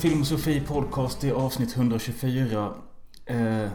Det 0.00 0.06
är 0.06 0.10
Film 0.10 0.20
och 0.20 0.26
Sofie 0.26 0.60
Podcast. 0.60 1.24
Är 1.24 1.32
avsnitt 1.32 1.76
124. 1.76 2.74
Eh, 3.26 3.68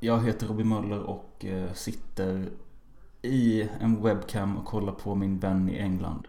jag 0.00 0.24
heter 0.24 0.46
Robin 0.46 0.68
Möller 0.68 1.02
och 1.02 1.44
eh, 1.44 1.72
sitter 1.72 2.48
i 3.22 3.68
en 3.80 4.02
webcam 4.02 4.56
och 4.56 4.64
kollar 4.64 4.92
på 4.92 5.14
min 5.14 5.38
vän 5.38 5.68
i 5.68 5.78
England. 5.78 6.28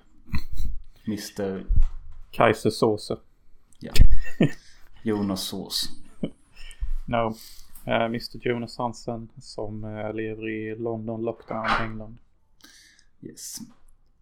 Mr 1.07 1.65
Kaiser 2.31 2.69
Soße. 2.69 3.17
ja, 3.79 3.91
Jonas 5.03 5.43
Sås. 5.43 5.89
No. 7.07 7.35
Uh, 7.87 8.05
Mr 8.05 8.47
Jonas 8.47 8.77
Hansen 8.77 9.29
som 9.37 9.81
lever 10.15 10.49
i 10.49 10.75
London, 10.75 11.21
Lockdown, 11.21 11.67
England. 11.81 12.17
Yes. 13.21 13.57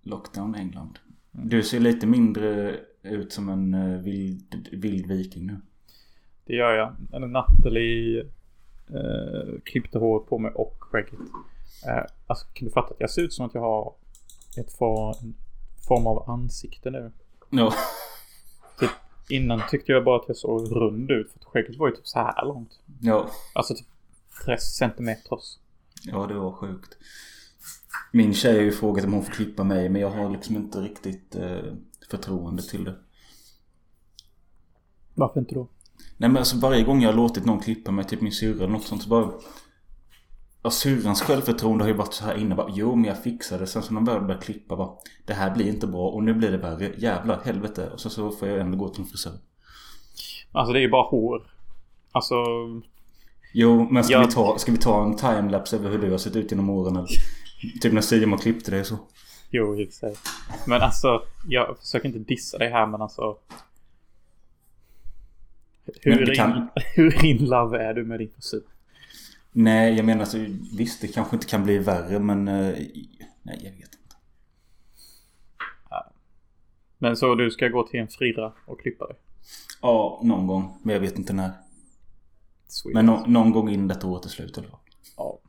Lockdown 0.02 0.56
England. 0.56 1.00
Du 1.32 1.64
ser 1.64 1.80
lite 1.80 2.08
mindre 2.08 2.80
ut 3.04 3.34
som 3.34 3.50
en 3.50 3.74
uh, 3.74 4.02
vild, 4.02 4.70
vild 4.72 5.08
viking 5.08 5.46
nu. 5.46 5.62
Det 6.46 6.54
gör 6.54 6.74
jag. 6.74 6.96
En 7.14 7.32
Nathalie 7.32 8.22
uh, 8.94 9.60
klippte 9.64 10.00
håret 10.00 10.30
på 10.30 10.38
mig 10.38 10.52
och 10.52 10.78
skägget. 10.80 11.20
Uh, 11.88 12.06
alltså 12.28 12.48
kan 12.54 12.68
du 12.68 12.72
fatta 12.74 12.94
att 12.94 13.00
jag 13.00 13.10
ser 13.10 13.22
ut 13.22 13.34
som 13.34 13.46
att 13.46 13.54
jag 13.54 13.62
har 13.62 13.94
ett 14.58 14.72
for, 14.72 15.16
en 15.22 15.36
form 15.88 16.08
av 16.08 16.30
ansikte 16.30 16.90
nu. 16.90 17.12
Ja. 17.50 17.74
Typ, 18.80 18.90
innan 19.30 19.62
tyckte 19.70 19.92
jag 19.92 20.04
bara 20.04 20.20
att 20.20 20.28
jag 20.28 20.38
såg 20.38 20.72
rund 20.72 21.12
ut. 21.12 21.32
För 21.32 21.40
att 21.40 21.46
skägget 21.46 21.78
var 21.78 21.88
ju 21.88 21.96
typ 21.96 22.08
så 22.08 22.20
här 22.20 22.46
långt. 22.46 22.80
Ja. 23.02 23.30
Alltså 23.54 23.74
typ 23.74 23.88
30 24.46 24.62
centimeters. 24.62 25.58
Ja, 26.04 26.28
det 26.28 26.34
var 26.34 26.52
sjukt. 26.52 26.98
Min 28.12 28.34
tjej 28.34 28.56
har 28.56 28.64
ju 28.64 28.72
frågat 28.72 29.06
om 29.06 29.14
hon 29.14 29.24
får 29.24 29.32
klippa 29.32 29.64
mig 29.64 29.90
men 29.90 30.02
jag 30.02 30.10
har 30.10 30.30
liksom 30.30 30.56
inte 30.56 30.80
riktigt 30.80 31.36
eh, 31.36 31.74
förtroende 32.10 32.62
till 32.64 32.84
det. 32.84 32.96
Varför 35.16 35.40
inte 35.40 35.56
då? 35.56 35.68
Nej 36.18 36.30
men 36.30 36.38
alltså 36.38 36.58
varje 36.58 36.84
gång 36.84 37.02
jag 37.02 37.10
har 37.10 37.16
låtit 37.18 37.46
någon 37.46 37.60
klippa 37.60 37.92
mig, 37.92 38.06
typ 38.06 38.22
min 38.22 38.32
syrra 38.32 38.56
eller 38.64 38.68
något 38.74 38.84
sånt 38.88 39.04
så 39.04 39.10
bara... 39.10 39.32
Ja, 40.62 40.70
syrrans 40.70 41.22
självförtroende 41.22 41.84
har 41.84 41.90
ju 41.90 41.96
varit 41.98 42.14
så 42.14 42.24
här 42.26 42.36
inne 42.36 42.56
bara, 42.56 42.72
Jo 42.74 42.96
men 42.96 43.06
jag 43.06 43.24
fixar 43.24 43.60
det. 43.60 43.68
Sen 43.68 43.84
så 43.84 43.94
när 43.94 44.02
de 44.02 44.06
väl 44.14 44.22
börjar 44.24 44.42
klippa 44.42 44.76
bara 44.76 44.90
Det 45.26 45.34
här 45.34 45.56
blir 45.56 45.68
inte 45.68 45.88
bra 45.88 46.10
och 46.10 46.24
nu 46.24 46.34
blir 46.34 46.52
det 46.52 46.58
värre. 46.58 46.94
Jävlar, 46.98 47.42
helvete. 47.46 47.90
Och 47.94 48.00
så, 48.00 48.10
så 48.10 48.32
får 48.32 48.48
jag 48.48 48.60
ändå 48.60 48.78
gå 48.78 48.90
till 48.90 49.02
en 49.02 49.08
frisör. 49.08 49.32
Alltså 50.52 50.74
det 50.74 50.80
är 50.80 50.82
ju 50.82 50.90
bara 50.90 51.10
hår. 51.10 51.52
Alltså 52.12 52.36
Jo 53.54 53.88
men 53.92 54.04
ska, 54.04 54.14
Jag- 54.14 54.26
vi, 54.28 54.32
ta, 54.34 54.58
ska 54.58 54.72
vi 54.72 54.78
ta 54.78 55.04
en 55.06 55.16
timelapse 55.16 55.76
över 55.76 55.90
hur 55.90 55.98
du 56.00 56.12
har 56.12 56.18
sett 56.18 56.36
ut 56.36 56.52
genom 56.52 56.70
åren 56.70 56.96
eller? 56.96 57.08
Typ 57.82 57.94
när 57.94 58.02
Simon 58.02 58.40
klippte 58.40 58.72
dig 58.72 58.86
så. 58.86 58.98
Jo, 59.50 59.80
i 59.80 59.84
och 59.84 59.88
för 59.88 59.94
sig. 59.94 60.16
Men 60.68 60.82
alltså, 60.82 61.24
jag 61.48 61.78
försöker 61.80 62.08
inte 62.08 62.20
dissa 62.20 62.58
dig 62.58 62.70
här 62.70 62.86
men 62.88 63.02
alltså. 63.02 63.38
Hur, 66.02 66.26
Men 66.26 66.36
kan- 66.36 66.58
in, 66.58 66.68
hur 66.96 67.26
in 67.26 67.46
love 67.46 67.78
är 67.84 67.94
du 67.94 68.04
med 68.06 68.20
din 68.20 68.32
frisyr? 68.32 68.62
Nej 69.52 69.96
jag 69.96 70.06
menar 70.06 70.20
alltså 70.22 70.38
visst 70.78 71.02
det 71.02 71.08
kanske 71.08 71.36
inte 71.36 71.48
kan 71.48 71.64
bli 71.64 71.78
värre 71.78 72.20
men... 72.20 72.48
Eh, 72.48 72.76
nej 73.44 73.60
jag 73.64 73.72
vet 73.72 73.74
inte. 73.74 74.16
Men 76.98 77.18
så 77.18 77.36
du 77.36 77.52
ska 77.52 77.68
gå 77.68 77.88
till 77.88 78.00
en 78.00 78.08
frira 78.08 78.54
och 78.66 78.80
klippa 78.82 79.08
dig? 79.08 79.16
Ja, 79.82 80.20
någon 80.24 80.48
gång. 80.48 80.78
Men 80.84 80.94
jag 80.94 81.00
vet 81.02 81.18
inte 81.18 81.34
när. 81.34 81.52
Sweet. 82.68 82.94
Men 82.94 83.06
nå- 83.06 83.26
någon 83.28 83.52
gång 83.52 83.70
in 83.70 83.88
detta 83.88 84.08
året 84.08 84.26
är 84.26 84.30
slut 84.30 84.58
eller 84.58 84.70
vad? 84.70 84.80
Ja. 85.18 85.40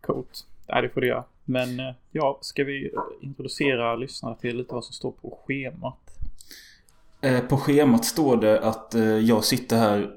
Coolt. 0.00 0.46
Nej, 0.68 0.82
det 0.82 0.88
får 0.88 1.00
du 1.00 1.06
göra. 1.06 1.24
Men 1.48 1.80
eh, 1.80 1.94
ja, 2.12 2.38
ska 2.40 2.64
vi 2.64 2.90
introducera 3.20 3.96
lyssnarna 3.96 4.34
till 4.34 4.56
lite 4.56 4.74
vad 4.74 4.84
som 4.84 4.92
står 4.92 5.12
på 5.12 5.38
schemat? 5.46 6.18
Eh, 7.20 7.40
på 7.40 7.56
schemat 7.56 8.04
står 8.04 8.36
det 8.36 8.60
att 8.60 8.94
eh, 8.94 9.02
jag 9.02 9.44
sitter 9.44 9.76
här. 9.76 10.16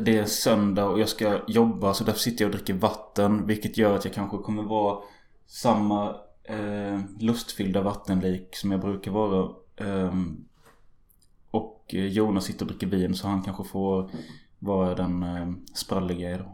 Det 0.00 0.18
är 0.18 0.24
söndag 0.24 0.88
och 0.88 1.00
jag 1.00 1.08
ska 1.08 1.38
jobba 1.48 1.94
så 1.94 2.04
därför 2.04 2.20
sitter 2.20 2.44
jag 2.44 2.50
och 2.50 2.56
dricker 2.56 2.74
vatten. 2.74 3.46
Vilket 3.46 3.78
gör 3.78 3.94
att 3.94 4.04
jag 4.04 4.14
kanske 4.14 4.38
kommer 4.38 4.62
vara 4.62 4.98
samma 5.46 6.16
lustfyllda 7.20 7.82
vattenlik 7.82 8.56
som 8.56 8.70
jag 8.70 8.80
brukar 8.80 9.10
vara. 9.10 9.50
Ehm, 9.76 10.44
och 11.50 11.84
Jonas 11.88 12.44
sitter 12.44 12.64
och 12.64 12.68
dricker 12.68 12.86
vin 12.86 13.14
så 13.14 13.28
han 13.28 13.42
kanske 13.42 13.64
får 13.64 14.10
vara 14.58 14.94
den 14.94 15.24
spralliga 15.74 16.34
idag. 16.34 16.52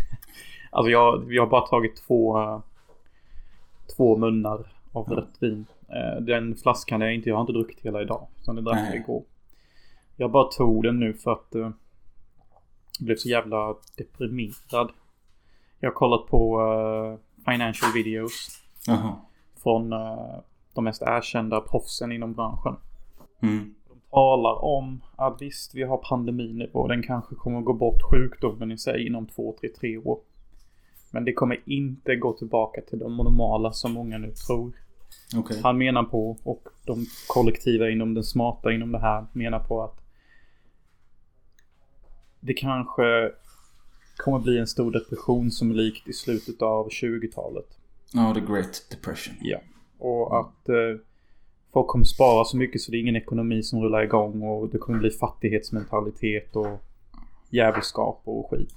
Alltså 0.70 0.90
jag, 0.90 1.32
jag 1.32 1.42
har 1.42 1.50
bara 1.50 1.66
tagit 1.66 1.96
två, 2.06 2.38
två 3.96 4.16
munnar 4.16 4.72
av 4.92 5.08
rött 5.08 5.36
vin. 5.40 5.66
Eh, 5.88 6.22
Den 6.22 6.56
flaskan 6.56 7.00
jag 7.00 7.14
inte, 7.14 7.28
jag 7.28 7.36
har 7.36 7.40
inte 7.40 7.52
druckit 7.52 7.80
hela 7.80 8.02
idag. 8.02 8.26
Utan 8.40 8.56
det 8.56 8.62
drack 8.62 8.88
jag 8.88 8.96
igår. 8.96 9.24
Jag 10.16 10.30
bara 10.30 10.44
tog 10.44 10.82
den 10.82 11.00
nu 11.00 11.14
för 11.14 11.32
att 11.32 11.54
eh, 11.54 11.70
jag 12.98 13.06
blev 13.06 13.16
så 13.16 13.28
jävla 13.28 13.74
deprimerad. 13.96 14.90
Jag 15.80 15.90
har 15.90 15.94
kollat 15.94 16.26
på 16.26 16.60
eh, 16.60 17.52
financial 17.52 17.92
videos 17.94 18.48
Jaha. 18.86 19.16
från 19.62 19.90
de 20.74 20.84
mest 20.84 21.02
erkända 21.02 21.60
proffsen 21.60 22.12
inom 22.12 22.32
branschen. 22.32 22.76
Mm. 23.42 23.74
De 23.88 24.00
talar 24.10 24.64
om 24.64 25.00
att 25.16 25.42
visst, 25.42 25.74
vi 25.74 25.82
har 25.82 25.96
pandemin 25.96 26.58
nu 26.58 26.70
och 26.72 26.88
den 26.88 27.02
kanske 27.02 27.34
kommer 27.34 27.60
gå 27.60 27.72
bort 27.72 28.02
sjukdomen 28.10 28.72
i 28.72 28.78
sig 28.78 29.06
inom 29.06 29.26
två, 29.26 29.56
tre, 29.60 29.68
tre 29.80 29.98
år. 29.98 30.20
Men 31.10 31.24
det 31.24 31.32
kommer 31.32 31.60
inte 31.66 32.16
gå 32.16 32.32
tillbaka 32.32 32.80
till 32.80 32.98
de 32.98 33.16
normala 33.16 33.72
som 33.72 33.92
många 33.92 34.18
nu 34.18 34.30
tror. 34.46 34.72
Okej. 35.36 35.60
Han 35.62 35.78
menar 35.78 36.02
på, 36.02 36.36
och 36.42 36.68
de 36.86 37.06
kollektiva 37.28 37.90
inom 37.90 38.14
den 38.14 38.24
smarta 38.24 38.72
inom 38.72 38.92
det 38.92 38.98
här 38.98 39.26
menar 39.32 39.58
på 39.58 39.82
att 39.82 40.00
det 42.40 42.54
kanske 42.54 43.32
kommer 44.16 44.38
bli 44.38 44.58
en 44.58 44.66
stor 44.66 44.90
depression 44.90 45.50
som 45.50 45.70
är 45.70 45.74
likt 45.74 46.08
i 46.08 46.12
slutet 46.12 46.62
av 46.62 46.88
20-talet. 46.88 47.66
Ja, 48.12 48.34
the 48.34 48.52
great 48.52 48.86
depression. 48.90 49.34
Ja. 49.40 49.58
Och 49.98 50.40
att 50.40 50.68
eh, 50.68 51.00
folk 51.72 51.86
kommer 51.86 52.04
spara 52.04 52.44
så 52.44 52.56
mycket 52.56 52.80
så 52.80 52.90
det 52.90 52.96
är 52.96 53.00
ingen 53.00 53.16
ekonomi 53.16 53.62
som 53.62 53.82
rullar 53.82 54.02
igång 54.02 54.42
och 54.42 54.68
det 54.68 54.78
kommer 54.78 54.98
bli 54.98 55.10
fattighetsmentalitet 55.10 56.56
och 56.56 56.84
djävulskap 57.50 58.22
och 58.24 58.50
skit. 58.50 58.74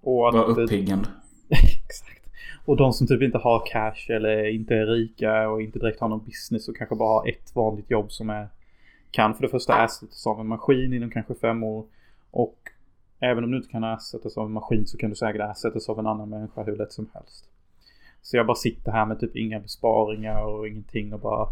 Och. 0.00 0.32
Vad 0.32 0.58
uppiggande. 0.58 1.08
Exakt. 1.48 2.26
Och 2.64 2.76
de 2.76 2.92
som 2.92 3.06
typ 3.06 3.22
inte 3.22 3.38
har 3.38 3.66
cash 3.66 4.14
eller 4.14 4.48
inte 4.48 4.74
är 4.74 4.86
rika 4.86 5.48
och 5.48 5.62
inte 5.62 5.78
direkt 5.78 6.00
har 6.00 6.08
någon 6.08 6.24
business 6.24 6.68
och 6.68 6.76
kanske 6.76 6.96
bara 6.96 7.20
har 7.20 7.28
ett 7.28 7.54
vanligt 7.54 7.90
jobb 7.90 8.12
som 8.12 8.30
är 8.30 8.48
kan 9.10 9.34
för 9.34 9.42
det 9.42 9.48
första 9.48 9.84
ersättas 9.84 10.26
av 10.26 10.40
en 10.40 10.46
maskin 10.46 10.92
inom 10.92 11.10
kanske 11.10 11.34
fem 11.34 11.62
år. 11.62 11.86
Och 12.30 12.58
även 13.20 13.44
om 13.44 13.50
du 13.50 13.56
inte 13.56 13.68
kan 13.68 13.84
ersättas 13.84 14.38
av 14.38 14.46
en 14.46 14.52
maskin 14.52 14.86
så 14.86 14.98
kan 14.98 15.10
du 15.10 15.16
säkert 15.16 15.50
ersättas 15.50 15.88
av 15.88 15.98
en 15.98 16.06
annan 16.06 16.28
människa 16.28 16.62
hur 16.62 16.76
lätt 16.76 16.92
som 16.92 17.10
helst. 17.14 17.44
Så 18.22 18.36
jag 18.36 18.46
bara 18.46 18.54
sitter 18.54 18.92
här 18.92 19.06
med 19.06 19.20
typ 19.20 19.36
inga 19.36 19.60
besparingar 19.60 20.44
och 20.44 20.68
ingenting 20.68 21.12
och 21.14 21.20
bara... 21.20 21.46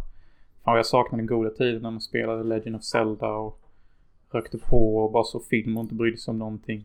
Fan 0.65 0.77
jag 0.77 0.87
saknar 0.87 1.17
den 1.17 1.27
goda 1.27 1.51
tiden 1.51 1.83
när 1.83 1.91
man 1.91 2.01
spelade 2.01 2.45
Legend 2.45 2.77
of 2.77 2.85
Zelda 2.85 3.29
och 3.29 3.61
rökte 4.31 4.59
på 4.59 4.97
och 4.97 5.13
bara 5.13 5.25
så 5.25 5.41
film 5.41 5.77
och 5.77 5.83
inte 5.83 5.95
brydde 5.95 6.17
sig 6.17 6.33
om 6.33 6.39
någonting. 6.39 6.85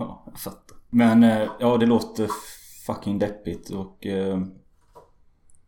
Ja, 0.00 0.22
jag 0.26 0.40
fattar. 0.40 0.76
Men 0.90 1.22
eh, 1.22 1.50
ja, 1.60 1.76
det 1.76 1.86
låter 1.86 2.28
fucking 2.86 3.18
deppigt 3.18 3.70
och 3.70 4.06
eh, 4.06 4.40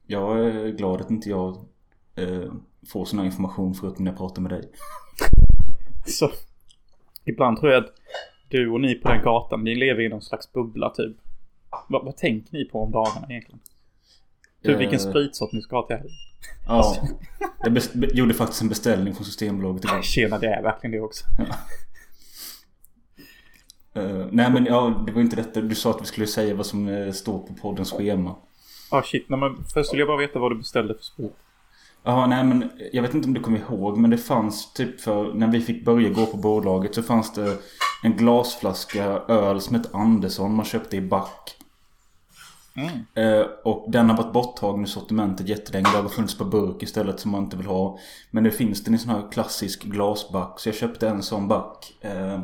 jag 0.07 0.39
är 0.47 0.69
glad 0.69 1.01
att 1.01 1.11
inte 1.11 1.31
jag 1.31 1.57
eh, 2.15 2.53
får 2.93 3.05
sån 3.05 3.19
här 3.19 3.27
information 3.27 3.75
förutom 3.75 4.05
när 4.05 4.11
jag 4.11 4.19
pratar 4.19 4.43
med 4.43 4.51
dig. 4.51 4.71
Så 6.07 6.31
ibland 7.25 7.61
tror 7.61 7.73
jag 7.73 7.85
att 7.85 7.91
du 8.49 8.71
och 8.71 8.81
ni 8.81 8.95
på 8.95 9.09
den 9.09 9.23
gatan, 9.23 9.65
ni 9.65 9.75
lever 9.75 10.03
i 10.03 10.09
någon 10.09 10.23
slags 10.23 10.53
bubbla 10.53 10.91
typ. 10.91 11.17
Vad, 11.89 12.05
vad 12.05 12.17
tänker 12.17 12.53
ni 12.53 12.65
på 12.65 12.83
om 12.83 12.93
dagarna 12.93 13.27
egentligen? 13.29 13.61
Typ 14.63 14.81
vilken 14.81 14.99
Eh, 14.99 15.11
spritsort 15.11 15.53
ni 15.53 15.63
ska 15.63 15.77
ha 15.77 15.87
till 15.87 15.97
helgen. 15.97 16.17
Ja. 16.67 16.97
Jag 17.65 17.79
gjorde 18.15 18.35
faktiskt 18.35 18.63
en 18.63 18.69
beställning 18.69 19.15
från 19.15 19.25
Systembolaget 19.25 19.85
igår. 19.85 20.03
Tjena, 20.03 20.39
det 20.39 20.47
är 20.47 20.63
verkligen 20.63 20.93
det 20.93 21.01
också. 21.01 21.25
Eh, 23.95 24.27
nej 24.31 24.51
men 24.51 24.65
ja, 24.65 25.03
det 25.07 25.13
var 25.13 25.21
inte 25.21 25.37
detta. 25.37 25.61
Du 25.61 25.75
sa 25.75 25.91
att 25.91 26.03
vi 26.03 26.07
skulle 26.07 26.27
säga 26.27 26.55
vad 26.55 26.67
som 26.67 26.89
eh, 26.89 27.13
står 27.13 27.39
på 27.39 27.55
poddens 27.55 27.93
schema. 27.93 28.35
Ah 28.91 29.03
shit, 29.03 29.29
nej, 29.29 29.41
men 29.41 29.65
först 29.75 29.93
vill 29.93 29.99
jag 29.99 30.09
bara 30.09 30.19
veta 30.19 30.39
vad 30.39 30.53
du 30.53 30.57
beställde 30.57 30.95
för 30.95 31.03
sprit. 31.03 31.37
Ja, 32.05 32.27
nej 32.27 32.45
men 32.45 32.71
jag 32.93 33.03
vet 33.03 33.15
inte 33.15 33.29
om 33.29 33.35
du 33.35 33.41
kommer 33.41 33.59
ihåg 33.59 33.99
men 33.99 34.11
det 34.11 34.19
fanns 34.19 34.73
typ 34.73 35.01
för 35.01 35.35
när 35.35 35.47
vi 35.47 35.61
fick 35.61 35.85
börja 35.85 36.09
gå 36.09 36.27
på 36.27 36.37
bolaget 36.37 36.95
så 36.95 37.03
fanns 37.03 37.33
det 37.33 37.59
en 38.03 38.17
glasflaska 38.17 39.05
öl 39.29 39.61
som 39.61 39.77
hette 39.77 39.89
Andersson 39.93 40.55
man 40.55 40.65
köpte 40.65 40.97
i 40.97 41.01
back. 41.01 41.57
Mm. 42.75 42.91
Eh, 43.15 43.47
och 43.65 43.91
den 43.91 44.11
har 44.11 44.17
varit 44.17 44.33
borttagen 44.33 44.83
ur 44.83 44.87
sortimentet 44.87 45.49
jättelänge. 45.49 45.89
Det 45.93 45.99
har 45.99 46.09
funnits 46.09 46.39
på 46.39 46.45
burk 46.45 46.83
istället 46.83 47.21
som 47.21 47.31
man 47.31 47.45
inte 47.45 47.57
vill 47.57 47.67
ha. 47.67 47.99
Men 48.31 48.43
nu 48.43 48.51
finns 48.51 48.85
den 48.85 48.95
i 48.95 48.99
sån 48.99 49.11
här 49.11 49.33
klassisk 49.33 49.85
glasback. 49.85 50.61
Så 50.61 50.69
jag 50.69 50.77
köpte 50.77 51.09
en 51.09 51.23
sån 51.23 51.49
back. 51.49 51.95
Eh, 52.01 52.41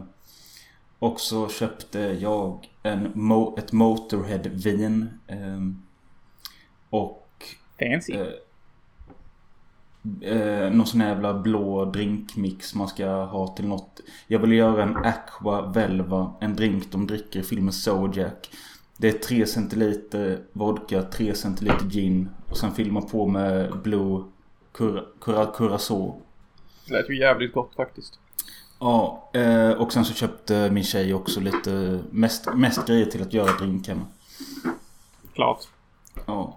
och 0.99 1.21
så 1.21 1.49
köpte 1.49 1.99
jag 1.99 2.69
en 2.83 3.13
mo- 3.15 3.59
ett 3.59 3.73
Motorhead-vin. 3.73 5.09
Eh, 5.27 5.61
och... 6.91 7.25
Fancy. 7.79 8.13
Eh, 8.13 8.27
eh, 10.21 10.71
någon 10.73 10.87
sån 10.87 11.01
här 11.01 11.09
jävla 11.09 11.35
blå 11.35 11.85
drinkmix 11.85 12.75
man 12.75 12.89
ska 12.89 13.07
ha 13.25 13.47
till 13.47 13.67
något. 13.69 14.01
Jag 14.27 14.39
vill 14.39 14.53
göra 14.53 14.83
en 14.83 14.97
Aqua 14.97 15.67
Velva. 15.67 16.33
En 16.41 16.57
drink 16.57 16.93
de 16.93 17.07
dricker 17.07 17.41
i 17.41 17.43
filmen 17.43 17.73
Zodiac. 17.73 18.33
Det 18.97 19.09
är 19.09 19.19
3 19.19 19.47
centiliter 19.47 20.41
vodka, 20.53 21.03
3 21.03 21.35
centiliter 21.35 21.87
gin. 21.87 22.29
Och 22.51 22.57
sen 22.57 22.73
fyller 22.73 22.93
man 22.93 23.07
på 23.07 23.27
med 23.27 23.73
Cura, 24.73 25.05
Cura, 25.21 25.47
Curacao. 25.47 26.23
Det 26.87 26.93
lät 26.93 27.11
ju 27.11 27.19
jävligt 27.19 27.53
gott 27.53 27.75
faktiskt. 27.75 28.19
Ja, 28.79 29.31
eh, 29.35 29.71
och 29.71 29.93
sen 29.93 30.05
så 30.05 30.15
köpte 30.15 30.71
min 30.71 30.85
tjej 30.85 31.15
också 31.15 31.41
lite 31.41 32.01
mest, 32.11 32.49
mest 32.55 32.87
grejer 32.87 33.07
till 33.07 33.23
att 33.23 33.33
göra 33.33 33.53
drinken. 33.59 34.01
Klart. 35.35 35.59
Ja. 36.27 36.57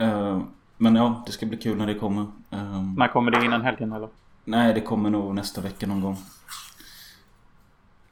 Eh, 0.00 0.40
men 0.76 0.94
ja, 0.96 1.22
det 1.26 1.32
ska 1.32 1.46
bli 1.46 1.56
kul 1.58 1.76
när 1.78 1.86
det 1.86 1.94
kommer. 1.94 2.22
Eh, 2.50 2.82
När 2.96 3.08
kommer 3.08 3.30
det 3.30 3.44
innan 3.44 3.60
helgen 3.62 3.92
eller? 3.92 4.08
nej, 4.44 4.74
det 4.74 4.80
kommer 4.80 5.10
nog 5.10 5.34
nästa 5.34 5.60
vecka 5.60 5.86
någon 5.86 6.00
gång. 6.00 6.16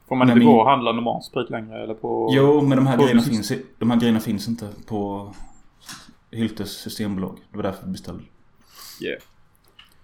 Får 0.07 0.15
man 0.15 0.27
Nej, 0.27 0.33
inte 0.33 0.45
men- 0.45 0.53
gå 0.55 0.59
och 0.61 0.69
handla 0.69 0.91
normal 0.91 1.23
sprit 1.23 1.49
längre 1.49 1.83
eller 1.83 1.93
på... 1.93 2.29
Jo, 2.33 2.61
men 2.61 2.77
de 2.77 2.87
här, 2.87 2.97
på- 2.97 3.03
grejerna 3.03 3.21
finns, 3.21 3.51
de 3.77 3.91
här 3.91 3.97
grejerna 3.99 4.19
finns 4.19 4.47
inte 4.47 4.69
på 4.87 5.31
Hyltes 6.31 6.71
systembolag. 6.71 7.37
Det 7.51 7.57
var 7.57 7.63
därför 7.63 7.85
vi 7.85 7.91
beställde. 7.91 8.23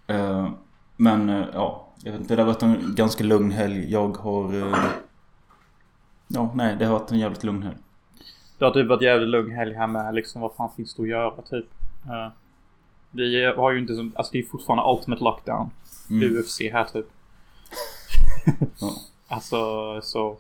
Yeah. 0.08 0.52
Eh, 0.98 1.02
men 1.04 1.30
eh, 1.30 1.46
ja, 1.54 1.88
jag 2.04 2.12
vet 2.12 2.22
inte. 2.22 2.36
Det 2.36 2.42
har 2.42 2.48
varit 2.48 2.64
en 2.64 2.96
ganska 2.96 3.24
lugn 3.24 3.52
helg. 3.52 3.92
Jag 3.92 4.18
har... 4.18 4.54
eh, 4.54 4.86
ja, 6.28 6.52
nej, 6.56 6.76
det 6.80 6.86
har 6.86 7.00
varit 7.00 7.12
en 7.12 7.20
jävligt 7.20 7.44
lugn 7.44 7.64
helg. 7.64 7.78
Det 8.58 8.66
har 8.66 8.72
typ 8.72 8.88
varit 8.88 9.02
jävligt 9.02 9.30
lugn 9.30 9.52
helg 9.52 9.74
här 9.74 9.88
med 9.88 10.16
liksom. 10.16 10.42
Vad 10.42 10.54
fan 10.54 10.70
finns 10.76 10.96
det 10.96 11.02
att 11.02 11.10
göra 11.10 11.42
typ? 11.42 11.66
Uh, 12.06 12.32
vi 13.12 13.46
har 13.46 13.72
ju 13.72 13.80
inte 13.80 13.96
som... 13.96 14.12
Alltså 14.16 14.32
det 14.32 14.40
är 14.40 14.44
fortfarande 14.44 14.94
ultimate 14.94 15.24
lockdown. 15.24 15.70
Mm. 16.10 16.38
UFC 16.38 16.60
här 16.60 16.84
typ. 16.84 17.06
Ja. 18.80 18.92
Alltså 19.28 19.58
så... 20.02 20.38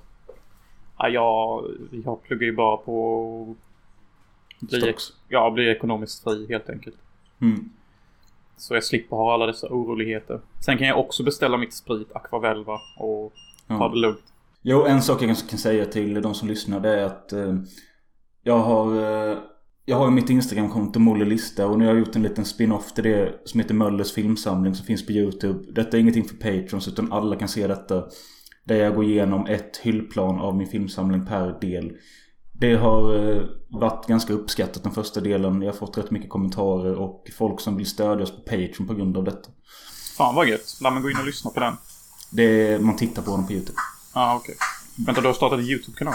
Ja, 0.97 1.09
jag, 1.09 1.65
jag 2.05 2.23
pluggar 2.23 2.45
ju 2.45 2.55
bara 2.55 2.77
på... 2.77 3.55
Bli, 4.59 4.81
Stocks. 4.81 5.03
ja, 5.29 5.51
bli 5.51 5.69
ekonomiskt 5.71 6.23
fri 6.23 6.47
helt 6.49 6.69
enkelt. 6.69 6.95
Mm. 7.39 7.69
Så 8.57 8.73
jag 8.73 8.83
slipper 8.83 9.15
ha 9.15 9.33
alla 9.33 9.45
dessa 9.45 9.67
oroligheter. 9.67 10.39
Sen 10.65 10.77
kan 10.77 10.87
jag 10.87 10.99
också 10.99 11.23
beställa 11.23 11.57
mitt 11.57 11.73
sprit 11.73 12.11
Aquavelva 12.15 12.73
och 12.99 13.33
ta 13.67 13.73
Ja. 13.73 13.89
det 13.89 13.95
lugnt. 13.99 14.23
Jo, 14.61 14.85
en 14.85 15.01
sak 15.01 15.21
jag 15.21 15.27
kanske 15.29 15.49
kan 15.49 15.59
säga 15.59 15.85
till 15.85 16.21
de 16.21 16.33
som 16.33 16.47
lyssnar 16.47 16.79
det 16.79 16.99
är 16.99 17.05
att 17.05 17.33
eh, 17.33 17.55
jag 18.43 18.59
har 18.59 18.95
eh, 19.31 19.37
jag 19.85 19.97
har 19.97 20.11
mitt 20.11 20.29
Instagramkonto 20.29 20.99
Molle 20.99 21.25
Lista 21.25 21.67
och 21.67 21.79
nu 21.79 21.85
har 21.85 21.93
jag 21.93 21.99
gjort 21.99 22.15
en 22.15 22.23
liten 22.23 22.45
spin-off 22.45 22.93
till 22.93 23.03
det 23.03 23.41
som 23.45 23.59
heter 23.59 23.73
Möllers 23.73 24.13
filmsamling 24.13 24.75
som 24.75 24.85
finns 24.85 25.05
på 25.05 25.11
YouTube. 25.11 25.71
Detta 25.71 25.97
är 25.97 26.01
ingenting 26.01 26.23
för 26.25 26.35
Patrons 26.35 26.87
utan 26.87 27.11
alla 27.11 27.35
kan 27.35 27.47
se 27.47 27.67
detta. 27.67 28.03
Där 28.63 28.75
jag 28.75 28.95
går 28.95 29.03
igenom 29.03 29.45
ett 29.45 29.77
hyllplan 29.77 30.39
av 30.39 30.55
min 30.55 30.67
filmsamling 30.67 31.25
per 31.25 31.59
del. 31.61 31.91
Det 32.59 32.75
har 32.75 33.15
eh, 33.15 33.43
varit 33.69 34.07
ganska 34.07 34.33
uppskattat 34.33 34.83
den 34.83 34.91
första 34.91 35.21
delen. 35.21 35.61
Jag 35.61 35.71
har 35.71 35.77
fått 35.77 35.97
rätt 35.97 36.11
mycket 36.11 36.29
kommentarer 36.29 36.95
och 36.95 37.29
folk 37.37 37.61
som 37.61 37.77
vill 37.77 37.85
stödja 37.85 38.23
oss 38.23 38.31
på 38.31 38.41
Patreon 38.41 38.87
på 38.87 38.93
grund 38.93 39.17
av 39.17 39.23
detta. 39.23 39.49
Fan 40.17 40.35
vad 40.35 40.47
gött. 40.47 40.77
Låt 40.81 40.93
mig 40.93 41.01
gå 41.01 41.09
in 41.09 41.17
och 41.17 41.25
lyssna 41.25 41.51
på 41.51 41.59
den. 41.59 41.77
Det 42.29 42.81
man 42.81 42.95
tittar 42.95 43.21
på 43.21 43.31
dem 43.31 43.47
på 43.47 43.53
YouTube. 43.53 43.77
Ja, 44.13 44.21
ah, 44.21 44.35
okej. 44.35 44.55
Vänta, 45.05 45.21
du 45.21 45.27
har 45.27 45.33
startat 45.33 45.59
en 45.59 45.65
YouTube-kanal? 45.65 46.13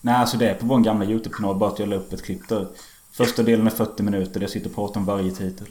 Nej, 0.00 0.14
alltså 0.14 0.36
det 0.36 0.50
är 0.50 0.54
på 0.54 0.66
vår 0.66 0.78
gamla 0.78 1.04
YouTube-kanal. 1.04 1.58
Bara 1.58 1.70
att 1.70 1.78
jag 1.78 1.88
la 1.88 1.96
upp 1.96 2.12
ett 2.12 2.24
klipp 2.24 2.48
där. 2.48 2.68
Första 3.12 3.42
delen 3.42 3.66
är 3.66 3.70
40 3.70 4.02
minuter. 4.02 4.34
Där 4.34 4.40
jag 4.40 4.50
sitter 4.50 4.68
och 4.68 4.74
pratar 4.74 5.00
om 5.00 5.06
varje 5.06 5.30
titel. 5.30 5.66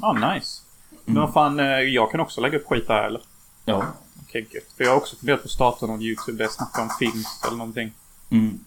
Ja, 0.00 0.06
ah, 0.06 0.34
nice. 0.34 0.62
Men 1.04 1.22
vad 1.22 1.32
fan, 1.32 1.60
eh, 1.60 1.66
jag 1.66 2.10
kan 2.10 2.20
också 2.20 2.40
lägga 2.40 2.58
upp 2.58 2.66
skit 2.66 2.86
där 2.86 3.02
eller? 3.02 3.22
Ja. 3.64 3.84
Okej, 4.22 4.48
gött. 4.50 4.64
För 4.76 4.84
jag 4.84 4.90
har 4.90 4.96
också 4.96 5.16
funderat 5.16 5.42
på 5.42 5.46
att 5.46 5.50
starta 5.50 5.86
någon 5.86 6.02
YouTube 6.02 6.38
där 6.38 6.44
jag 6.44 6.52
snackar 6.52 6.82
om 6.82 6.90
films 6.98 7.40
eller 7.46 7.56
någonting. 7.56 7.92
Mm. 8.30 8.58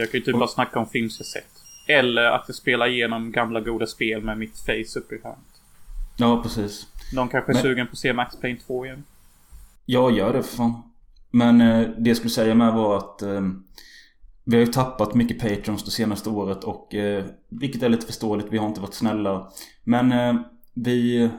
Jag 0.00 0.10
kan 0.10 0.20
ju 0.20 0.24
typ 0.24 0.34
bara 0.38 0.48
snacka 0.48 0.78
om 0.78 0.86
films 0.86 1.18
jag 1.18 1.26
sett. 1.26 1.50
Eller 1.88 2.22
att 2.24 2.44
jag 2.46 2.56
spelar 2.56 2.86
igenom 2.88 3.32
gamla 3.32 3.60
goda 3.60 3.86
spel 3.86 4.22
med 4.22 4.38
mitt 4.38 4.58
face 4.58 4.98
uppe 4.98 5.14
i 5.14 5.20
hörnet. 5.22 5.38
Ja, 6.16 6.42
precis. 6.42 6.86
Någon 7.14 7.28
kanske 7.28 7.52
är 7.52 7.54
Men- 7.54 7.62
sugen 7.62 7.86
på 7.86 7.92
att 7.92 7.98
se 7.98 8.12
Max 8.12 8.36
Payne 8.40 8.58
2 8.66 8.86
igen. 8.86 9.04
Jag 9.86 10.12
gör 10.12 10.32
det 10.32 10.42
för 10.42 10.56
fan. 10.56 10.82
Men 11.30 11.60
eh, 11.60 11.88
det 11.98 12.10
jag 12.10 12.16
skulle 12.16 12.30
säga 12.30 12.54
med 12.54 12.72
var 12.72 12.96
att 12.98 13.22
eh, 13.22 13.40
vi 14.44 14.56
har 14.56 14.60
ju 14.66 14.72
tappat 14.72 15.14
mycket 15.14 15.38
Patrons 15.40 15.84
det 15.84 15.90
senaste 15.90 16.30
året 16.30 16.64
och 16.64 16.94
eh, 16.94 17.24
vilket 17.48 17.82
är 17.82 17.88
lite 17.88 18.06
förståeligt. 18.06 18.48
Vi 18.50 18.58
har 18.58 18.68
inte 18.68 18.80
varit 18.80 18.94
snälla. 18.94 19.50
Men 19.84 20.12
eh, 20.12 20.34
vi 20.74 21.30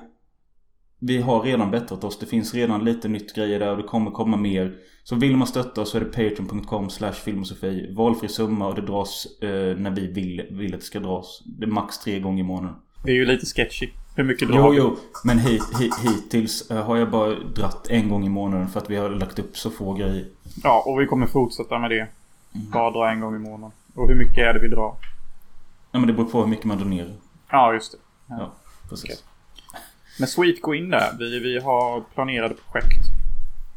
vi 1.04 1.22
har 1.22 1.42
redan 1.42 1.72
bättrat 1.72 2.04
oss. 2.04 2.20
Det 2.20 2.26
finns 2.26 2.54
redan 2.54 2.86
lite 2.86 3.08
nytt 3.08 3.36
grejer 3.36 3.60
där 3.60 3.72
och 3.72 3.78
det 3.78 3.84
kommer 3.84 4.12
komma 4.12 4.38
mer. 4.38 4.76
Så 5.04 5.16
vill 5.16 5.38
man 5.38 5.48
stötta 5.48 5.86
så 5.86 5.98
är 5.98 6.02
det 6.02 6.30
patreon.com 6.30 6.90
slash 6.90 7.12
filmosofi. 7.12 7.94
Valfri 7.94 8.28
summa 8.28 8.68
och 8.68 8.76
det 8.76 8.82
dras 8.82 9.28
eh, 9.42 9.78
när 9.78 9.92
vi 9.92 10.08
vill, 10.08 10.48
vill 10.52 10.74
att 10.74 10.80
det 10.80 10.86
ska 10.86 11.00
dras. 11.00 11.44
Det 11.46 11.66
är 11.66 11.68
max 11.68 11.98
tre 12.00 12.20
gånger 12.20 12.44
i 12.44 12.48
månaden. 12.48 12.76
Det 13.04 13.12
är 13.12 13.16
ju 13.16 13.26
lite 13.26 13.46
sketchy. 13.46 13.90
Hur 14.16 14.24
mycket 14.24 14.48
drar 14.48 14.58
Jo, 14.58 14.74
jo. 14.74 14.98
Men 15.24 15.40
hit, 15.40 15.64
hit, 15.80 15.94
hittills 16.04 16.72
eh, 16.72 16.86
har 16.86 16.98
jag 16.98 17.12
bara 17.12 17.36
dratt 17.36 17.88
en 17.90 18.10
gång 18.10 18.26
i 18.26 18.30
månaden 18.30 18.68
för 18.68 18.80
att 18.80 18.90
vi 18.90 18.96
har 18.96 19.10
lagt 19.10 19.40
upp 19.40 19.58
så 19.58 19.70
få 19.70 19.94
grejer. 19.94 20.26
Ja, 20.64 20.84
och 20.86 21.02
vi 21.02 21.06
kommer 21.06 21.28
fortsätta 21.28 21.80
med 21.80 21.90
det. 21.90 22.08
Bara 22.52 22.92
dra 22.92 23.12
en 23.12 23.20
gång 23.20 23.36
i 23.36 23.40
månaden. 23.40 23.72
Och 23.96 24.08
hur 24.08 24.16
mycket 24.16 24.38
är 24.38 24.54
det 24.54 24.60
vi 24.60 24.68
drar? 24.68 24.96
Ja, 25.92 26.00
men 26.00 26.08
det 26.08 26.14
beror 26.14 26.26
på 26.26 26.40
hur 26.40 26.48
mycket 26.48 26.66
man 26.66 26.78
donerar. 26.78 27.14
Ja, 27.52 27.74
just 27.74 27.92
det. 27.92 27.98
Ja, 28.30 28.54
precis. 28.90 29.06
Okej. 29.06 29.31
Men 30.22 30.28
Sweet, 30.28 30.62
gå 30.62 30.76
in 30.76 30.90
där. 30.90 31.16
Vi, 31.20 31.40
vi 31.40 31.60
har 31.60 32.02
planerade 32.14 32.56
projekt. 32.56 33.00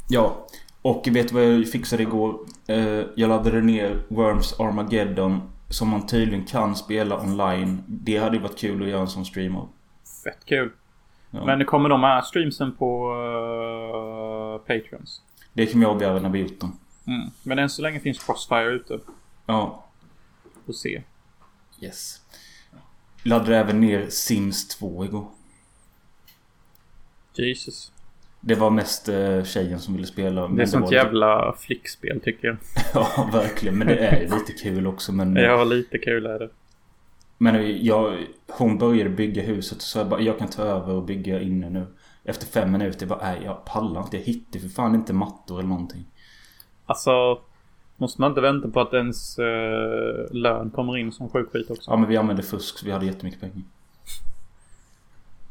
Ja, 0.09 0.47
och 0.81 1.07
vet 1.11 1.27
du 1.27 1.35
vad 1.35 1.43
jag 1.43 1.71
fixade 1.71 2.03
igår? 2.03 2.39
Eh, 2.67 3.03
jag 3.15 3.29
laddade 3.29 3.61
ner 3.61 4.03
Worms 4.07 4.59
Armageddon 4.59 5.41
som 5.69 5.89
man 5.89 6.07
tydligen 6.07 6.45
kan 6.45 6.75
spela 6.75 7.21
online. 7.21 7.83
Det 7.87 8.17
hade 8.17 8.35
ju 8.35 8.41
varit 8.41 8.57
kul 8.57 8.83
att 8.83 8.89
göra 8.89 9.01
en 9.01 9.07
sån 9.07 9.25
stream 9.25 9.55
av. 9.55 9.69
Fett 10.23 10.45
kul. 10.45 10.71
Ja. 11.31 11.45
Men 11.45 11.65
kommer 11.65 11.89
de 11.89 12.03
här 12.03 12.21
streamsen 12.21 12.75
på 12.75 13.11
uh, 13.13 14.57
Patreons? 14.57 15.21
Det 15.53 15.65
kan 15.65 15.79
vi 15.79 15.85
avgöra 15.85 16.19
när 16.19 16.29
vi 16.29 16.39
gjort 16.39 16.59
dem. 16.59 16.79
Mm. 17.07 17.29
Men 17.43 17.59
än 17.59 17.69
så 17.69 17.81
länge 17.81 17.99
finns 17.99 18.23
Crossfire 18.23 18.71
ute. 18.71 18.99
Ja, 19.45 19.83
Får 20.65 20.73
se. 20.73 21.01
yes. 21.79 22.21
Laddade 23.23 23.57
även 23.57 23.79
ner 23.79 24.05
Sims 24.09 24.67
2 24.67 25.05
igår. 25.05 25.27
Jesus. 27.43 27.91
Det 28.41 28.55
var 28.55 28.69
mest 28.69 29.09
eh, 29.09 29.43
tjejen 29.43 29.79
som 29.79 29.93
ville 29.95 30.07
spela. 30.07 30.47
men 30.47 30.57
Det 30.57 30.61
är 30.63 30.65
sånt 30.65 30.85
var- 30.85 30.93
jävla 30.93 31.53
flickspel 31.59 32.21
tycker 32.23 32.47
jag. 32.47 32.57
Ja, 32.93 33.29
verkligen. 33.33 33.77
Men 33.77 33.87
det 33.87 33.97
är 33.97 34.21
lite 34.21 34.51
kul 34.63 34.87
också. 34.87 35.11
Men, 35.11 35.37
har 35.37 35.65
lite 35.65 35.97
kul 35.97 36.25
är 36.25 36.39
det. 36.39 36.49
men 37.37 37.85
jag, 37.85 38.17
hon 38.47 38.77
började 38.77 39.09
bygga 39.09 39.41
huset 39.41 39.81
så 39.81 39.99
jag 39.99 40.07
bara, 40.09 40.21
jag 40.21 40.39
kan 40.39 40.47
ta 40.49 40.63
över 40.63 40.93
och 40.93 41.03
bygga 41.03 41.41
inne 41.41 41.69
nu. 41.69 41.85
Efter 42.23 42.45
fem 42.47 42.71
minuter, 42.71 43.05
bara, 43.05 43.19
nej 43.23 43.41
jag 43.45 43.65
pallar 43.65 44.01
inte. 44.01 44.17
Jag 44.17 44.23
hittar 44.23 44.59
för 44.59 44.69
fan 44.69 44.95
inte 44.95 45.13
mattor 45.13 45.59
eller 45.59 45.69
någonting. 45.69 46.05
Alltså. 46.85 47.39
Måste 47.97 48.21
man 48.21 48.31
inte 48.31 48.41
vänta 48.41 48.67
på 48.69 48.81
att 48.81 48.93
ens 48.93 49.39
eh, 49.39 50.25
lön 50.31 50.69
kommer 50.69 50.97
in 50.97 51.11
som 51.11 51.29
sjuk 51.29 51.49
skit 51.51 51.69
också? 51.69 51.91
Ja 51.91 51.97
men 51.97 52.09
vi 52.09 52.17
använde 52.17 52.43
fusk 52.43 52.77
så 52.77 52.85
vi 52.85 52.91
hade 52.91 53.05
jättemycket 53.05 53.39
pengar. 53.41 53.61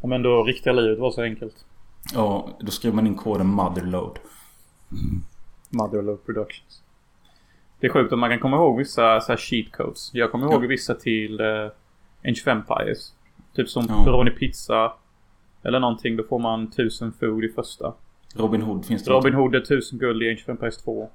Om 0.00 0.12
ändå 0.12 0.44
riktiga 0.44 0.72
livet 0.72 0.98
var 0.98 1.10
så 1.10 1.22
enkelt. 1.22 1.64
Ja, 2.12 2.48
då 2.60 2.70
skriver 2.70 2.96
man 2.96 3.06
in 3.06 3.14
koden 3.14 3.46
motherload. 3.46 4.18
Motherlove 5.70 6.16
Productions. 6.18 6.82
Det 7.80 7.86
är 7.86 7.90
sjukt 7.90 8.12
att 8.12 8.18
man 8.18 8.30
kan 8.30 8.38
komma 8.40 8.56
ihåg 8.56 8.78
vissa 8.78 9.20
så 9.20 9.32
här 9.32 9.36
cheat 9.36 9.72
codes. 9.72 10.10
Jag 10.14 10.30
kommer 10.32 10.44
ihåg 10.52 10.64
Ja. 10.64 10.68
vissa 10.68 10.94
till 10.94 11.40
uh, 11.40 11.70
Age 12.24 12.42
of 12.42 12.46
Empires. 12.46 13.12
Typ 13.54 13.68
som 13.68 13.86
Ja. 13.88 13.96
Pepperoni 13.98 14.30
Pizza. 14.30 14.92
Eller 15.62 15.80
någonting. 15.80 16.16
Då 16.16 16.24
får 16.24 16.38
man 16.38 16.64
1000 16.68 17.12
food 17.12 17.44
i 17.44 17.48
första. 17.48 17.94
Robin 18.34 18.62
Hood 18.62 18.86
finns 18.86 19.04
det 19.04 19.10
Robin 19.10 19.34
Hood 19.34 19.54
är 19.54 19.60
1000 19.60 19.98
guld 19.98 20.22
i 20.22 20.32
Age 20.32 20.42
of 20.42 20.48
Empires 20.48 20.76
2. 20.76 21.10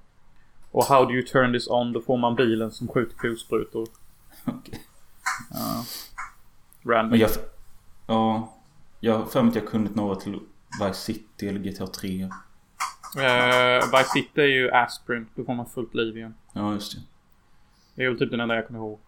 Och 0.72 0.84
How 0.86 1.06
do 1.06 1.12
you 1.12 1.22
turn 1.26 1.54
this 1.54 1.68
on? 1.68 1.94
Då 1.94 2.02
får 2.02 2.18
man 2.18 2.36
bilen 2.36 2.72
som 2.72 2.88
skjuter 2.88 3.16
kulsprutor. 3.18 3.88
Okej. 4.46 4.82
Ja. 5.52 5.84
Random. 6.94 7.10
Men 7.10 7.20
jag... 7.20 7.30
Ja. 8.08 8.54
Jag 9.00 9.18
har 9.18 9.26
för 9.26 9.42
mig 9.42 9.50
att 9.50 9.56
jag 9.56 9.66
kunnat 9.68 9.96
några 9.96 10.16
till 10.16 10.40
Vice 10.82 11.00
City 11.00 11.48
eller 11.48 11.60
GTA 11.60 11.88
3. 11.88 12.24
Uh, 12.24 13.98
Vice 13.98 14.10
City 14.14 14.42
är 14.42 14.46
ju 14.46 14.72
Aspirin. 14.72 15.28
Då 15.36 15.44
får 15.44 15.54
man 15.54 15.66
fullt 15.66 15.96
liv 15.96 16.18
igen. 16.18 16.34
Ja, 16.54 16.74
just 16.74 16.96
det. 16.96 17.02
Det 17.96 18.04
är 18.04 18.10
väl 18.10 18.20
typ 18.20 18.32
den 18.32 18.40
enda 18.40 18.56
jag 18.56 18.68
kommer 18.68 18.80
ihåg. 18.80 19.00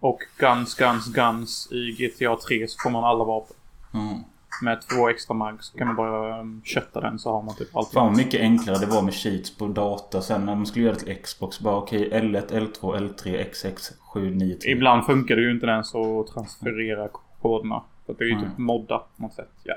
Och 0.00 0.20
Guns, 0.38 0.74
Guns, 0.74 1.12
Guns 1.12 1.68
i 1.72 1.92
GTA 1.92 2.36
3 2.48 2.68
så 2.68 2.78
får 2.82 2.90
man 2.90 3.04
alla 3.04 3.24
vapen. 3.24 3.56
Ja. 3.92 4.20
Med 4.62 4.80
två 4.80 5.08
extra 5.08 5.34
mag 5.34 5.64
så 5.64 5.78
kan 5.78 5.86
man 5.86 5.96
bara 5.96 6.40
um, 6.40 6.62
kötta 6.64 7.00
den 7.00 7.18
så 7.18 7.32
har 7.32 7.42
man 7.42 7.56
typ 7.56 7.76
allt. 7.76 7.92
Fan 7.92 8.06
vad 8.06 8.16
mycket 8.16 8.40
enklare 8.40 8.78
det 8.78 8.86
var 8.86 9.02
med 9.02 9.14
cheats 9.14 9.56
på 9.56 9.66
data 9.66 10.22
sen 10.22 10.46
när 10.46 10.54
man 10.54 10.66
skulle 10.66 10.84
göra 10.84 10.94
det 10.94 11.00
till 11.00 11.22
Xbox. 11.22 11.60
Bara 11.60 11.76
okej, 11.76 12.10
L1, 12.12 12.48
L2, 12.48 12.98
L3, 12.98 13.44
XX, 13.50 13.92
793. 14.12 14.70
Ibland 14.70 15.06
funkar 15.06 15.36
det 15.36 15.42
ju 15.42 15.50
inte 15.50 15.66
ens 15.66 15.94
att 15.94 16.26
transferera 16.26 17.08
koderna. 17.42 17.82
För 18.06 18.12
att 18.12 18.18
det 18.18 18.24
är 18.24 18.28
ju 18.28 18.34
Nej. 18.34 18.44
typ 18.44 18.58
moddat 18.58 19.08
på 19.16 19.22
något 19.22 19.34
sätt. 19.34 19.50
Ja, 19.62 19.74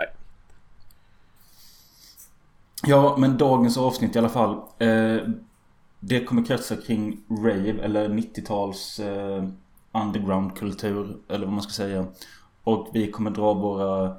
Ja, 2.85 3.15
men 3.17 3.37
dagens 3.37 3.77
avsnitt 3.77 4.15
i 4.15 4.19
alla 4.19 4.29
fall. 4.29 4.61
Eh, 4.79 5.17
det 5.99 6.25
kommer 6.25 6.45
kretsa 6.45 6.75
kring 6.75 7.17
rave 7.29 7.83
eller 7.83 8.09
90-tals 8.09 8.99
eh, 8.99 9.43
undergroundkultur 9.91 11.17
eller 11.29 11.45
vad 11.45 11.53
man 11.53 11.63
ska 11.63 11.71
säga. 11.71 12.05
Och 12.63 12.89
vi 12.93 13.11
kommer 13.11 13.31
dra 13.31 13.53
våra 13.53 14.15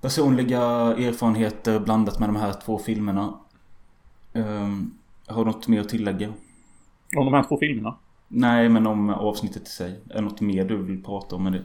personliga 0.00 0.60
erfarenheter 0.92 1.80
blandat 1.80 2.18
med 2.18 2.28
de 2.28 2.36
här 2.36 2.52
två 2.52 2.78
filmerna. 2.78 3.34
Eh, 4.32 4.68
har 5.26 5.44
du 5.44 5.50
något 5.50 5.68
mer 5.68 5.80
att 5.80 5.88
tillägga? 5.88 6.32
Om 7.16 7.24
de 7.24 7.34
här 7.34 7.42
två 7.42 7.58
filmerna? 7.58 7.94
Nej, 8.28 8.68
men 8.68 8.86
om 8.86 9.10
avsnittet 9.10 9.68
i 9.68 9.70
sig. 9.70 10.00
Är 10.10 10.14
det 10.14 10.20
något 10.20 10.40
mer 10.40 10.64
du 10.64 10.76
vill 10.76 11.02
prata 11.02 11.36
om 11.36 11.44
med 11.44 11.52
det? 11.52 11.64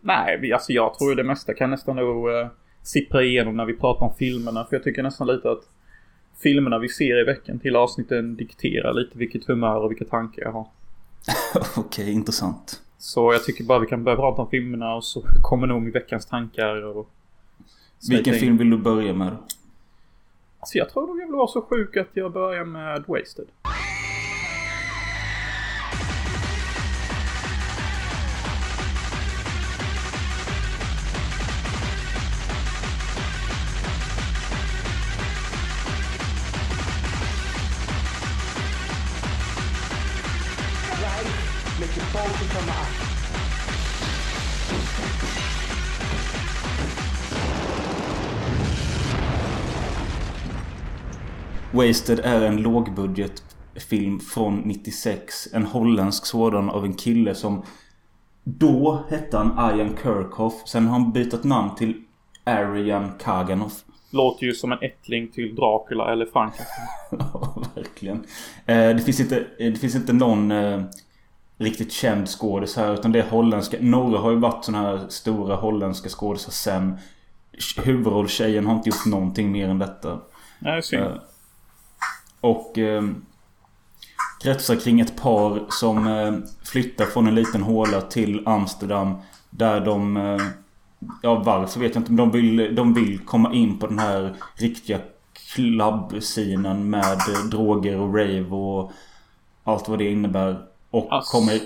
Nej, 0.00 0.52
alltså 0.52 0.72
jag 0.72 0.94
tror 0.94 1.14
det 1.14 1.24
mesta 1.24 1.54
kan 1.54 1.70
nästan 1.70 1.96
nog 1.96 2.28
uh, 2.28 2.48
sippra 2.84 3.22
igenom 3.22 3.56
när 3.56 3.64
vi 3.64 3.74
pratar 3.74 4.06
om 4.06 4.14
filmerna. 4.14 4.64
För 4.64 4.76
jag 4.76 4.84
tycker 4.84 5.02
nästan 5.02 5.26
lite 5.26 5.50
att 5.50 5.68
filmerna 6.42 6.78
vi 6.78 6.88
ser 6.88 7.20
i 7.20 7.24
veckan 7.24 7.58
till 7.58 7.76
avsnitten 7.76 8.36
dikterar 8.36 8.94
lite 8.94 9.18
vilket 9.18 9.44
humör 9.44 9.76
och 9.76 9.90
vilka 9.90 10.04
tankar 10.04 10.42
jag 10.42 10.52
har. 10.52 10.66
Okej, 11.76 11.82
okay, 11.84 12.10
intressant. 12.10 12.82
Så 12.98 13.32
jag 13.32 13.44
tycker 13.44 13.64
bara 13.64 13.78
vi 13.78 13.86
kan 13.86 14.04
börja 14.04 14.16
prata 14.16 14.42
om 14.42 14.50
filmerna 14.50 14.94
och 14.94 15.04
så 15.04 15.22
kommer 15.42 15.66
nog 15.66 15.92
veckans 15.92 16.26
tankar 16.26 16.82
och... 16.82 17.10
Vilken 18.08 18.34
film 18.34 18.56
vill 18.56 18.70
du 18.70 18.78
börja 18.78 19.12
med? 19.12 19.36
Alltså 20.60 20.78
jag 20.78 20.90
tror 20.90 21.06
nog 21.06 21.20
jag 21.20 21.26
vill 21.26 21.36
vara 21.36 21.46
så 21.46 21.62
sjuk 21.62 21.96
att 21.96 22.08
jag 22.12 22.32
börjar 22.32 22.64
med 22.64 23.04
Wasted. 23.06 23.46
Wasted 51.74 52.20
är 52.20 52.42
en 52.42 52.56
lågbudgetfilm 52.56 54.20
från 54.20 54.56
96. 54.56 55.48
En 55.52 55.66
holländsk 55.66 56.26
sådan 56.26 56.70
av 56.70 56.84
en 56.84 56.94
kille 56.94 57.34
som 57.34 57.62
då 58.44 59.04
hette 59.10 59.36
han 59.36 59.78
Ian 59.78 59.96
Kirchhoff. 60.02 60.68
Sen 60.68 60.86
har 60.86 60.98
han 60.98 61.12
bytt 61.12 61.44
namn 61.44 61.74
till 61.74 61.94
Arian 62.44 63.12
Kaganoff. 63.18 63.84
Låter 64.10 64.46
ju 64.46 64.52
som 64.52 64.72
en 64.72 64.78
ättling 64.82 65.28
till 65.28 65.54
Dracula 65.54 66.12
eller 66.12 66.26
Frankenstein. 66.26 66.86
ja, 67.10 67.62
verkligen. 67.74 68.16
Eh, 68.66 68.96
det, 68.96 69.02
finns 69.04 69.20
inte, 69.20 69.46
det 69.58 69.78
finns 69.78 69.94
inte 69.94 70.12
någon 70.12 70.50
eh, 70.50 70.82
riktigt 71.58 71.92
känd 71.92 72.28
skådis 72.28 72.76
här. 72.76 72.94
Utan 72.94 73.12
det 73.12 73.18
är 73.18 73.30
holländska. 73.30 73.76
Några 73.80 74.18
har 74.18 74.30
ju 74.30 74.36
varit 74.36 74.64
sådana 74.64 74.88
här 74.88 75.08
stora 75.08 75.56
holländska 75.56 76.08
skådisar 76.08 76.52
sen. 76.52 76.98
Huvudrollstjejen 77.84 78.66
har 78.66 78.74
inte 78.74 78.88
gjort 78.88 79.06
någonting 79.06 79.52
mer 79.52 79.68
än 79.68 79.78
detta. 79.78 80.20
Nej, 80.58 80.82
synd. 80.82 81.20
Och 82.44 82.78
eh, 82.78 83.02
kretsar 84.42 84.76
kring 84.76 85.00
ett 85.00 85.16
par 85.22 85.66
som 85.68 86.06
eh, 86.06 86.34
flyttar 86.64 87.04
från 87.04 87.26
en 87.26 87.34
liten 87.34 87.62
håla 87.62 88.00
till 88.00 88.42
Amsterdam. 88.46 89.14
Där 89.50 89.80
de... 89.80 90.16
Eh, 90.16 90.42
ja 91.22 91.42
varför 91.46 91.80
vet 91.80 91.94
jag 91.94 92.00
inte 92.00 92.12
men 92.12 92.16
de 92.16 92.30
vill, 92.30 92.74
de 92.74 92.94
vill 92.94 93.18
komma 93.18 93.52
in 93.54 93.78
på 93.78 93.86
den 93.86 93.98
här 93.98 94.36
riktiga 94.54 95.00
klubbscenen 95.54 96.90
med 96.90 97.18
eh, 97.18 97.44
droger 97.50 98.00
och 98.00 98.14
rave 98.14 98.50
och 98.50 98.92
allt 99.64 99.88
vad 99.88 99.98
det 99.98 100.10
innebär. 100.10 100.66
Och 100.90 101.06
Ass. 101.10 101.30
kommer... 101.30 101.60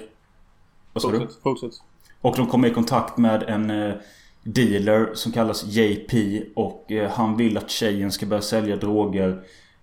Vad 0.93 1.03
sa 1.03 1.11
du? 1.11 1.29
Fortsätt. 1.43 1.73
Och 2.21 2.37
de 2.37 2.47
kommer 2.47 2.69
i 2.69 2.75
kontakt 2.75 3.19
med 3.19 3.43
en 3.43 3.71
eh, 3.71 3.95
dealer 4.43 5.11
som 5.15 5.33
kallas 5.33 5.65
JP 5.65 6.43
och 6.57 6.93
eh, 6.93 7.11
han 7.11 7.37
vill 7.37 7.57
att 7.57 7.71
tjejen 7.71 8.13
ska 8.13 8.27
börja 8.27 8.43
sälja 8.43 8.77
droger. 8.77 9.43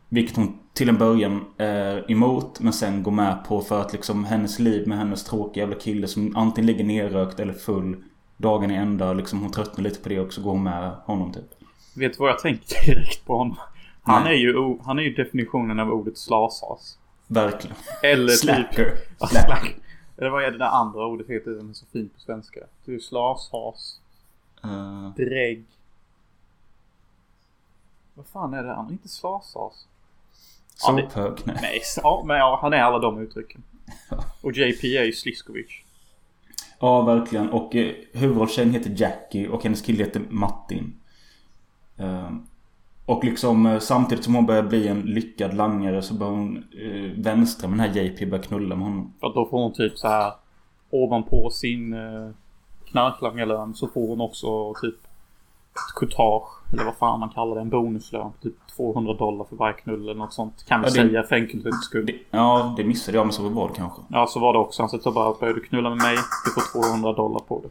Vilket 0.10 0.36
hon 0.36 0.60
till 0.74 0.90
en 0.90 0.98
början 0.98 1.46
är 1.58 2.12
emot 2.12 2.60
men 2.60 2.74
sen 2.74 3.04
går 3.04 3.12
med 3.12 3.46
på 3.48 3.62
för 3.62 3.82
att 3.82 3.94
liksom 3.94 4.24
hennes 4.26 4.60
liv 4.60 4.88
med 4.88 4.98
hennes 4.98 5.24
tråkiga 5.24 5.64
jävla 5.64 5.80
kille 5.80 6.08
som 6.08 6.36
antingen 6.36 6.66
ligger 6.66 6.84
nerrökt 6.84 7.40
eller 7.40 7.54
full 7.54 8.04
dagen 8.38 8.72
i 8.72 8.76
ända. 8.76 9.14
Liksom 9.14 9.42
hon 9.42 9.52
tröttnar 9.52 9.84
lite 9.84 10.00
på 10.00 10.10
det 10.10 10.20
och 10.20 10.34
så 10.34 10.42
går 10.42 10.52
hon 10.52 10.64
med 10.64 10.92
honom 11.06 11.34
typ. 11.34 11.54
Vet 11.96 12.14
du 12.14 12.20
vad 12.20 12.30
jag 12.30 12.40
tänkte 12.40 12.76
direkt 12.86 13.26
på 13.26 13.38
honom? 13.38 13.58
Han 14.02 14.28
är, 14.28 14.32
ju, 14.32 14.78
han 14.84 15.00
är 15.00 15.04
ju 15.04 15.14
definitionen 15.14 15.80
av 15.80 15.92
ordet 15.92 16.18
slasas. 16.18 16.98
Verkligen. 17.28 17.76
Eller 18.04 18.28
typ- 18.28 18.40
Slacker. 18.40 18.86
Typ... 19.20 19.30
Slacker. 19.30 19.76
Eller 20.18 20.30
vad 20.30 20.44
är 20.44 20.52
det 20.52 20.58
där 20.58 20.66
andra 20.66 21.06
ordet 21.06 21.30
heter 21.30 21.60
som 21.60 21.70
är 21.70 21.74
så 21.74 21.86
fint 21.86 22.14
på 22.14 22.20
svenska? 22.20 22.60
Du 22.86 23.00
slashas. 23.00 24.00
Uh... 24.66 25.10
Drägg. 25.16 25.64
Vad 28.14 28.26
fan 28.26 28.54
är 28.54 28.64
det 28.64 28.76
andra? 28.76 28.92
Inte 28.92 29.10
slasas. 29.10 29.88
Sophög? 30.76 31.34
Ja, 31.46 31.54
nej. 31.62 31.82
ja, 32.04 32.24
men 32.26 32.38
ja, 32.38 32.60
han 32.62 32.74
är 32.74 32.82
alla 32.82 33.00
de 33.00 33.20
uttrycken. 33.22 33.64
Och 34.42 34.52
JP 34.52 34.98
är 34.98 35.04
ju 35.04 35.12
Sliskovic. 35.12 35.68
Ja, 36.80 37.02
verkligen. 37.02 37.50
Och 37.50 37.76
eh, 37.76 37.92
huvudrollstjejen 38.14 38.74
heter 38.74 38.94
Jackie 38.98 39.48
och 39.50 39.64
hennes 39.64 39.82
kille 39.82 40.04
heter 40.04 40.22
Martin. 40.30 41.00
Eh, 41.98 42.32
och 43.06 43.24
liksom 43.24 43.66
eh, 43.66 43.80
samtidigt 43.80 44.24
som 44.24 44.36
hon 44.36 44.46
börjar 44.46 44.64
bli 44.64 44.88
en 44.88 45.02
lyckad 45.02 45.54
langare 45.54 46.02
så 46.02 46.14
börjar 46.14 46.34
hon 46.34 46.58
eh, 46.58 47.24
vänstra 47.24 47.68
med 47.70 47.80
den 47.80 47.88
här 47.88 48.02
JP 48.02 48.26
börjar 48.26 48.44
knulla 48.44 48.76
med 48.76 48.88
honom. 48.88 49.14
För 49.20 49.34
då 49.34 49.46
får 49.46 49.64
hon 49.64 49.74
typ 49.74 49.98
så 49.98 50.08
här 50.08 50.34
ovanpå 50.90 51.50
sin 51.50 51.94
eh, 51.94 52.30
knarklangarlön 52.86 53.74
så 53.74 53.88
får 53.88 54.08
hon 54.08 54.22
också 54.22 54.74
typ 54.74 54.96
ett 55.76 55.96
courtage. 55.96 56.48
Eller 56.74 56.84
vad 56.84 56.96
fan 56.96 57.20
man 57.20 57.30
kallar 57.30 57.56
det. 57.56 57.62
En 57.62 57.70
bonuslön 57.70 58.32
på 58.32 58.38
typ 58.42 58.56
200 58.78 59.14
dollar 59.14 59.46
för 59.46 59.56
varje 59.56 59.74
knull 59.74 60.04
eller 60.04 60.16
något 60.16 60.34
sånt. 60.34 60.66
Kan 60.68 60.82
vi 60.82 60.88
ja, 60.88 60.94
säga 60.94 61.24
för 61.24 61.36
enkelhetens 61.36 61.86
skull. 61.86 62.20
ja, 62.32 62.74
det 62.78 62.84
missade 62.84 63.18
jag 63.18 63.26
men 63.26 63.34
så 63.34 63.50
var 63.50 63.68
det 63.68 63.74
kanske. 63.74 64.02
Ja, 64.10 64.28
så 64.28 64.40
var 64.40 64.54
det 64.54 64.60
också. 64.60 64.82
Han 64.82 64.90
sa 64.90 65.12
bara 65.12 65.34
börjar 65.40 65.54
du 65.54 65.62
knulla 65.62 65.90
med 65.90 65.98
mig, 65.98 66.18
du 66.46 66.52
får 66.52 66.82
200 66.82 67.14
dollar 67.14 67.40
på 67.40 67.62
det. 67.64 67.70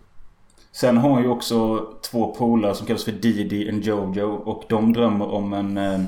Sen 0.73 0.97
har 0.97 1.11
hon 1.11 1.23
ju 1.23 1.29
också 1.29 1.87
två 2.11 2.35
polare 2.35 2.75
som 2.75 2.87
kallas 2.87 3.05
för 3.05 3.13
Didi 3.13 3.71
och 3.71 3.75
Jojo. 3.75 4.31
Och 4.31 4.65
de 4.69 4.93
drömmer 4.93 5.35
om 5.35 5.53
en... 5.53 5.79
Eh, 5.79 6.01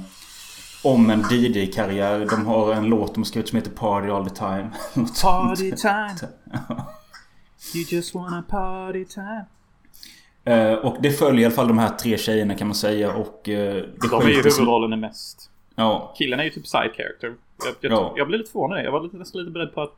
om 0.84 1.10
en 1.10 1.22
Didi-karriär. 1.22 2.26
De 2.30 2.46
har 2.46 2.72
en 2.72 2.84
låt 2.84 3.14
de 3.14 3.20
har 3.20 3.24
skrivit 3.24 3.48
som 3.48 3.56
heter 3.56 3.70
Party 3.70 4.08
All 4.08 4.28
The 4.28 4.34
Time. 4.34 4.70
party 5.22 5.72
time. 5.72 6.14
you 7.74 7.84
just 7.88 8.14
wanna 8.14 8.42
party 8.42 9.04
time. 9.04 9.46
Eh, 10.46 10.74
och 10.74 10.96
det 11.00 11.10
följer 11.10 11.42
i 11.42 11.44
alla 11.44 11.54
fall 11.54 11.68
de 11.68 11.78
här 11.78 11.88
tre 11.88 12.18
tjejerna 12.18 12.54
kan 12.54 12.66
man 12.66 12.74
säga 12.74 13.14
och... 13.14 13.48
Eh, 13.48 13.74
det 13.74 14.08
de 14.10 14.22
är 14.22 14.28
ju 14.28 14.36
huvudrollen 14.36 15.00
mest. 15.00 15.50
Ja. 15.74 16.14
Killen 16.18 16.40
är 16.40 16.44
ju 16.44 16.50
typ 16.50 16.66
side 16.66 16.92
character. 16.94 17.34
Jag, 17.64 17.74
jag, 17.80 17.92
ja. 17.92 18.14
jag 18.16 18.26
blev 18.26 18.40
lite 18.40 18.52
förvånad. 18.52 18.84
Jag 18.84 18.92
var 18.92 19.00
lite, 19.00 19.16
nästan 19.16 19.40
lite 19.40 19.50
beredd 19.50 19.74
på 19.74 19.82
att 19.82 19.94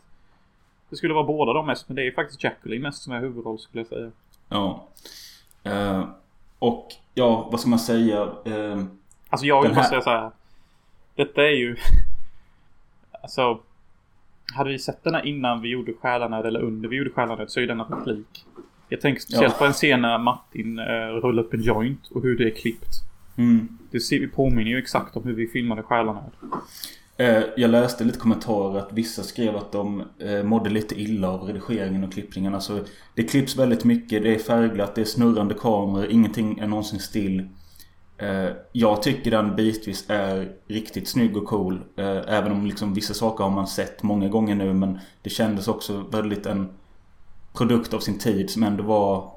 det 0.90 0.96
skulle 0.96 1.14
vara 1.14 1.24
båda 1.24 1.52
de 1.52 1.66
mest. 1.66 1.88
Men 1.88 1.96
det 1.96 2.02
är 2.02 2.04
ju 2.04 2.12
faktiskt 2.12 2.44
Jacqueline 2.44 2.82
mest 2.82 3.02
som 3.02 3.12
är 3.12 3.20
huvudroll 3.20 3.58
skulle 3.58 3.80
jag 3.80 3.88
säga. 3.88 4.10
Ja. 4.48 4.88
Uh, 5.66 6.08
och 6.58 6.88
ja, 7.14 7.48
vad 7.50 7.60
ska 7.60 7.70
man 7.70 7.78
säga? 7.78 8.24
Uh, 8.24 8.84
alltså 9.28 9.46
jag 9.46 9.62
vill 9.62 9.70
bara 9.70 9.80
här... 9.80 9.88
säga 9.88 10.00
så 10.00 10.10
här. 10.10 10.30
Detta 11.14 11.42
är 11.42 11.56
ju... 11.56 11.76
alltså... 13.22 13.58
Hade 14.54 14.70
vi 14.70 14.78
sett 14.78 15.04
den 15.04 15.14
här 15.14 15.26
innan 15.26 15.60
vi 15.60 15.68
gjorde 15.68 15.92
Stjärnanöd 15.92 16.46
eller 16.46 16.60
under 16.60 16.88
vi 16.88 16.96
gjorde 16.96 17.10
Stjärnanöd 17.10 17.50
så 17.50 17.60
är 17.60 17.66
den 17.66 17.80
en 17.80 17.86
replik. 17.86 18.44
Jag 18.88 19.00
tänker 19.00 19.20
speciellt 19.20 19.52
ja. 19.52 19.58
på 19.58 19.64
en 19.64 19.72
scen 19.72 20.02
när 20.02 20.18
Martin 20.18 20.78
uh, 20.78 20.84
rullar 21.22 21.42
upp 21.42 21.54
en 21.54 21.62
joint 21.62 22.08
och 22.10 22.22
hur 22.22 22.38
det 22.38 22.44
är 22.44 22.54
klippt. 22.54 23.02
Mm. 23.36 23.68
Det 23.90 24.00
ser, 24.00 24.20
vi 24.20 24.28
påminner 24.28 24.70
ju 24.70 24.78
exakt 24.78 25.16
om 25.16 25.24
hur 25.24 25.34
vi 25.34 25.46
filmade 25.46 25.82
Själanöd. 25.82 26.30
Eh, 27.16 27.42
jag 27.56 27.70
läste 27.70 28.04
lite 28.04 28.18
kommentarer 28.18 28.78
att 28.78 28.92
vissa 28.92 29.22
skrev 29.22 29.56
att 29.56 29.72
de 29.72 30.02
eh, 30.18 30.42
mådde 30.42 30.70
lite 30.70 31.00
illa 31.00 31.30
av 31.30 31.42
redigeringen 31.42 32.04
och 32.04 32.12
klippningen. 32.12 32.54
Alltså, 32.54 32.84
det 33.14 33.22
klipps 33.22 33.56
väldigt 33.56 33.84
mycket, 33.84 34.22
det 34.22 34.34
är 34.34 34.38
färgglatt, 34.38 34.94
det 34.94 35.00
är 35.00 35.04
snurrande 35.04 35.54
kameror, 35.54 36.06
ingenting 36.10 36.58
är 36.58 36.66
någonsin 36.66 37.00
still. 37.00 37.48
Jag 38.72 39.02
tycker 39.02 39.30
den 39.30 39.56
bitvis 39.56 40.04
är 40.08 40.52
riktigt 40.68 41.08
snygg 41.08 41.36
och 41.36 41.44
cool. 41.44 41.80
Även 42.26 42.52
om 42.52 42.66
liksom 42.66 42.94
vissa 42.94 43.14
saker 43.14 43.44
har 43.44 43.50
man 43.50 43.66
sett 43.66 44.02
många 44.02 44.28
gånger 44.28 44.54
nu 44.54 44.74
men 44.74 44.98
det 45.22 45.30
kändes 45.30 45.68
också 45.68 46.04
väldigt 46.10 46.46
en 46.46 46.68
produkt 47.58 47.94
av 47.94 48.00
sin 48.00 48.18
tid 48.18 48.50
som 48.50 48.62
ändå 48.62 48.82
var 48.84 49.30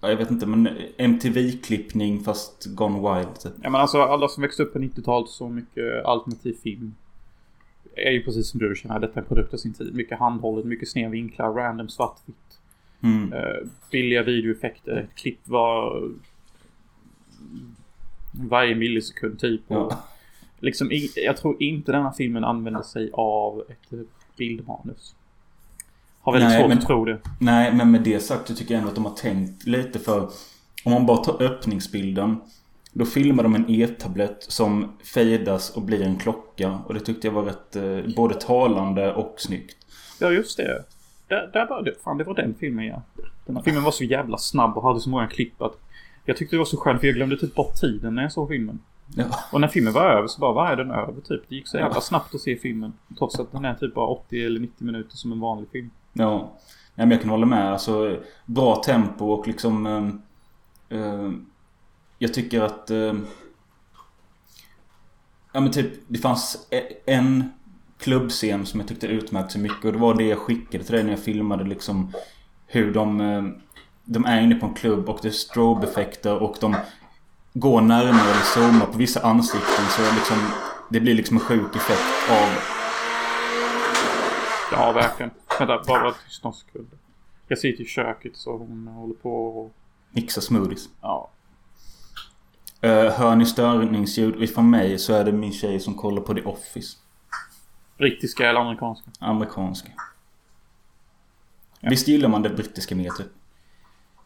jag 0.00 0.16
vet 0.16 0.30
inte 0.30 0.46
men 0.46 0.68
MTV-klippning 0.96 2.20
fast 2.20 2.66
gone 2.66 3.14
wild 3.14 3.40
typ. 3.40 3.52
Ja 3.62 3.70
men 3.70 3.80
alltså 3.80 4.02
alla 4.02 4.28
som 4.28 4.42
växte 4.42 4.62
upp 4.62 4.72
på 4.72 4.78
90-talet 4.78 5.28
så 5.28 5.48
mycket 5.48 6.04
alternativ 6.04 6.56
film. 6.62 6.94
Är 7.94 8.10
ju 8.10 8.22
precis 8.22 8.50
som 8.50 8.60
du 8.60 8.74
känner, 8.76 8.98
detta 8.98 9.14
är 9.14 9.22
en 9.22 9.28
produkt 9.28 9.54
av 9.54 9.58
sin 9.58 9.74
tid. 9.74 9.94
Mycket 9.94 10.18
handhållet, 10.18 10.64
mycket 10.66 10.88
sneda 10.88 11.08
vinklar, 11.08 11.52
random 11.52 11.88
svartvitt. 11.88 12.60
Mm. 13.02 13.32
Uh, 13.32 13.68
billiga 13.90 14.22
videoeffekter. 14.22 14.96
Ett 14.96 15.14
klipp 15.14 15.48
var 15.48 16.02
Varje 18.32 18.74
millisekund 18.74 19.38
typ. 19.38 19.70
Och 19.70 19.76
Ja. 19.76 20.04
liksom, 20.58 20.90
jag 21.16 21.36
tror 21.36 21.62
inte 21.62 21.92
denna 21.92 22.12
filmen 22.12 22.44
använder 22.44 22.82
sig 22.82 23.10
av 23.12 23.64
ett 23.68 24.06
bildmanus. 24.36 25.14
Har 26.20 26.32
väldigt 26.32 26.48
Nej, 26.48 26.60
svårt 26.60 26.68
men- 26.68 26.78
att 26.78 26.86
tro 26.86 27.04
det. 27.04 27.18
Nej, 27.38 27.74
men 27.74 27.90
med 27.90 28.00
det 28.02 28.20
sagt 28.20 28.48
så 28.48 28.54
tycker 28.54 28.74
jag 28.74 28.78
ändå 28.78 28.88
att 28.88 28.94
de 28.94 29.04
har 29.04 29.14
tänkt 29.14 29.66
lite 29.66 29.98
för... 29.98 30.30
Om 30.84 30.92
man 30.92 31.06
bara 31.06 31.16
tar 31.16 31.42
öppningsbilden. 31.42 32.40
Då 32.92 33.04
filmar 33.04 33.42
de 33.42 33.54
en 33.54 33.70
e-tablett 33.70 34.36
som 34.48 34.92
fejdas 35.14 35.70
och 35.70 35.82
blir 35.82 36.02
en 36.02 36.18
klocka. 36.18 36.78
Och 36.86 36.94
det 36.94 37.00
tyckte 37.00 37.26
jag 37.26 37.34
var 37.34 37.42
rätt 37.42 37.76
eh, 37.76 38.14
både 38.16 38.34
talande 38.34 39.12
och 39.14 39.34
snyggt. 39.38 39.76
Ja, 40.20 40.30
just 40.30 40.56
det. 40.56 40.84
Där, 41.28 41.50
där 41.52 41.82
det. 41.84 41.94
Fan, 42.04 42.18
det 42.18 42.24
var 42.24 42.34
den 42.34 42.54
filmen 42.60 42.86
ja. 42.86 43.02
Den 43.46 43.56
här 43.56 43.62
filmen 43.62 43.82
var 43.82 43.90
så 43.90 44.04
jävla 44.04 44.38
snabb 44.38 44.76
och 44.76 44.82
hade 44.82 45.00
så 45.00 45.10
många 45.10 45.26
klipp 45.26 45.62
att 45.62 45.76
jag 46.24 46.36
tyckte 46.36 46.56
det 46.56 46.58
var 46.58 46.64
så 46.64 46.76
skönt 46.76 47.00
för 47.00 47.06
jag 47.06 47.16
glömde 47.16 47.36
typ 47.36 47.54
bort 47.54 47.74
tiden 47.74 48.14
när 48.14 48.22
jag 48.22 48.32
såg 48.32 48.48
filmen. 48.48 48.78
Ja. 49.16 49.24
Och 49.52 49.60
när 49.60 49.68
filmen 49.68 49.92
var 49.92 50.04
över 50.10 50.26
så 50.28 50.40
bara, 50.40 50.52
vad 50.52 50.72
är 50.72 50.76
den 50.76 50.90
över 50.90 51.20
typ? 51.20 51.42
Det 51.48 51.54
gick 51.54 51.68
så 51.68 51.76
jävla 51.76 52.00
snabbt 52.00 52.34
att 52.34 52.40
se 52.40 52.56
filmen. 52.56 52.92
Trots 53.18 53.40
att 53.40 53.52
den 53.52 53.64
är 53.64 53.74
typ 53.74 53.94
bara 53.94 54.06
80 54.06 54.44
eller 54.46 54.60
90 54.60 54.84
minuter 54.84 55.16
som 55.16 55.32
en 55.32 55.40
vanlig 55.40 55.70
film. 55.70 55.90
Ja. 56.12 56.56
Nej, 56.94 57.06
men 57.06 57.10
jag 57.10 57.20
kan 57.20 57.30
hålla 57.30 57.46
med. 57.46 57.72
Alltså, 57.72 58.20
bra 58.46 58.76
tempo 58.76 59.26
och 59.32 59.46
liksom... 59.48 59.86
eh, 59.86 60.98
eh, 60.98 61.30
jag 62.18 62.34
tycker 62.34 62.62
att... 62.62 62.90
eh, 62.90 63.14
ja 65.52 65.60
men 65.60 65.70
typ, 65.72 65.92
det 66.08 66.18
fanns 66.18 66.66
e, 66.70 66.82
en 67.06 67.52
klubbscen 67.98 68.66
som 68.66 68.80
jag 68.80 68.88
tyckte 68.88 69.06
utmärkte 69.06 69.52
sig 69.52 69.60
mycket. 69.62 69.84
Och 69.84 69.92
det 69.92 69.98
var 69.98 70.14
det 70.14 70.24
jag 70.24 70.38
skickade 70.38 70.84
till 70.84 70.94
dig 70.94 71.04
när 71.04 71.10
jag 71.10 71.20
filmade 71.20 71.64
liksom 71.64 72.12
hur 72.66 72.94
de... 72.94 73.20
eh, 73.20 73.42
de 74.04 74.24
är 74.24 74.40
inne 74.40 74.54
på 74.54 74.66
en 74.66 74.74
klubb 74.74 75.08
och 75.08 75.18
det 75.22 75.28
är 75.28 75.32
strobe-effekter 75.32 76.42
och 76.42 76.56
de 76.60 76.76
går 77.54 77.80
närmare 77.80 78.30
eller 78.30 78.40
zoomar 78.40 78.86
på 78.86 78.98
vissa 78.98 79.20
ansikten 79.20 79.84
så 79.90 80.02
liksom... 80.14 80.36
Det 80.90 81.00
blir 81.00 81.14
liksom 81.14 81.36
en 81.36 81.40
sjuk 81.42 81.76
effekt 81.76 82.30
av... 82.30 82.48
Ja, 84.72 84.92
verkligen. 84.92 85.30
Vänta, 85.60 85.84
bara 85.86 86.02
vara 86.02 86.12
tyst 86.12 86.44
någon 86.44 86.54
sekund. 86.54 86.88
Jag 87.48 87.58
sitter 87.58 87.84
i 87.84 87.86
köket 87.86 88.36
så 88.36 88.56
hon 88.56 88.86
håller 88.86 89.14
på 89.14 89.46
och... 89.46 89.72
Mixa 90.10 90.40
smoothies. 90.40 90.88
Ja. 91.00 91.30
Uh, 92.84 92.90
hör 92.90 93.36
ni 93.36 93.46
störningsljud 93.46 94.42
ifrån 94.42 94.70
mig 94.70 94.98
så 94.98 95.12
är 95.12 95.24
det 95.24 95.32
min 95.32 95.52
tjej 95.52 95.80
som 95.80 95.94
kollar 95.94 96.22
på 96.22 96.34
The 96.34 96.42
Office. 96.42 96.96
Brittiska 97.98 98.48
eller 98.48 98.60
amerikanska. 98.60 99.10
Amerikanska. 99.18 99.88
Visst 101.80 102.08
gillar 102.08 102.28
man 102.28 102.42
det 102.42 102.50
brittiska 102.50 102.94
mer 102.94 103.10
typ? 103.10 103.26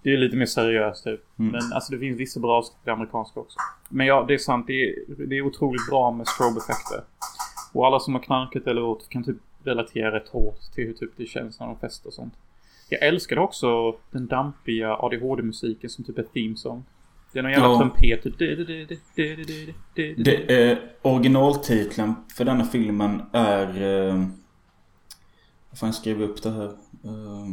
Det 0.02 0.12
är 0.12 0.16
lite 0.16 0.36
mer 0.36 0.46
seriöst 0.46 1.04
typ. 1.04 1.38
Mm. 1.38 1.52
Men 1.52 1.72
alltså 1.72 1.92
det 1.92 1.98
finns 1.98 2.20
vissa 2.20 2.40
bra 2.40 2.58
avsnitt 2.58 2.86
i 2.86 2.90
amerikanska 2.90 3.40
också. 3.40 3.58
Men 3.88 4.06
ja, 4.06 4.24
det 4.28 4.34
är 4.34 4.38
sant. 4.38 4.66
Det 4.66 4.88
är, 4.88 4.94
det 5.26 5.38
är 5.38 5.42
otroligt 5.42 5.88
bra 5.90 6.10
med 6.10 6.28
strobe-effekter. 6.28 7.04
Och 7.72 7.86
alla 7.86 8.00
som 8.00 8.14
har 8.14 8.22
knarkat 8.22 8.66
eller 8.66 8.82
åt 8.82 9.08
kan 9.08 9.24
typ 9.24 9.36
relaterar 9.64 10.12
rätt 10.12 10.28
hårt 10.28 10.60
till 10.74 10.86
hur 10.86 10.92
typ 10.92 11.10
det 11.16 11.26
känns 11.26 11.60
när 11.60 11.66
de 11.66 11.78
festar 11.78 12.08
och 12.08 12.14
sånt. 12.14 12.34
Jag 12.88 13.02
älskade 13.02 13.40
också 13.40 13.96
den 14.10 14.26
dampiga 14.26 14.96
ADHD-musiken 14.96 15.90
som 15.90 16.04
typ 16.04 16.18
är 16.18 16.22
theme 16.22 16.56
song. 16.56 16.84
Det 17.32 17.38
är 17.38 17.42
någon 17.42 17.52
jävla 17.52 17.68
ja. 17.68 17.78
trumpet. 17.78 18.38
Det 20.16 20.52
är 20.52 20.92
originaltiteln 21.02 22.14
för 22.36 22.44
denna 22.44 22.64
filmen 22.64 23.22
är... 23.32 23.82
Uh, 23.82 24.26
vad 25.70 25.78
fan 25.78 25.92
skrev 25.92 26.20
jag 26.20 26.30
upp 26.30 26.42
det 26.42 26.50
här? 26.50 26.68
Uh, 27.04 27.50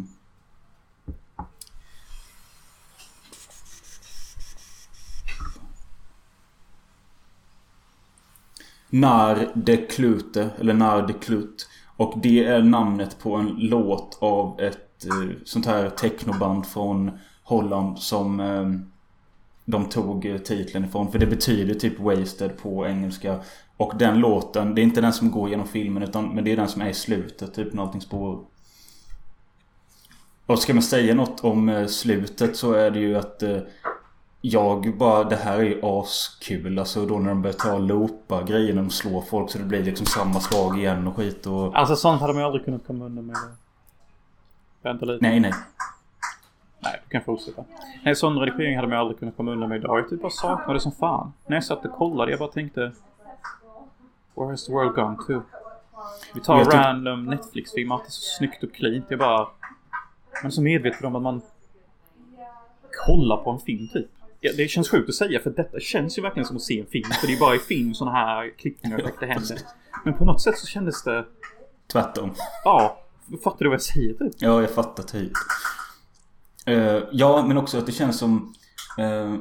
När 8.94 9.52
de 9.56 9.78
Klute, 9.78 10.50
eller 10.60 10.74
När 10.74 11.08
de 11.08 11.14
Klut. 11.14 11.68
Och 12.02 12.14
det 12.18 12.46
är 12.46 12.62
namnet 12.62 13.20
på 13.20 13.36
en 13.36 13.56
låt 13.58 14.18
av 14.22 14.60
ett 14.60 15.06
eh, 15.06 15.30
sånt 15.46 15.66
här 15.66 15.90
technoband 15.90 16.66
från 16.66 17.12
Holland 17.44 18.00
som 18.00 18.40
eh, 18.40 18.70
de 19.66 19.86
tog 19.86 20.26
eh, 20.26 20.38
titeln 20.38 20.86
ifrån. 20.86 21.12
För 21.12 21.20
det 21.20 21.26
betyder 21.26 21.74
typ 21.74 22.00
wasted 22.00 22.58
på 22.58 22.88
engelska. 22.88 23.40
Och 23.78 23.94
den 24.00 24.20
låten, 24.20 24.76
det 24.76 24.82
är 24.82 24.84
inte 24.84 25.02
den 25.02 25.14
som 25.14 25.32
går 25.32 25.50
genom 25.50 25.68
filmen 25.68 26.04
utan 26.04 26.36
men 26.36 26.44
det 26.44 26.52
är 26.52 26.58
den 26.58 26.68
som 26.68 26.82
är 26.82 26.90
i 26.90 26.94
slutet. 26.94 27.54
Typ 27.54 27.74
någonting 27.74 28.02
spår. 28.02 28.40
Och 30.46 30.60
ska 30.60 30.74
man 30.74 30.84
säga 30.84 31.16
något 31.16 31.44
om 31.44 31.70
eh, 31.70 31.88
slutet 31.88 32.56
så 32.56 32.74
är 32.74 32.92
det 32.92 33.00
ju 33.00 33.18
att 33.18 33.44
eh, 33.44 33.58
jag 34.42 34.98
bara, 34.98 35.24
det 35.24 35.36
här 35.36 35.58
är 35.60 35.64
ju 35.64 35.80
askul. 35.84 36.80
Alltså 36.80 37.06
då 37.06 37.20
när 37.20 37.30
de 37.30 37.42
börjar 37.42 37.54
ta 37.54 37.74
och 37.74 37.82
loopa 37.82 38.44
grejer 38.44 38.74
när 38.74 38.82
de 38.82 38.90
slår 38.90 39.22
folk 39.22 39.50
så 39.52 39.58
det 39.58 39.64
blir 39.64 39.84
liksom 39.84 40.06
samma 40.06 40.40
slag 40.40 40.80
igen 40.80 41.08
och 41.08 41.16
skit 41.16 41.46
och... 41.48 41.76
Alltså 41.78 41.96
sånt 41.96 42.22
hade 42.22 42.34
man 42.34 42.42
ju 42.42 42.46
aldrig 42.46 42.66
kunnat 42.66 42.88
komma 42.88 43.06
undan 43.06 43.26
med. 43.26 43.38
Vänta 44.82 45.06
lite. 45.06 45.26
Nej, 45.28 45.40
nej. 45.40 45.54
Nej, 46.80 47.02
du 47.04 47.10
kan 47.10 47.22
fortsätta. 47.22 47.64
Nej, 48.04 48.16
sån 48.16 48.40
redigering 48.40 48.76
hade 48.76 48.88
man 48.88 48.98
aldrig 48.98 49.20
kunnat 49.20 49.38
komma 49.38 49.52
undan 49.52 49.70
med 49.70 49.78
idag. 49.78 50.00
Jag 50.00 50.10
typ 50.10 50.22
bara 50.22 50.32
saknade 50.32 50.74
det 50.74 50.80
som 50.80 50.92
fan. 50.92 51.34
När 51.48 51.58
jag 51.58 51.64
satt 51.64 51.86
och 51.86 51.92
kollade, 51.92 52.32
jag 52.32 52.40
bara 52.40 52.52
tänkte... 52.52 52.92
Where 54.36 54.50
has 54.50 54.66
the 54.66 54.74
world 54.74 54.96
gone 54.96 55.18
to? 55.28 55.42
Vi 56.34 56.42
tar 56.42 56.58
Jag 56.58 56.68
tyck- 56.68 56.74
random 56.84 57.26
Netflix-film, 57.26 57.92
allt 57.92 58.06
är 58.08 58.12
så 58.12 58.22
snyggt 58.38 58.64
och 58.64 58.74
cleant. 58.74 59.06
Jag 59.10 59.20
bara... 59.20 59.38
Man 59.38 60.46
är 60.46 60.50
så 60.50 60.62
medveten 60.62 61.06
om 61.08 61.16
att 61.16 61.22
man 61.22 61.42
kollar 63.06 63.38
på 63.38 63.52
en 63.52 63.60
film 63.60 63.88
typ. 63.88 64.08
Ja, 64.44 64.52
det 64.58 64.68
känns 64.68 64.90
sjukt 64.90 65.10
att 65.10 65.16
säga 65.16 65.40
för 65.40 65.50
detta 65.50 65.80
känns 65.80 66.18
ju 66.18 66.22
verkligen 66.22 66.46
som 66.46 66.56
att 66.56 66.62
se 66.62 66.80
en 66.80 66.86
film. 66.86 67.10
För 67.22 67.28
det 67.28 67.34
är 67.34 67.40
bara 67.40 67.56
i 67.56 67.60
film 67.60 67.94
såna 67.94 68.12
här 68.12 68.50
klippningar 68.58 68.98
och 68.98 69.04
effekter 69.04 69.28
händer. 69.28 69.58
Men 70.06 70.14
på 70.14 70.26
något 70.26 70.42
sätt 70.42 70.58
så 70.58 70.68
kändes 70.68 71.04
det... 71.04 71.26
Tvärtom. 71.92 72.34
Ja, 72.64 73.00
fattar 73.44 73.60
du 73.60 73.66
vad 73.70 73.74
jag 73.74 73.82
säger 73.82 74.14
typ? 74.14 74.34
Ja, 74.38 74.62
jag 74.62 74.72
fattar 74.72 75.04
typ. 75.04 75.32
Eh, 76.66 77.00
ja, 77.12 77.46
men 77.48 77.58
också 77.58 77.78
att 77.78 77.86
det 77.86 77.92
känns 77.92 78.20
som... 78.20 78.54
eh, 78.98 79.36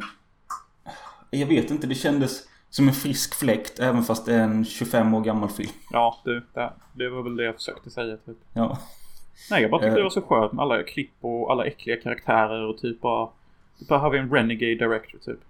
jag 1.30 1.46
vet 1.46 1.70
inte, 1.70 1.86
det 1.86 1.94
kändes 1.94 2.42
som 2.70 2.88
en 2.88 2.94
frisk 2.94 3.34
fläkt 3.34 3.78
även 3.78 4.02
fast 4.02 4.26
det 4.26 4.34
är 4.34 4.42
en 4.42 4.64
25 4.64 5.14
år 5.14 5.20
gammal 5.20 5.48
film. 5.48 5.70
Ja, 5.92 6.20
du. 6.24 6.46
Det, 6.54 6.72
det 6.92 7.08
var 7.08 7.22
väl 7.22 7.36
det 7.36 7.44
jag 7.44 7.54
försökte 7.54 7.90
säga 7.90 8.16
typ. 8.16 8.36
Ja. 8.52 8.78
Nej, 9.50 9.62
jag 9.62 9.70
bara 9.70 9.80
tyckte 9.80 9.90
Eh. 9.90 9.96
det 9.96 10.02
var 10.02 10.10
så 10.10 10.22
skönt 10.22 10.52
med 10.52 10.62
alla 10.62 10.82
klipp 10.82 11.12
och 11.20 11.52
alla 11.52 11.64
äckliga 11.66 11.96
karaktärer 11.96 12.66
och 12.68 12.78
typ 12.78 13.00
bara... 13.00 13.28
Bara 13.88 13.98
har 13.98 14.10
vi 14.10 14.18
en 14.18 14.30
renegade 14.30 14.74
director 14.74 15.18
typ. 15.18 15.40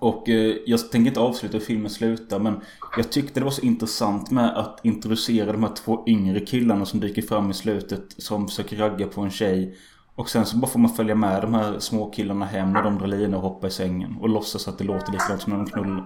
Och 0.00 0.28
eh, 0.28 0.56
jag 0.66 0.90
tänker 0.90 1.08
inte 1.08 1.20
avsluta 1.20 1.58
hur 1.58 1.64
filmen 1.64 1.90
slutar 1.90 2.38
men 2.38 2.60
jag 2.96 3.12
tyckte 3.12 3.40
det 3.40 3.44
var 3.44 3.50
så 3.50 3.62
intressant 3.62 4.30
med 4.30 4.56
att 4.56 4.80
introducera 4.82 5.52
de 5.52 5.62
här 5.62 5.74
två 5.74 6.04
yngre 6.06 6.40
killarna 6.40 6.84
som 6.86 7.00
dyker 7.00 7.22
fram 7.22 7.50
i 7.50 7.54
slutet 7.54 8.04
som 8.22 8.48
försöker 8.48 8.76
ragga 8.76 9.06
på 9.06 9.20
en 9.20 9.30
tjej. 9.30 9.76
Och 10.14 10.28
sen 10.28 10.46
så 10.46 10.56
bara 10.56 10.66
får 10.66 10.78
man 10.78 10.90
följa 10.90 11.14
med 11.14 11.42
de 11.42 11.54
här 11.54 11.78
små 11.78 12.10
killarna 12.10 12.44
hem 12.44 12.72
när 12.72 12.82
de 12.82 12.98
drar 12.98 13.06
linor 13.06 13.36
och 13.36 13.42
hoppar 13.42 13.68
i 13.68 13.70
sängen. 13.70 14.16
Och 14.20 14.28
låtsas 14.28 14.68
att 14.68 14.78
det 14.78 14.84
låter 14.84 15.12
likadant 15.12 15.42
som 15.42 15.52
när 15.52 15.58
de 15.58 15.66
knullar. 15.66 16.04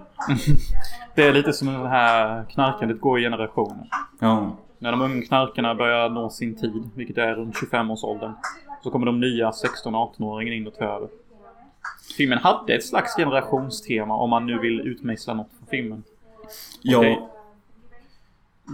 Det 1.14 1.22
är 1.22 1.33
lite 1.33 1.52
som 1.52 1.66
det 1.66 1.88
här 1.88 2.44
knarkandet 2.44 3.00
går 3.00 3.20
i 3.20 3.22
generationer. 3.22 3.88
Ja. 4.18 4.57
När 4.79 4.90
de 4.90 5.00
unga 5.00 5.22
knarkarna 5.22 5.74
börjar 5.74 6.11
nå 6.11 6.31
sin 6.31 6.57
tid, 6.57 6.90
vilket 6.94 7.18
är 7.18 7.35
runt 7.35 7.55
25-årsåldern. 7.55 8.33
Så 8.87 8.90
kommer 8.90 9.07
de 9.07 9.20
nya 9.20 9.51
16-18-åringarna 9.51 10.57
in 10.57 10.66
och 10.66 10.75
tar 10.75 10.87
över. 10.87 11.09
Filmen 12.16 12.38
hade 12.38 12.75
ett 12.75 12.85
slags 12.85 13.16
generationstema 13.16 14.16
om 14.16 14.31
man 14.31 14.46
nu 14.46 14.59
vill 14.59 14.81
utmejsla 14.81 15.35
något 15.35 15.51
från 15.59 15.68
filmen. 15.68 16.03
Ja. 16.83 17.31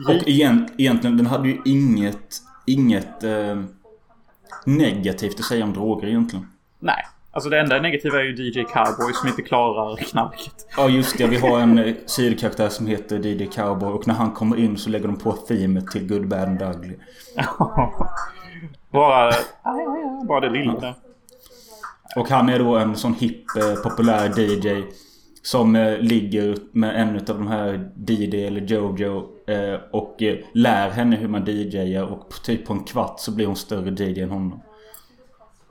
Och 0.09 0.29
egent, 0.29 0.73
egentligen, 0.79 1.17
den 1.17 1.27
hade 1.27 1.49
ju 1.49 1.59
inget, 1.65 2.43
inget 2.67 3.25
eh, 3.25 3.63
negativt 4.67 5.41
att 5.41 5.45
säga 5.45 5.65
om 5.65 5.73
droger 5.73 6.09
egentligen. 6.09 6.47
Nej. 6.79 7.05
Alltså 7.31 7.51
det 7.51 7.61
enda 7.61 7.81
negativa 7.81 8.19
är 8.19 8.25
ju 8.25 8.51
DJ 8.51 8.65
Cowboy 8.65 9.13
som 9.13 9.29
inte 9.29 9.43
klarar 9.43 9.97
knarket. 9.97 10.67
Ja 10.77 10.89
just 10.89 11.19
det, 11.19 11.27
vi 11.27 11.37
har 11.37 11.61
en 11.61 11.79
eh, 11.79 11.95
sidokaraktär 12.07 12.69
som 12.69 12.87
heter 12.87 13.27
DJ 13.27 13.47
Cowboy 13.47 13.93
och 13.93 14.07
när 14.07 14.15
han 14.15 14.31
kommer 14.31 14.57
in 14.57 14.79
så 14.79 14.91
lägger 14.91 15.07
de 15.07 15.17
på 15.17 15.33
themet 15.33 15.87
till 15.87 16.09
Good 16.09 16.29
Bad 16.29 16.49
and 16.49 16.63
Ugly. 16.63 16.97
bara... 18.91 19.33
Bara 20.23 20.41
det 20.41 20.51
lilla 20.51 20.81
där. 20.81 20.95
Och 22.17 22.29
han 22.29 22.49
är 22.49 22.59
då 22.59 22.77
en 22.79 22.97
sån 22.97 23.15
hipp, 23.15 23.57
eh, 23.57 23.75
populär 23.83 24.39
DJ 24.41 24.85
Som 25.43 25.77
eh, 25.77 25.99
ligger 25.99 26.57
med 26.73 27.01
en 27.01 27.17
av 27.17 27.23
de 27.25 27.47
här 27.47 27.91
DJ 28.09 28.47
eller 28.47 28.61
Jojo 28.61 29.29
eh, 29.47 29.81
Och 29.93 30.23
eh, 30.23 30.39
lär 30.53 30.91
henne 30.91 31.17
hur 31.17 31.29
man 31.29 31.45
DJar 31.45 32.03
och 32.05 32.29
på- 32.29 32.37
typ 32.37 32.67
på 32.67 32.73
en 32.73 32.85
kvart 32.85 33.21
så 33.21 33.33
blir 33.33 33.47
hon 33.47 33.57
större 33.57 33.91
DJ 34.05 34.21
än 34.23 34.31
honom 34.31 34.61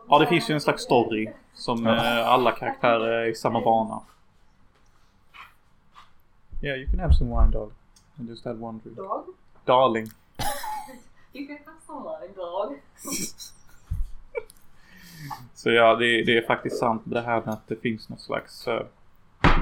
Ja, 0.10 0.20
det 0.20 0.28
finns 0.28 0.50
ju 0.50 0.54
en 0.54 0.62
slags 0.62 0.84
story. 0.84 1.32
Som 1.54 1.86
Ja. 1.86 1.96
eh, 2.20 2.28
alla 2.30 2.52
karaktärer 2.52 3.12
är 3.12 3.26
i 3.26 3.36
samma 3.36 3.62
bana. 3.62 4.02
Yeah, 6.64 6.78
you 6.80 6.90
can 6.92 7.00
have 7.00 7.14
some 7.14 7.30
wine, 7.30 7.52
darling. 7.52 7.76
I 8.20 8.24
just 8.30 8.46
had 8.46 8.62
one 8.64 8.80
drink. 8.84 8.98
Dog? 8.98 9.24
Darling. 9.66 10.06
You 11.34 11.48
can 11.48 11.58
have 11.66 11.78
some 11.88 12.00
wine, 12.04 12.34
dog. 12.36 12.76
Så 15.56 15.72
ja, 15.72 15.96
det, 15.96 16.24
det 16.24 16.38
är 16.38 16.48
faktiskt 16.48 16.78
sant 16.80 17.02
det 17.06 17.22
här 17.22 17.42
med 17.46 17.54
att 17.54 17.68
det 17.68 17.82
finns 17.82 18.10
något 18.10 18.22
slags... 18.22 18.68
eh, 18.68 18.86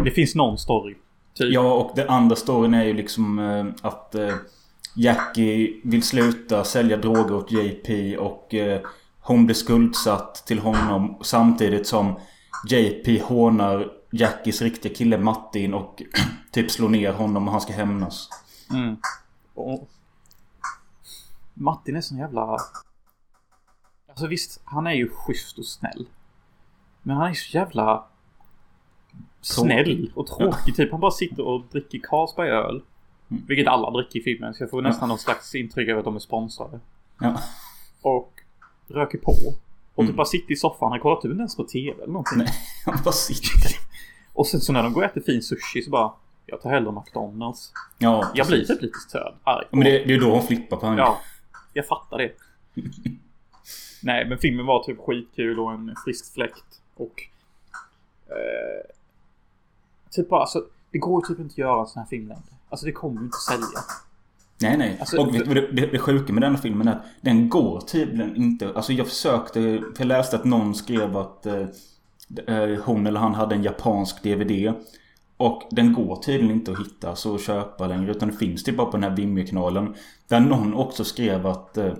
Det 0.03 0.11
finns 0.11 0.35
någon 0.35 0.57
story. 0.57 0.95
Typ. 1.33 1.53
Ja, 1.53 1.73
och 1.73 1.91
den 1.95 2.09
andra 2.09 2.35
storyn 2.35 2.73
är 2.73 2.83
ju 2.83 2.93
liksom 2.93 3.39
eh, 3.39 3.65
att 3.87 4.15
eh, 4.15 4.35
Jackie 4.95 5.81
vill 5.83 6.03
sluta 6.03 6.63
sälja 6.63 6.97
droger 6.97 7.35
åt 7.35 7.51
JP 7.51 8.17
och 8.17 8.55
hon 9.21 9.45
blir 9.45 9.55
skuldsatt 9.55 10.43
till 10.47 10.59
honom 10.59 11.17
samtidigt 11.21 11.87
som 11.87 12.19
JP 12.67 13.19
hånar 13.19 13.91
Jackies 14.11 14.61
riktiga 14.61 14.93
kille 14.95 15.17
Martin 15.17 15.73
och 15.73 16.03
typ 16.51 16.71
slår 16.71 16.89
ner 16.89 17.13
honom 17.13 17.47
och 17.47 17.51
han 17.51 17.61
ska 17.61 17.73
hämnas. 17.73 18.29
Mm. 18.73 18.97
Och 19.53 19.89
Martin 21.53 21.95
är 21.95 22.01
sån 22.01 22.17
jävla... 22.17 22.57
Alltså 24.09 24.27
visst, 24.27 24.61
han 24.63 24.87
är 24.87 24.91
ju 24.93 25.09
schysst 25.09 25.57
och 25.57 25.65
snäll. 25.65 26.07
Men 27.01 27.17
han 27.17 27.29
är 27.29 27.33
så 27.33 27.57
jävla... 27.57 28.05
Snäll 29.41 30.11
och 30.15 30.27
tråkig. 30.27 30.75
Typ 30.75 30.91
han 30.91 30.99
bara 30.99 31.11
sitter 31.11 31.43
och 31.47 31.61
dricker 31.71 31.99
Carlsberg-öl. 31.99 32.81
Mm. 33.31 33.43
Vilket 33.47 33.67
alla 33.67 33.91
dricker 33.91 34.19
i 34.19 34.23
filmen. 34.23 34.53
Så 34.53 34.63
jag 34.63 34.69
får 34.69 34.81
nästan 34.81 35.09
någon 35.09 35.17
slags 35.19 35.55
intryck 35.55 35.89
av 35.89 35.97
att 35.99 36.05
de 36.05 36.15
är 36.15 36.19
sponsrade. 36.19 36.79
Ja. 37.19 37.39
Och 38.01 38.33
röker 38.87 39.17
på. 39.17 39.31
Och 39.31 40.03
typ 40.03 40.09
Mm. 40.09 40.15
bara 40.15 40.25
sitter 40.25 40.51
i 40.53 40.55
soffan. 40.55 40.91
Han 40.91 40.99
kollar 40.99 41.15
typ 41.15 41.31
inte 41.31 41.39
ens 41.39 41.55
på 41.55 41.63
TV 41.63 41.91
eller 42.03 42.07
någonting. 42.13 42.37
Nej, 42.37 42.47
han 42.85 42.97
bara 43.05 43.11
sitter. 43.11 43.71
Och 44.33 44.47
sen 44.47 44.61
så 44.61 44.73
när 44.73 44.83
de 44.83 44.93
går 44.93 45.01
och 45.01 45.09
äter 45.09 45.21
fin 45.21 45.41
sushi 45.41 45.81
så 45.81 45.89
bara... 45.89 46.11
Jag 46.45 46.61
tar 46.61 46.69
hellre 46.69 46.91
McDonalds. 46.91 47.71
Ja, 47.97 48.31
Jag 48.35 48.47
blir 48.47 48.65
typ 48.65 48.81
lite 48.81 48.99
störd. 48.99 49.33
Arg. 49.43 49.63
Ja, 49.71 49.77
Men 49.77 49.79
det, 49.85 50.05
det 50.05 50.13
är 50.13 50.19
då 50.19 50.31
hon 50.31 50.43
flippar 50.47 50.77
på 50.77 50.85
henne. 50.85 50.97
Ja, 51.01 51.19
jag 51.73 51.87
fattar 51.87 52.17
det. 52.17 52.31
Nej, 54.03 54.29
men 54.29 54.37
filmen 54.37 54.65
var 54.65 54.83
typ 54.83 54.99
skitkul 54.99 55.59
och 55.59 55.71
en 55.71 55.95
frisk 56.05 56.33
fläkt. 56.33 56.81
Och... 56.95 57.23
Eh, 58.27 58.95
typ 60.11 60.29
bara, 60.29 60.41
alltså, 60.41 60.65
det 60.91 60.97
går 60.97 61.21
ju 61.21 61.33
typ 61.33 61.39
inte 61.39 61.53
att 61.53 61.57
göra 61.57 61.79
en 61.79 61.87
sån 61.87 61.99
här 61.99 62.07
film 62.07 62.27
längre. 62.27 62.41
Alltså 62.69 62.85
det 62.85 62.91
kommer 62.91 63.19
ju 63.19 63.25
inte 63.25 63.35
att 63.35 63.41
sälja. 63.41 63.79
Nej, 64.61 64.77
nej. 64.77 64.97
Alltså, 64.99 65.17
och 65.17 65.31
det, 65.31 65.71
det, 65.71 65.85
det 65.85 65.99
sjuka 65.99 66.33
med 66.33 66.43
den 66.43 66.55
här 66.55 66.61
filmen 66.61 66.87
är 66.87 66.91
att 66.91 67.05
den 67.21 67.49
går 67.49 67.81
tydligen 67.81 68.35
inte... 68.35 68.73
Alltså 68.75 68.93
jag 68.93 69.07
försökte... 69.07 69.61
För 69.61 69.99
jag 69.99 70.07
läste 70.07 70.35
att 70.35 70.45
någon 70.45 70.75
skrev 70.75 71.17
att 71.17 71.45
eh, 71.45 71.67
eh, 72.47 72.79
hon 72.83 73.07
eller 73.07 73.19
han 73.19 73.33
hade 73.33 73.55
en 73.55 73.63
japansk 73.63 74.23
DVD. 74.23 74.73
Och 75.37 75.63
den 75.71 75.93
går 75.93 76.15
tydligen 76.15 76.55
inte 76.55 76.71
att 76.71 76.79
hitta 76.79 77.15
så 77.15 77.35
att 77.35 77.41
köpa 77.41 77.87
längre. 77.87 78.11
Utan 78.11 78.29
det 78.29 78.35
finns 78.35 78.63
typ 78.63 78.77
bara 78.77 78.91
på 78.91 78.97
den 78.97 79.03
här 79.03 79.15
Vimeo-kanalen. 79.15 79.95
Där 80.27 80.39
någon 80.39 80.73
också 80.73 81.03
skrev 81.03 81.47
att... 81.47 81.77
Eh, 81.77 81.93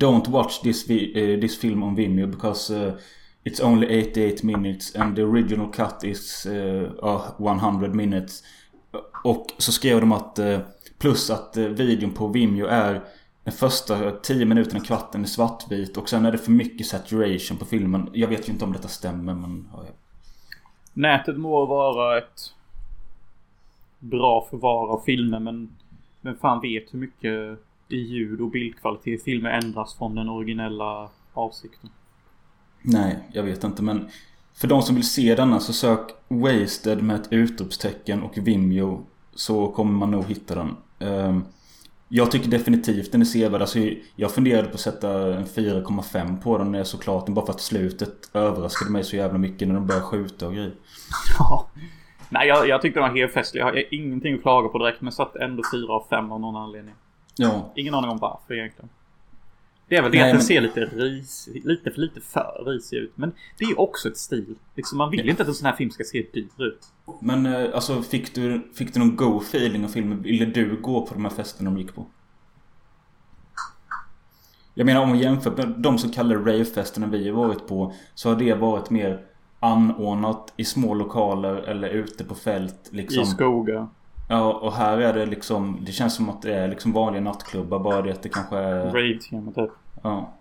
Don't 0.00 0.28
watch 0.28 0.62
this, 0.62 0.88
vi- 0.90 1.34
uh, 1.34 1.40
this 1.40 1.60
film 1.60 1.82
on 1.82 1.96
Vimeo 1.96 2.26
because 2.26 2.70
uh, 2.70 2.92
it's 3.44 3.60
only 3.60 3.86
88 3.86 4.44
minutes 4.44 4.96
and 4.96 5.16
the 5.16 5.22
original 5.22 5.68
cut 5.72 6.04
is 6.04 6.46
eh, 6.46 6.82
uh, 7.02 7.30
100 7.38 7.94
minutes. 7.94 8.42
Och 9.24 9.46
så 9.58 9.72
skrev 9.72 10.00
de 10.00 10.12
att 10.12 10.38
plus 10.98 11.30
att 11.30 11.56
videon 11.56 12.10
på 12.10 12.28
Vimeo 12.28 12.66
är 12.66 13.00
den 13.44 13.52
första 13.52 14.10
10 14.10 14.44
minuterna, 14.44 14.80
kvarten 14.80 15.22
är 15.22 15.26
svartvit 15.26 15.96
och 15.96 16.08
sen 16.08 16.26
är 16.26 16.32
det 16.32 16.38
för 16.38 16.50
mycket 16.50 16.86
saturation 16.86 17.56
på 17.56 17.64
filmen. 17.64 18.10
Jag 18.12 18.28
vet 18.28 18.48
ju 18.48 18.52
inte 18.52 18.64
om 18.64 18.72
detta 18.72 18.88
stämmer 18.88 19.34
men... 19.34 19.68
Ja, 19.72 19.82
ja. 19.86 19.92
Nätet 20.92 21.36
må 21.38 21.66
vara 21.66 22.18
ett 22.18 22.54
bra 23.98 24.46
förvar 24.50 24.88
av 24.88 25.02
filmer 25.06 25.38
men 25.38 25.76
vem 26.20 26.36
fan 26.36 26.60
vet 26.60 26.94
hur 26.94 26.98
mycket 26.98 27.58
i 27.92 27.96
ljud 27.96 28.40
och 28.40 28.50
bildkvalitet 28.50 29.22
filmer 29.22 29.50
ändras 29.50 29.94
från 29.94 30.14
den 30.14 30.28
originella 30.28 31.08
avsikten. 31.32 31.90
Nej, 32.82 33.18
jag 33.32 33.42
vet 33.42 33.64
inte 33.64 33.82
men... 33.82 34.08
För 34.54 34.68
de 34.68 34.82
som 34.82 34.94
vill 34.94 35.08
se 35.08 35.34
denna 35.34 35.60
så 35.60 35.72
sök 35.72 36.00
Wasted 36.28 37.02
med 37.02 37.16
ett 37.16 37.28
utropstecken 37.30 38.22
och 38.22 38.38
Vimeo. 38.38 39.06
Så 39.34 39.68
kommer 39.68 39.92
man 39.92 40.10
nog 40.10 40.24
hitta 40.24 40.54
den. 40.54 40.76
Ehm, 40.98 41.44
jag 42.08 42.30
tycker 42.30 42.50
definitivt 42.50 43.12
den 43.12 43.20
är 43.20 43.24
sevärd. 43.24 43.60
Alltså, 43.60 43.78
jag 44.16 44.30
funderade 44.30 44.68
på 44.68 44.74
att 44.74 44.80
sätta 44.80 45.36
en 45.36 45.44
4,5 45.44 46.42
på 46.42 46.58
den 46.58 46.72
när 46.72 46.78
jag 46.78 46.86
såg 46.86 47.02
klart 47.02 47.26
den. 47.26 47.34
Bara 47.34 47.46
för 47.46 47.52
att 47.52 47.60
slutet 47.60 48.30
överraskade 48.34 48.90
mig 48.90 49.04
så 49.04 49.16
jävla 49.16 49.38
mycket 49.38 49.68
när 49.68 49.74
de 49.74 49.86
började 49.86 50.06
skjuta 50.06 50.46
och 50.46 50.54
grejer. 50.54 50.74
Ja. 51.38 51.66
Nej, 52.28 52.48
jag, 52.48 52.68
jag 52.68 52.82
tyckte 52.82 53.00
den 53.00 53.08
var 53.08 53.16
helt 53.16 53.32
festlig. 53.32 53.60
Jag 53.60 53.66
har 53.66 53.94
ingenting 53.94 54.34
att 54.34 54.42
klaga 54.42 54.68
på 54.68 54.78
direkt 54.78 55.00
men 55.00 55.12
satt 55.12 55.36
ändå 55.36 55.62
4 55.72 55.92
av 55.92 56.06
5 56.10 56.32
av 56.32 56.40
någon 56.40 56.56
anledning. 56.56 56.94
Ja, 57.36 57.72
Ingen 57.76 57.94
aning 57.94 58.10
om 58.10 58.18
varför 58.18 58.54
egentligen. 58.54 58.88
Det 59.88 59.96
är 59.96 60.02
väl 60.02 60.12
det 60.12 60.18
Nej, 60.18 60.26
att 60.26 60.30
den 60.30 60.36
men- 60.36 60.46
ser 60.46 60.60
lite 60.60 60.80
ris, 60.80 61.48
lite 61.64 61.90
lite 62.00 62.20
för 62.20 62.64
risig 62.66 62.96
ut. 62.96 63.12
Men 63.14 63.32
det 63.58 63.64
är 63.64 63.68
ju 63.68 63.74
också 63.74 64.08
ett 64.08 64.16
stil. 64.16 64.54
Liksom 64.74 64.98
man 64.98 65.10
vill 65.10 65.28
inte 65.28 65.42
att 65.42 65.48
en 65.48 65.54
sån 65.54 65.66
här 65.66 65.76
film 65.76 65.90
ska 65.90 66.04
se 66.04 66.26
dyr 66.32 66.48
ut. 66.58 66.86
Men 67.20 67.46
eh, 67.46 67.74
alltså 67.74 68.02
fick 68.02 68.34
du, 68.34 68.70
fick 68.74 68.94
du 68.94 69.00
någon 69.00 69.16
go 69.16 69.38
feeling 69.40 69.84
av 69.84 69.88
filmen? 69.88 70.22
Ville 70.22 70.44
du 70.44 70.80
gå 70.80 71.06
på 71.06 71.14
de 71.14 71.24
här 71.24 71.32
festerna 71.32 71.70
de 71.70 71.78
gick 71.78 71.94
på? 71.94 72.06
Jag 74.74 74.84
menar 74.86 75.00
om 75.02 75.08
man 75.08 75.18
jämför 75.18 75.50
med 75.50 75.74
de 75.78 75.98
så 75.98 76.10
kallade 76.12 76.40
ravefesterna 76.40 77.06
vi 77.06 77.28
har 77.28 77.36
varit 77.46 77.66
på 77.66 77.94
Så 78.14 78.28
har 78.28 78.36
det 78.36 78.54
varit 78.54 78.90
mer 78.90 79.24
anordnat 79.60 80.52
i 80.56 80.64
små 80.64 80.94
lokaler 80.94 81.54
eller 81.56 81.88
ute 81.88 82.24
på 82.24 82.34
fält 82.34 82.88
liksom. 82.92 83.22
I 83.22 83.26
skogar. 83.26 83.88
Ja 84.32 84.52
och 84.52 84.72
här 84.72 84.98
är 84.98 85.12
det 85.12 85.26
liksom 85.26 85.78
Det 85.80 85.92
känns 85.92 86.14
som 86.14 86.28
att 86.28 86.42
det 86.42 86.54
är 86.54 86.68
liksom 86.68 86.92
vanliga 86.92 87.22
nattklubbar 87.22 87.78
bara 87.78 88.02
det 88.02 88.12
att 88.12 88.22
det 88.22 88.28
kanske 88.28 88.56
är 88.56 88.84
Rave-tema 88.84 89.52
typ. 89.52 89.70
Ja 90.02 90.32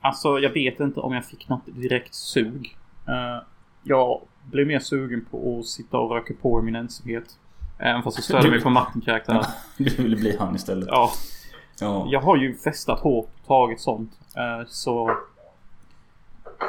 Alltså 0.00 0.38
jag 0.38 0.50
vet 0.50 0.80
inte 0.80 1.00
om 1.00 1.12
jag 1.12 1.24
fick 1.24 1.48
något 1.48 1.62
direkt 1.66 2.14
sug. 2.14 2.76
Eh, 3.08 3.46
jag 3.82 4.20
blev 4.42 4.66
mer 4.66 4.78
sugen 4.78 5.26
på 5.30 5.58
att 5.58 5.66
sitta 5.66 5.98
och 5.98 6.10
röka 6.10 6.34
på 6.42 6.60
i 6.60 6.62
min 6.62 6.76
ensamhet. 6.76 7.24
Även 7.78 8.02
fast 8.02 8.16
jag 8.18 8.24
störde 8.24 8.50
mig 8.50 8.60
på 8.60 8.70
Martin-karaktären. 8.70 9.44
Du 9.76 10.02
ville 10.02 10.16
bli 10.16 10.36
han 10.36 10.56
istället 10.56 10.88
Ja, 10.88 11.10
Ja 11.80 12.06
jag 12.10 12.20
har 12.20 12.36
ju 12.36 12.54
festat 12.54 13.00
hårt 13.00 13.30
och 13.40 13.46
tagit 13.46 13.80
sånt. 13.80 14.12
Eh, 14.36 14.66
så... 14.68 15.16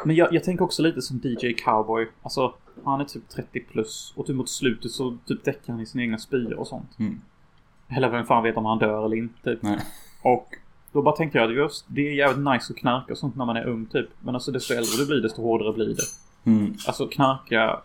Men 0.05 0.15
jag, 0.15 0.33
jag 0.33 0.43
tänker 0.43 0.65
också 0.65 0.81
lite 0.81 1.01
som 1.01 1.21
DJ 1.23 1.53
Cowboy. 1.53 2.07
Alltså, 2.21 2.53
han 2.83 3.01
är 3.01 3.05
typ 3.05 3.29
30 3.29 3.59
plus. 3.59 4.13
Och 4.15 4.25
typ 4.25 4.35
mot 4.35 4.49
slutet 4.49 4.91
så 4.91 5.17
typ 5.25 5.43
däckar 5.43 5.73
han 5.73 5.81
i 5.81 5.85
sina 5.85 6.03
egna 6.03 6.17
spyor 6.17 6.53
och 6.53 6.67
sånt. 6.67 6.99
Mm. 6.99 7.21
Eller 7.87 8.09
vem 8.09 8.25
fan 8.25 8.43
vet 8.43 8.57
om 8.57 8.65
han 8.65 8.79
dör 8.79 9.05
eller 9.05 9.17
inte. 9.17 9.43
Typ. 9.43 9.61
Nej 9.61 9.79
Och 10.21 10.47
då 10.91 11.01
bara 11.01 11.15
tänkte 11.15 11.37
jag 11.37 11.49
att 11.49 11.55
just, 11.55 11.85
det 11.87 12.07
är 12.07 12.13
jävligt 12.13 12.47
nice 12.53 12.73
att 12.73 12.79
knarka 12.79 13.11
och 13.11 13.17
sånt 13.17 13.35
när 13.35 13.45
man 13.45 13.57
är 13.57 13.67
ung 13.67 13.85
typ. 13.85 14.09
Men 14.19 14.35
alltså 14.35 14.51
desto 14.51 14.73
äldre 14.73 14.97
du 14.97 15.05
blir 15.07 15.21
desto 15.21 15.41
hårdare 15.41 15.73
blir 15.73 15.95
det. 15.95 16.03
mm. 16.51 16.75
Alltså 16.87 17.07
knarka 17.07 17.79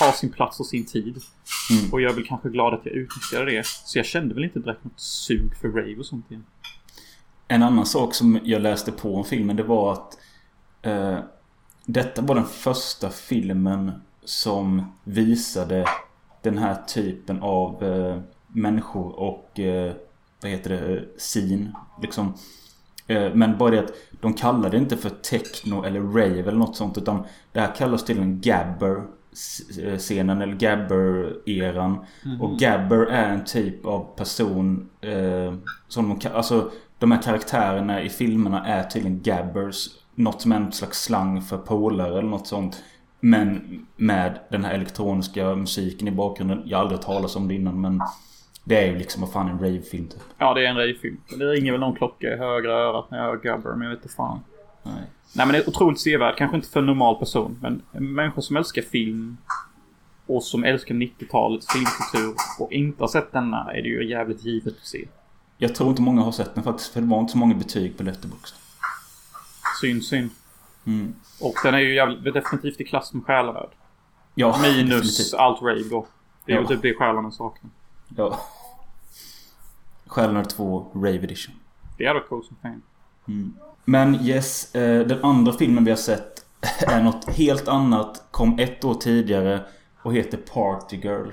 har 0.00 0.12
sin 0.12 0.32
plats 0.32 0.60
och 0.60 0.66
sin 0.66 0.86
tid. 0.86 1.22
Mm. 1.70 1.92
Och 1.92 2.00
jag 2.00 2.10
är 2.10 2.14
väl 2.14 2.26
kanske 2.26 2.48
glad 2.48 2.74
att 2.74 2.86
jag 2.86 2.94
utnyttjade 2.94 3.50
det. 3.50 3.66
Så 3.66 3.98
jag 3.98 4.06
kände 4.06 4.34
väl 4.34 4.44
inte 4.44 4.58
direkt 4.58 4.84
något 4.84 5.00
sug 5.00 5.56
för 5.60 5.68
rave 5.68 5.96
och 5.98 6.06
sånt 6.06 6.30
igen. 6.30 6.44
En 7.48 7.62
annan 7.62 7.86
sak 7.86 8.14
som 8.14 8.40
jag 8.44 8.62
läste 8.62 8.92
på 8.92 9.16
om 9.16 9.24
filmen 9.24 9.56
det 9.56 9.62
var 9.62 9.92
att 9.92 10.18
eh, 10.82 11.18
Detta 11.86 12.22
var 12.22 12.34
den 12.34 12.44
första 12.44 13.10
filmen 13.10 13.92
som 14.24 14.92
visade 15.04 15.86
den 16.42 16.58
här 16.58 16.74
typen 16.74 17.42
av 17.42 17.84
eh, 17.84 18.20
människor 18.48 19.18
och 19.20 19.60
eh, 19.60 19.92
vad 20.42 20.50
heter 20.50 20.70
det, 20.70 21.04
scene 21.18 21.72
liksom. 22.02 22.34
Eh, 23.06 23.34
men 23.34 23.58
bara 23.58 23.70
det 23.70 23.78
att 23.78 23.92
de 24.20 24.34
kallade 24.34 24.68
det 24.68 24.76
inte 24.76 24.96
för 24.96 25.10
techno 25.10 25.84
eller 25.84 26.00
rave 26.00 26.40
eller 26.40 26.52
något 26.52 26.76
sånt 26.76 26.98
utan 26.98 27.24
det 27.52 27.60
här 27.60 27.74
kallas 27.74 28.04
tydligen 28.04 28.40
gabber 28.40 29.02
eh, 29.82 29.98
scenen 29.98 30.42
eller 30.42 30.54
gabber-eran. 30.54 32.06
Och 32.40 32.58
gabber 32.58 33.06
är 33.06 33.28
en 33.28 33.44
typ 33.44 33.86
av 33.86 34.16
person 34.16 34.90
eh, 35.00 35.54
som 35.88 36.18
de, 36.18 36.28
alltså 36.28 36.70
de 36.98 37.12
här 37.12 37.22
karaktärerna 37.22 38.02
i 38.02 38.08
filmerna 38.08 38.66
är 38.66 38.82
tydligen 38.82 39.22
gabbers. 39.22 39.88
Något 40.14 40.42
som 40.42 40.52
är 40.52 40.56
en 40.56 40.72
slags 40.72 41.02
slang 41.02 41.42
för 41.42 41.58
polare 41.58 42.18
eller 42.18 42.28
något 42.28 42.46
sånt. 42.46 42.82
Men 43.20 43.86
med 43.96 44.38
den 44.50 44.64
här 44.64 44.74
elektroniska 44.74 45.54
musiken 45.54 46.08
i 46.08 46.10
bakgrunden. 46.10 46.62
Jag 46.64 46.78
har 46.78 46.82
aldrig 46.82 47.02
talas 47.02 47.36
om 47.36 47.48
det 47.48 47.54
innan 47.54 47.80
men 47.80 48.00
det 48.64 48.82
är 48.82 48.92
ju 48.92 48.98
liksom 48.98 49.20
vad 49.20 49.32
fan 49.32 49.48
en 49.48 49.58
ravefilm 49.58 50.08
typ. 50.08 50.22
Ja, 50.38 50.54
det 50.54 50.66
är 50.66 50.70
en 50.70 50.76
ravefilm. 50.76 51.20
Det 51.38 51.44
ringer 51.44 51.72
väl 51.72 51.80
någon 51.80 51.96
klocka 51.96 52.26
i 52.26 52.36
högra 52.36 52.72
örat 52.72 53.10
när 53.10 53.18
jag 53.18 53.24
hör 53.24 53.36
Gubber, 53.36 53.70
men 53.70 53.82
jag 53.82 53.90
vet 53.94 54.02
inte 54.02 54.14
fan. 54.14 54.40
Nej. 54.82 54.94
Nej, 55.36 55.46
men 55.46 55.48
det 55.48 55.58
är 55.58 55.68
otroligt 55.68 56.00
sevärd. 56.00 56.36
Kanske 56.38 56.56
inte 56.56 56.68
för 56.68 56.80
en 56.80 56.86
normal 56.86 57.16
person, 57.16 57.58
men 57.62 57.82
en 57.92 58.12
människa 58.12 58.40
som 58.40 58.56
älskar 58.56 58.82
film 58.82 59.36
och 60.26 60.42
som 60.42 60.64
älskar 60.64 60.94
90-talets 60.94 61.66
filmkultur 61.72 62.34
och 62.60 62.72
inte 62.72 63.02
har 63.02 63.08
sett 63.08 63.32
denna 63.32 63.72
är 63.72 63.82
det 63.82 63.88
ju 63.88 64.10
jävligt 64.10 64.44
givet 64.44 64.74
att 64.76 64.86
se. 64.86 65.04
Jag 65.58 65.74
tror 65.74 65.90
inte 65.90 66.02
många 66.02 66.22
har 66.22 66.32
sett 66.32 66.54
den 66.54 66.64
faktiskt 66.64 66.92
för 66.92 67.00
det 67.00 67.06
var 67.06 67.20
inte 67.20 67.32
så 67.32 67.38
många 67.38 67.54
betyg 67.54 67.96
på 67.96 68.02
Letterboxd. 68.02 68.56
Synd, 69.84 70.04
synd. 70.04 70.30
Mm. 70.86 71.14
Och 71.40 71.54
den 71.62 71.74
är 71.74 71.78
ju 71.78 71.94
jävligt, 71.94 72.34
definitivt 72.34 72.80
i 72.80 72.84
klass 72.84 73.12
med 73.12 73.24
Själavärld. 73.24 73.70
Ja, 74.34 74.58
Minus 74.62 74.88
definitivt. 74.88 75.34
allt 75.40 75.62
då. 75.90 76.06
Det 76.46 76.52
är 76.52 76.56
Ja. 76.56 76.62
ju 76.62 76.66
typ 76.68 76.82
det 76.82 76.94
själarna 76.94 77.30
saknar. 77.30 77.70
Ja. 78.16 78.40
Själarna 80.06 80.44
2 80.44 80.86
Rave 80.94 81.14
Edition. 81.14 81.54
Det 81.98 82.06
hade 82.06 82.18
varit 82.20 82.28
coolt 82.28 82.46
som 82.46 82.56
fan. 82.62 82.82
Men 83.84 84.14
yes, 84.14 84.74
eh, 84.74 85.06
den 85.06 85.24
andra 85.24 85.52
filmen 85.52 85.84
vi 85.84 85.90
har 85.90 85.98
sett 85.98 86.44
är 86.86 87.02
något 87.02 87.28
helt 87.36 87.68
annat. 87.68 88.22
Kom 88.30 88.58
ett 88.58 88.84
år 88.84 88.94
tidigare. 88.94 89.60
och 90.02 90.14
heter 90.14 90.38
Party 90.38 90.96
Girl. 90.96 91.28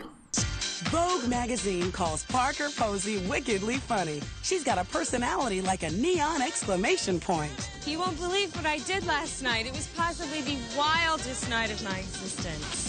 Vogue 0.89 1.27
magazine 1.27 1.91
calls 1.91 2.23
Parker 2.25 2.69
Posey 2.75 3.17
wickedly 3.27 3.77
funny. 3.77 4.21
She's 4.43 4.63
got 4.63 4.77
a 4.77 4.83
personality 4.83 5.61
like 5.61 5.83
a 5.83 5.91
neon 5.91 6.41
exclamation 6.41 7.19
point. 7.19 7.69
You 7.85 7.99
won't 7.99 8.17
believe 8.17 8.53
what 8.55 8.65
I 8.65 8.79
did 8.79 9.05
last 9.05 9.41
night. 9.41 9.67
It 9.67 9.73
was 9.73 9.87
possibly 9.95 10.41
the 10.41 10.57
wildest 10.77 11.49
night 11.49 11.71
of 11.71 11.83
my 11.83 11.99
existence. 11.99 12.87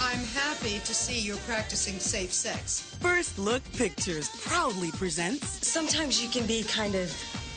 I'm 0.00 0.18
happy 0.18 0.80
to 0.80 0.94
see 0.94 1.20
you're 1.20 1.36
practicing 1.46 1.98
safe 2.00 2.32
sex. 2.32 2.96
First 3.00 3.38
Look 3.38 3.62
Pictures 3.74 4.28
proudly 4.44 4.90
presents 4.92 5.66
Sometimes 5.66 6.20
you 6.22 6.28
can 6.28 6.46
be 6.46 6.64
kind 6.64 6.94
of 6.94 7.08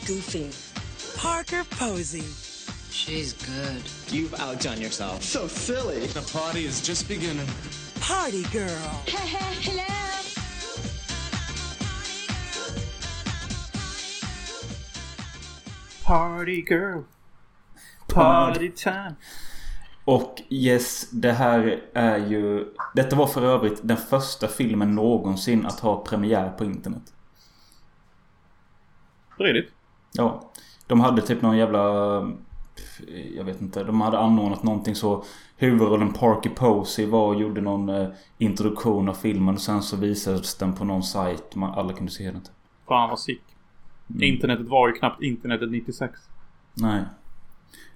goofy. 0.06 0.50
Parker 1.18 1.64
Posey. 1.70 2.24
She's 2.92 3.32
good. 3.32 3.82
You've 4.14 4.34
outdone 4.38 4.80
yourself. 4.80 5.22
So 5.22 5.48
silly. 5.48 6.06
The 6.06 6.22
party 6.32 6.66
is 6.66 6.80
just 6.80 7.08
beginning. 7.08 7.48
Party 8.00 8.44
Girl. 8.52 8.92
Hello. 9.06 9.96
Party 16.06 16.64
girl. 16.68 17.02
Party 18.08 18.70
time. 18.70 19.14
Och 20.04 20.42
yes, 20.48 21.10
det 21.10 21.32
här 21.32 21.80
är 21.94 22.18
ju... 22.18 22.72
Detta 22.94 23.16
var 23.16 23.26
för 23.26 23.42
övrigt 23.42 23.80
den 23.82 23.96
första 23.96 24.48
filmen 24.48 24.94
någonsin 24.94 25.66
att 25.66 25.80
ha 25.80 26.04
premiär 26.04 26.50
på 26.50 26.64
internet. 26.64 27.02
Redigt. 29.36 29.72
Ja. 30.12 30.52
De 30.86 31.00
hade 31.00 31.22
typ 31.22 31.42
någon 31.42 31.56
jävla... 31.56 32.18
Jag 33.36 33.44
vet 33.44 33.60
inte. 33.60 33.84
De 33.84 34.00
hade 34.00 34.18
anordnat 34.18 34.62
någonting 34.62 34.94
så. 34.94 35.24
Huvudrollen 35.56 36.12
Parky 36.12 36.48
Posey 36.48 37.06
var 37.06 37.26
och 37.26 37.40
gjorde 37.40 37.60
någon 37.60 37.88
eh, 37.88 38.08
introduktion 38.38 39.08
av 39.08 39.14
filmen. 39.14 39.54
Och 39.54 39.60
sen 39.60 39.82
så 39.82 39.96
visades 39.96 40.54
den 40.54 40.72
på 40.72 40.84
någon 40.84 41.02
sajt. 41.02 41.54
Man, 41.54 41.74
alla 41.78 41.92
kunde 41.92 42.12
se 42.12 42.30
den. 42.30 42.42
Fan 42.88 43.08
vad 43.10 43.20
sick. 43.20 43.42
Internetet 44.20 44.68
var 44.68 44.88
ju 44.88 44.94
knappt 44.94 45.22
internetet 45.22 45.70
96. 45.70 46.12
Nej. 46.74 47.02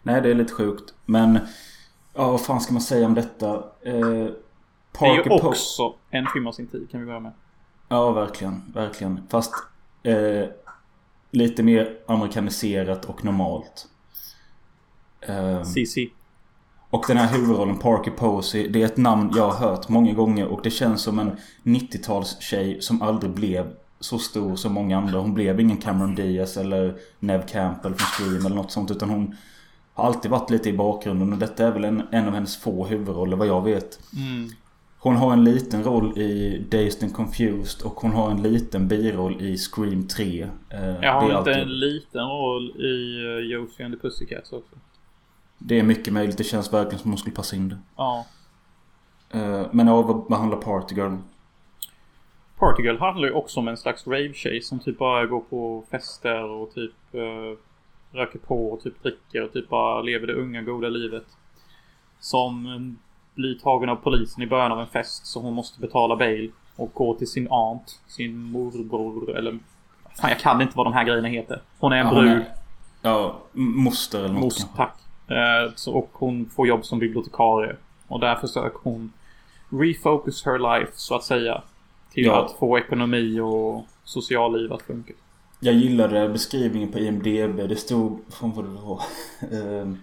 Nej, 0.02 0.20
det 0.20 0.30
är 0.30 0.34
lite 0.34 0.52
sjukt. 0.54 0.94
Men... 1.06 1.38
Ja, 2.14 2.30
vad 2.30 2.40
fan 2.40 2.60
ska 2.60 2.72
man 2.72 2.82
säga 2.82 3.06
om 3.06 3.14
detta? 3.14 3.54
Eh, 3.82 3.92
Det 4.00 5.06
är 5.06 5.14
ju 5.14 5.22
Po- 5.22 5.44
också 5.46 5.94
en 6.10 6.26
film 6.26 6.46
av 6.46 6.52
sin 6.52 6.66
tid 6.66 6.90
kan 6.90 7.00
vi 7.00 7.06
börja 7.06 7.20
med. 7.20 7.32
Ja, 7.88 8.10
verkligen. 8.12 8.62
Verkligen. 8.74 9.20
Fast 9.28 9.52
eh, 10.02 10.44
lite 11.30 11.62
mer 11.62 11.96
amerikaniserat 12.06 13.04
och 13.04 13.24
normalt. 13.24 13.88
Eh, 15.20 15.62
CC. 15.62 16.08
och 16.90 17.04
den 17.08 17.16
här 17.16 17.28
huvudrollen, 17.38 17.78
Parker 17.78 18.10
Posey, 18.10 18.68
det 18.68 18.82
är 18.82 18.86
ett 18.86 18.96
namn 18.96 19.32
jag 19.36 19.50
har 19.50 19.68
hört 19.68 19.88
många 19.88 20.12
gånger 20.12 20.46
och 20.46 20.60
det 20.62 20.70
känns 20.70 21.02
som 21.02 21.18
en 21.18 21.30
90-tals-tjej 21.62 22.80
som 22.80 23.02
aldrig 23.02 23.32
blev 23.32 23.66
så 24.00 24.18
stor 24.18 24.56
som 24.56 24.72
många 24.72 24.98
andra. 24.98 25.18
Hon 25.18 25.34
blev 25.34 25.60
ingen 25.60 25.76
Cameron 25.76 26.14
Diaz 26.14 26.56
eller 26.56 26.94
Nev 27.18 27.46
Campbell 27.46 27.94
från 27.94 28.06
Scream 28.26 28.46
eller 28.46 28.56
något 28.56 28.70
sånt 28.72 28.90
utan 28.90 29.10
hon 29.10 29.36
har 29.94 30.04
alltid 30.06 30.30
varit 30.30 30.50
lite 30.50 30.68
i 30.68 30.72
bakgrunden 30.72 31.32
och 31.32 31.38
detta 31.38 31.66
är 31.66 31.70
väl 31.72 31.84
en, 31.84 32.02
en 32.12 32.28
av 32.28 32.34
hennes 32.34 32.56
få 32.56 32.86
huvudroller 32.86 33.36
vad 33.36 33.46
jag 33.46 33.64
vet. 33.64 34.00
Hon 34.98 35.16
har 35.16 35.32
en 35.32 35.44
liten 35.44 35.84
roll 35.84 36.18
i 36.18 36.58
Dazed 36.70 37.02
and 37.02 37.14
Confused 37.14 37.86
och 37.86 37.92
hon 38.00 38.10
har 38.10 38.30
en 38.30 38.42
liten 38.42 38.88
biroll 38.88 39.40
i 39.42 39.56
Scream 39.56 40.08
3. 40.08 40.42
Eh, 40.70 40.80
Jag 41.02 41.12
har 41.12 41.22
inte 41.24 41.36
alltid, 41.36 41.54
en 41.54 41.78
liten 41.80 42.20
roll 42.28 42.70
i 42.80 43.18
uh, 43.24 43.52
Josie 43.52 43.84
and 43.86 43.94
the 43.94 44.00
Pussycats 44.00 44.52
också. 44.52 44.76
Det 45.62 45.78
är 45.78 45.82
mycket 45.82 46.12
möjligt. 46.12 46.38
Det 46.38 46.44
känns 46.44 46.72
verkligen 46.72 46.98
som 46.98 47.10
hon 47.10 47.18
skulle 47.18 47.36
passa 47.36 47.56
in 47.56 47.68
det. 47.68 47.78
Ja. 47.96 48.26
Eh, 49.30 49.66
men 49.70 49.86
ja, 49.86 50.02
vad, 50.02 50.38
handlar 50.38 50.58
Party 50.58 50.94
Girl 50.94 51.06
om? 51.06 51.24
Party 52.58 52.82
Girl 52.82 52.98
handlar 52.98 53.28
ju 53.28 53.34
också 53.34 53.60
om 53.60 53.68
en 53.68 53.76
slags 53.76 54.06
rave-tjej 54.06 54.62
som 54.62 54.78
typ 54.78 54.98
bara 54.98 55.26
går 55.26 55.40
på 55.40 55.84
fester 55.90 56.44
och 56.44 56.74
typ 56.74 56.94
uh, 57.14 57.56
röker 58.12 58.38
på 58.38 58.72
och 58.72 58.82
typ 58.82 59.02
dricker 59.02 59.42
och 59.42 59.52
typ 59.52 59.68
bara 59.68 60.02
lever 60.02 60.26
det 60.26 60.34
unga 60.34 60.62
goda 60.62 60.88
livet. 60.88 61.26
Som 62.20 62.66
mm, 62.66 62.98
blir 63.34 63.58
tagen 63.58 63.88
av 63.88 63.96
polisen 63.96 64.42
i 64.42 64.46
början 64.46 64.72
av 64.72 64.80
en 64.80 64.86
fest 64.86 65.26
så 65.26 65.40
hon 65.40 65.54
måste 65.54 65.80
betala 65.80 66.16
bail 66.16 66.52
och 66.76 66.90
gå 66.94 67.14
till 67.14 67.26
sin 67.26 67.48
aunt, 67.50 68.00
sin 68.06 68.36
morbror 68.36 69.36
eller... 69.36 69.58
Fan 70.20 70.30
jag 70.30 70.38
kan 70.38 70.62
inte 70.62 70.76
vad 70.76 70.86
de 70.86 70.92
här 70.92 71.04
grejerna 71.04 71.28
heter. 71.28 71.62
Hon 71.78 71.92
är 71.92 71.96
en 71.96 72.06
Ja, 72.06 72.14
brud. 72.14 72.44
Ja, 73.02 73.40
moster 73.52 74.18
eller 74.18 74.34
något 74.34 74.42
Most, 74.42 74.76
tack. 74.76 74.96
Eh, 75.30 75.92
och 75.94 76.10
hon 76.12 76.50
får 76.56 76.68
jobb 76.68 76.84
som 76.84 76.98
bibliotekarie. 76.98 77.76
Och 78.08 78.20
där 78.20 78.34
försöker 78.36 78.78
hon 78.82 79.12
refocus 79.68 80.44
her 80.44 80.78
life 80.78 80.92
så 80.94 81.14
att 81.14 81.24
säga. 81.24 81.62
Till 82.12 82.24
Ja. 82.24 82.44
att 82.44 82.52
få 82.58 82.78
ekonomi 82.78 83.40
och 83.40 83.86
socialliv 84.04 84.72
att 84.72 84.82
funka. 84.82 85.12
Jag 85.60 85.74
gillade 85.74 86.28
beskrivningen 86.28 86.92
på 86.92 86.98
IMDB. 86.98 87.56
Det 87.68 87.76
stod... 87.76 88.18
Vad 88.40 88.64
det 88.64 88.70
var. 88.70 89.02
Ehm. 89.80 89.98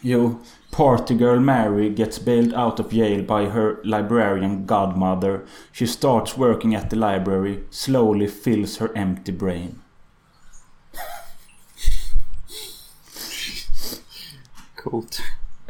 jo. 0.00 0.34
Party 0.70 1.14
girl 1.14 1.40
Mary 1.40 1.88
gets 1.94 2.24
bailed 2.24 2.54
out 2.54 2.80
of 2.80 2.92
jail 2.92 3.22
by 3.22 3.50
her 3.50 3.76
librarian 3.84 4.66
godmother. 4.66 5.40
She 5.72 5.86
starts 5.86 6.38
working 6.38 6.74
at 6.74 6.90
the 6.90 6.96
library. 6.96 7.58
Slowly 7.70 8.26
fills 8.26 8.78
her 8.78 8.88
empty 8.94 9.32
brain. 9.32 9.78
Coolt. 14.90 15.18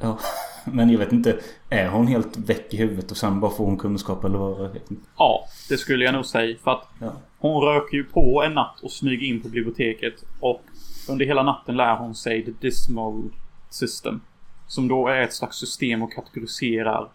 Ja. 0.01 0.19
Men 0.65 0.91
jag 0.91 0.99
vet 0.99 1.13
inte. 1.13 1.39
Är 1.71 1.89
hon 1.89 2.07
helt 2.07 2.37
väck 2.37 2.75
i 2.75 2.77
huvudet 2.77 3.11
och 3.11 3.17
sen 3.17 3.41
bara 3.41 3.51
får 3.51 3.65
hon 3.65 3.77
kunskap 3.79 4.25
eller 4.25 4.39
vad? 4.39 4.79
Ja, 5.19 5.45
det 5.69 5.77
skulle 5.77 6.05
jag 6.05 6.15
nog 6.15 6.27
säga. 6.27 6.57
För 6.65 6.71
att 6.71 6.89
Ja. 7.01 7.13
hon 7.39 7.63
röker 7.65 7.97
ju 7.97 8.05
på 8.05 8.43
en 8.43 8.55
natt 8.55 8.81
och 8.83 8.91
smyger 8.91 9.27
in 9.27 9.41
på 9.43 9.49
biblioteket. 9.49 10.15
Och 10.41 10.63
under 11.09 11.27
hela 11.27 11.43
natten 11.43 11.77
lär 11.77 11.97
hon 11.97 12.15
sig 12.15 12.45
the 12.45 12.51
dismal 12.61 13.23
system. 13.71 14.21
Som 14.67 14.89
då 14.89 15.09
är 15.09 15.21
ett 15.23 15.35
slags 15.35 15.57
system 15.57 16.03
och 16.03 16.13
kategoriserar 16.13 17.09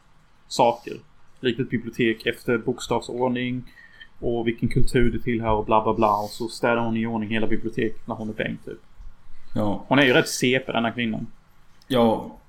saker. 0.47 0.93
Likt 1.39 1.59
ett 1.59 1.69
bibliotek 1.69 2.25
efter 2.25 2.57
bokstavsordning. 2.57 3.63
Och 4.19 4.47
vilken 4.47 4.69
kultur 4.69 5.11
det 5.11 5.19
tillhör 5.19 5.51
och 5.51 5.65
bla 5.65 5.83
bla 5.83 5.93
bla. 5.93 6.15
Och 6.15 6.29
så 6.29 6.47
städar 6.47 6.77
hon 6.77 6.97
i 6.97 7.05
ordning 7.05 7.29
hela 7.29 7.47
biblioteket 7.47 8.07
när 8.07 8.15
hon 8.15 8.29
är 8.29 8.33
bänk 8.33 8.65
typ. 8.65 8.79
Ja. 9.55 9.85
Hon 9.87 9.99
är 9.99 10.03
ju 10.03 10.13
rätt 10.13 10.29
CP 10.29 10.71
den 10.71 10.85
här 10.85 10.91
kvinnan. 10.91 11.27
Ja. 11.93 12.39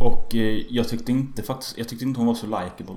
Och 0.00 0.34
eh, 0.34 0.62
jag 0.68 0.88
tyckte 0.88 1.12
inte 1.12 1.42
faktiskt... 1.42 1.78
Jag 1.78 1.88
tyckte 1.88 2.04
inte 2.04 2.20
hon 2.20 2.26
var 2.26 2.34
så 2.34 2.46
likable. 2.46 2.96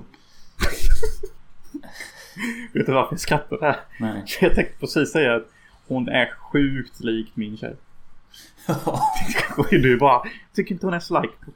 Vet 2.72 2.86
du 2.86 2.92
varför 2.92 3.12
jag 3.12 3.20
skrattar 3.20 3.58
här? 3.60 3.76
Nej. 4.00 4.24
Jag 4.40 4.54
tänkte 4.54 4.78
precis 4.80 5.12
säga 5.12 5.36
att 5.36 5.46
hon 5.88 6.08
är 6.08 6.30
sjukt 6.30 7.00
lik 7.00 7.30
min 7.34 7.56
tjej. 7.56 7.76
Och 9.56 9.66
du 9.70 9.96
bara, 9.98 10.22
tycker 10.54 10.72
inte 10.72 10.86
hon 10.86 10.94
är 10.94 11.00
så 11.00 11.20
likable. 11.20 11.52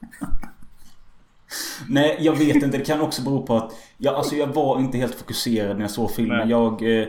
Nej, 1.89 2.17
jag 2.21 2.37
vet 2.37 2.57
inte. 2.57 2.79
Det 2.79 2.85
kan 2.85 3.01
också 3.01 3.23
bero 3.23 3.47
på 3.47 3.57
att... 3.57 3.73
Jag, 3.99 4.15
alltså 4.15 4.37
jag 4.37 4.47
var 4.47 4.81
inte 4.81 4.99
helt 4.99 5.15
fokuserad 5.15 5.77
när 5.77 5.85
jag 5.85 5.91
såg 5.91 6.11
filmen. 6.11 6.39
Nej. 6.39 6.49
Jag... 6.49 7.01
Eh, 7.01 7.09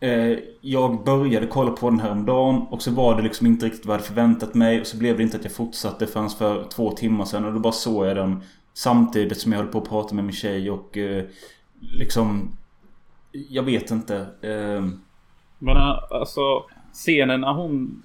eh, 0.00 0.38
jag 0.60 1.04
började 1.04 1.46
kolla 1.46 1.70
på 1.70 1.90
den 1.90 2.00
här 2.00 2.10
om 2.10 2.26
dagen 2.26 2.66
och 2.70 2.82
så 2.82 2.90
var 2.90 3.16
det 3.16 3.22
liksom 3.22 3.46
inte 3.46 3.66
riktigt 3.66 3.86
vad 3.86 3.94
jag 3.94 3.98
hade 3.98 4.08
förväntat 4.08 4.54
mig. 4.54 4.80
Och 4.80 4.86
så 4.86 4.96
blev 4.96 5.16
det 5.16 5.22
inte 5.22 5.36
att 5.36 5.44
jag 5.44 5.52
fortsatte 5.52 6.06
förrän 6.06 6.30
för 6.30 6.64
två 6.64 6.90
timmar 6.90 7.24
sedan. 7.24 7.44
Och 7.44 7.52
då 7.52 7.58
bara 7.58 7.72
såg 7.72 8.06
jag 8.06 8.16
den 8.16 8.42
samtidigt 8.74 9.40
som 9.40 9.52
jag 9.52 9.58
höll 9.58 9.68
på 9.68 9.78
att 9.78 9.88
prata 9.88 10.14
med 10.14 10.24
min 10.24 10.32
tjej 10.34 10.70
och... 10.70 10.96
Eh, 10.96 11.24
liksom... 11.80 12.56
Jag 13.32 13.62
vet 13.62 13.90
inte. 13.90 14.16
Eh, 14.40 14.84
Men 15.58 15.76
alltså 16.10 16.64
scenen 16.92 17.40
när 17.40 17.52
hon 17.52 18.02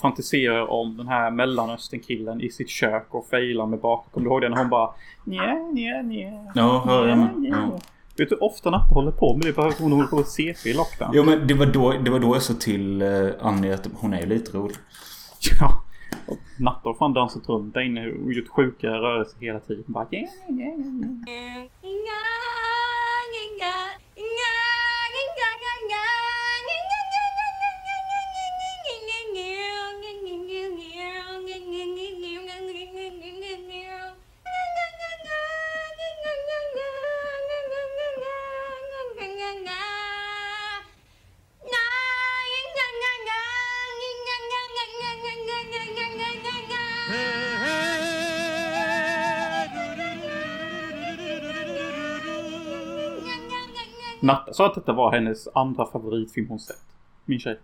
fantiserar 0.00 0.70
om 0.70 0.96
den 0.96 1.08
här 1.08 1.30
mellanösternkillen 1.30 2.40
i 2.40 2.50
sitt 2.50 2.68
kök 2.68 3.06
och 3.10 3.26
failar 3.26 3.66
med 3.66 3.80
bak. 3.80 4.06
Kommer 4.12 4.24
du 4.24 4.30
ihåg 4.30 4.40
det 4.40 4.48
när 4.48 4.56
hon 4.56 4.68
bara 4.68 4.90
nja, 5.24 5.54
nja, 5.54 6.02
nja. 6.02 6.52
ja, 6.54 6.82
hör 6.86 7.08
jag 7.08 7.18
med. 7.18 7.34
Ja. 7.38 7.78
Vet 8.20 8.28
du 8.28 8.34
hur 8.34 8.44
ofta 8.44 8.70
Natta 8.70 8.94
håller 8.94 9.12
på 9.12 9.36
med 9.36 9.46
det? 9.46 9.52
Bara 9.52 9.72
hon 9.78 9.92
håller 9.92 10.06
på 10.06 10.18
att 10.18 10.28
CP 10.28 10.68
i 10.70 10.72
lockdown. 10.72 11.10
Jo 11.14 11.24
men 11.24 11.46
det 11.46 11.54
var 11.54 11.66
då, 11.66 11.92
det 11.92 12.10
var 12.10 12.18
då 12.18 12.34
jag 12.34 12.42
sa 12.42 12.54
till 12.54 13.02
eh, 13.02 13.28
Annie 13.40 13.72
att 13.72 13.88
hon 13.94 14.14
är 14.14 14.26
lite 14.26 14.58
rolig. 14.58 14.76
Ja. 15.60 15.84
Natta 16.58 16.88
har 16.88 16.94
fan 16.94 17.12
dansat 17.12 17.48
runt 17.48 17.74
där 17.74 17.80
inne 17.80 18.10
och 18.10 18.32
gjort 18.32 18.48
sjuka 18.48 18.88
rörelser 18.88 19.40
hela 19.40 19.60
tiden. 19.60 19.84
Bara 19.86 20.06
yeah, 20.10 20.28
yeah, 20.48 20.78
yeah. 21.28 21.66
Natta 54.20 54.52
sa 54.52 54.66
att 54.66 54.74
detta 54.74 54.92
var 54.92 55.12
hennes 55.12 55.48
andra 55.54 55.86
favoritfilm 55.86 56.48
hon 56.48 56.60
sett. 56.60 56.84
Min 57.24 57.40
tjej. 57.40 57.58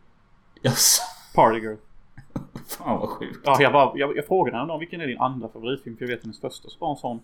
Jaså? 0.62 1.02
Party 1.34 1.60
Girl. 1.60 1.76
Fan 2.66 3.00
vad 3.00 3.08
sjukt. 3.08 3.40
Ja, 3.44 3.56
jag, 3.60 3.72
bara, 3.72 3.98
jag, 3.98 4.16
jag 4.16 4.26
frågade 4.26 4.56
henne 4.56 4.72
om 4.72 4.80
vilken 4.80 5.00
är 5.00 5.06
din 5.06 5.20
andra 5.20 5.48
favoritfilm? 5.48 5.96
För 5.96 6.04
jag 6.04 6.16
vet 6.16 6.22
hennes 6.22 6.40
första. 6.40 6.68
Så 6.68 6.76
var 6.78 6.88
hon 6.88 6.96
sån. 6.96 7.20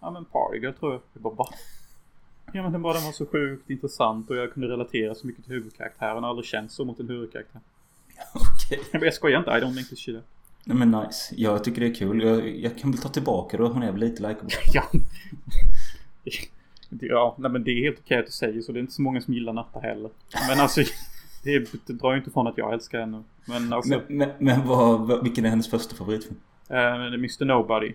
Ja 0.00 0.10
men 0.10 0.24
Party 0.24 0.58
Girl 0.58 0.72
tror 0.72 0.92
jag. 0.92 1.00
Jag 1.12 1.22
bara 1.22 1.34
va? 1.34 1.48
Ja 2.52 2.62
men 2.62 2.72
den 2.72 2.82
bara 2.82 2.94
den 2.94 3.04
var 3.04 3.12
så 3.12 3.26
sjukt 3.26 3.70
intressant 3.70 4.30
och 4.30 4.36
jag 4.36 4.52
kunde 4.52 4.68
relatera 4.68 5.14
så 5.14 5.26
mycket 5.26 5.44
till 5.44 5.52
huvudkaraktären. 5.54 6.14
Jag 6.14 6.22
har 6.22 6.28
aldrig 6.28 6.46
känt 6.46 6.72
så 6.72 6.84
mot 6.84 7.00
en 7.00 7.08
huvudkaraktär. 7.08 7.60
Okej. 8.34 8.80
Men 8.92 9.02
jag 9.02 9.14
skojar 9.14 9.38
inte. 9.38 9.50
I 9.50 9.54
don't 9.54 9.74
make 9.74 9.88
this 9.88 9.98
shit. 9.98 10.16
Nej 10.64 10.76
men 10.76 10.90
nice. 10.90 11.34
Jag 11.36 11.64
tycker 11.64 11.80
det 11.80 11.86
är 11.86 11.94
kul. 11.94 12.22
Jag, 12.22 12.56
jag 12.56 12.78
kan 12.78 12.90
väl 12.90 13.00
ta 13.00 13.08
tillbaka 13.08 13.56
då. 13.56 13.68
Hon 13.68 13.82
är 13.82 13.92
väl 13.92 14.00
lite 14.00 14.28
likeable. 14.28 14.50
Ja. 14.72 14.82
Ja, 17.00 17.34
nej 17.38 17.50
men 17.50 17.64
det 17.64 17.70
är 17.70 17.84
helt 17.84 17.98
okej 17.98 18.18
att 18.18 18.26
du 18.26 18.32
säger 18.32 18.62
så. 18.62 18.72
Det 18.72 18.78
är 18.78 18.80
inte 18.80 18.92
så 18.92 19.02
många 19.02 19.20
som 19.20 19.34
gillar 19.34 19.52
Natta 19.52 19.80
heller. 19.80 20.10
Men 20.48 20.60
alltså. 20.60 20.80
Det, 21.44 21.58
det 21.86 21.92
drar 21.92 22.12
ju 22.12 22.18
inte 22.18 22.30
från 22.30 22.46
att 22.46 22.58
jag 22.58 22.72
älskar 22.72 23.00
henne. 23.00 23.22
Men 23.44 23.72
alltså. 23.72 23.90
Men, 23.90 24.18
men, 24.18 24.30
men 24.38 24.66
vad, 24.66 25.00
vad, 25.00 25.22
vilken 25.22 25.44
är 25.44 25.48
hennes 25.48 25.70
första 25.70 25.96
favoritfilm? 25.96 26.36
eh, 26.68 26.94
Mr 27.14 27.44
Nobody. 27.44 27.92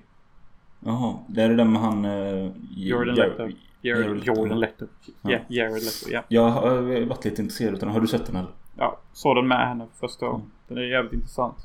Jaha, 0.80 1.20
det 1.28 1.42
är 1.42 1.50
det 1.50 1.56
där 1.56 1.64
med 1.64 1.82
han... 1.82 2.06
Uh, 2.06 2.52
Jordan 2.76 3.16
Leto. 3.16 3.50
Jordan 3.82 4.60
Leto. 4.60 4.86
Ja, 5.22 5.40
Jared 5.48 5.84
Leto. 5.84 6.10
Ja. 6.10 6.24
Jag 6.28 6.50
har 6.50 7.06
varit 7.06 7.26
lite 7.26 7.42
intresserad 7.42 7.74
av 7.74 7.80
den. 7.80 7.90
Har 7.90 8.02
du 8.02 8.08
sett 8.08 8.26
den 8.26 8.36
eller? 8.36 8.52
Ja, 8.78 9.00
såg 9.14 9.36
den 9.36 9.48
med 9.48 9.68
henne 9.68 9.88
första 10.00 10.28
gången. 10.28 10.52
Den 10.68 10.78
är 10.78 10.82
jävligt 10.82 11.14
intressant. 11.14 11.56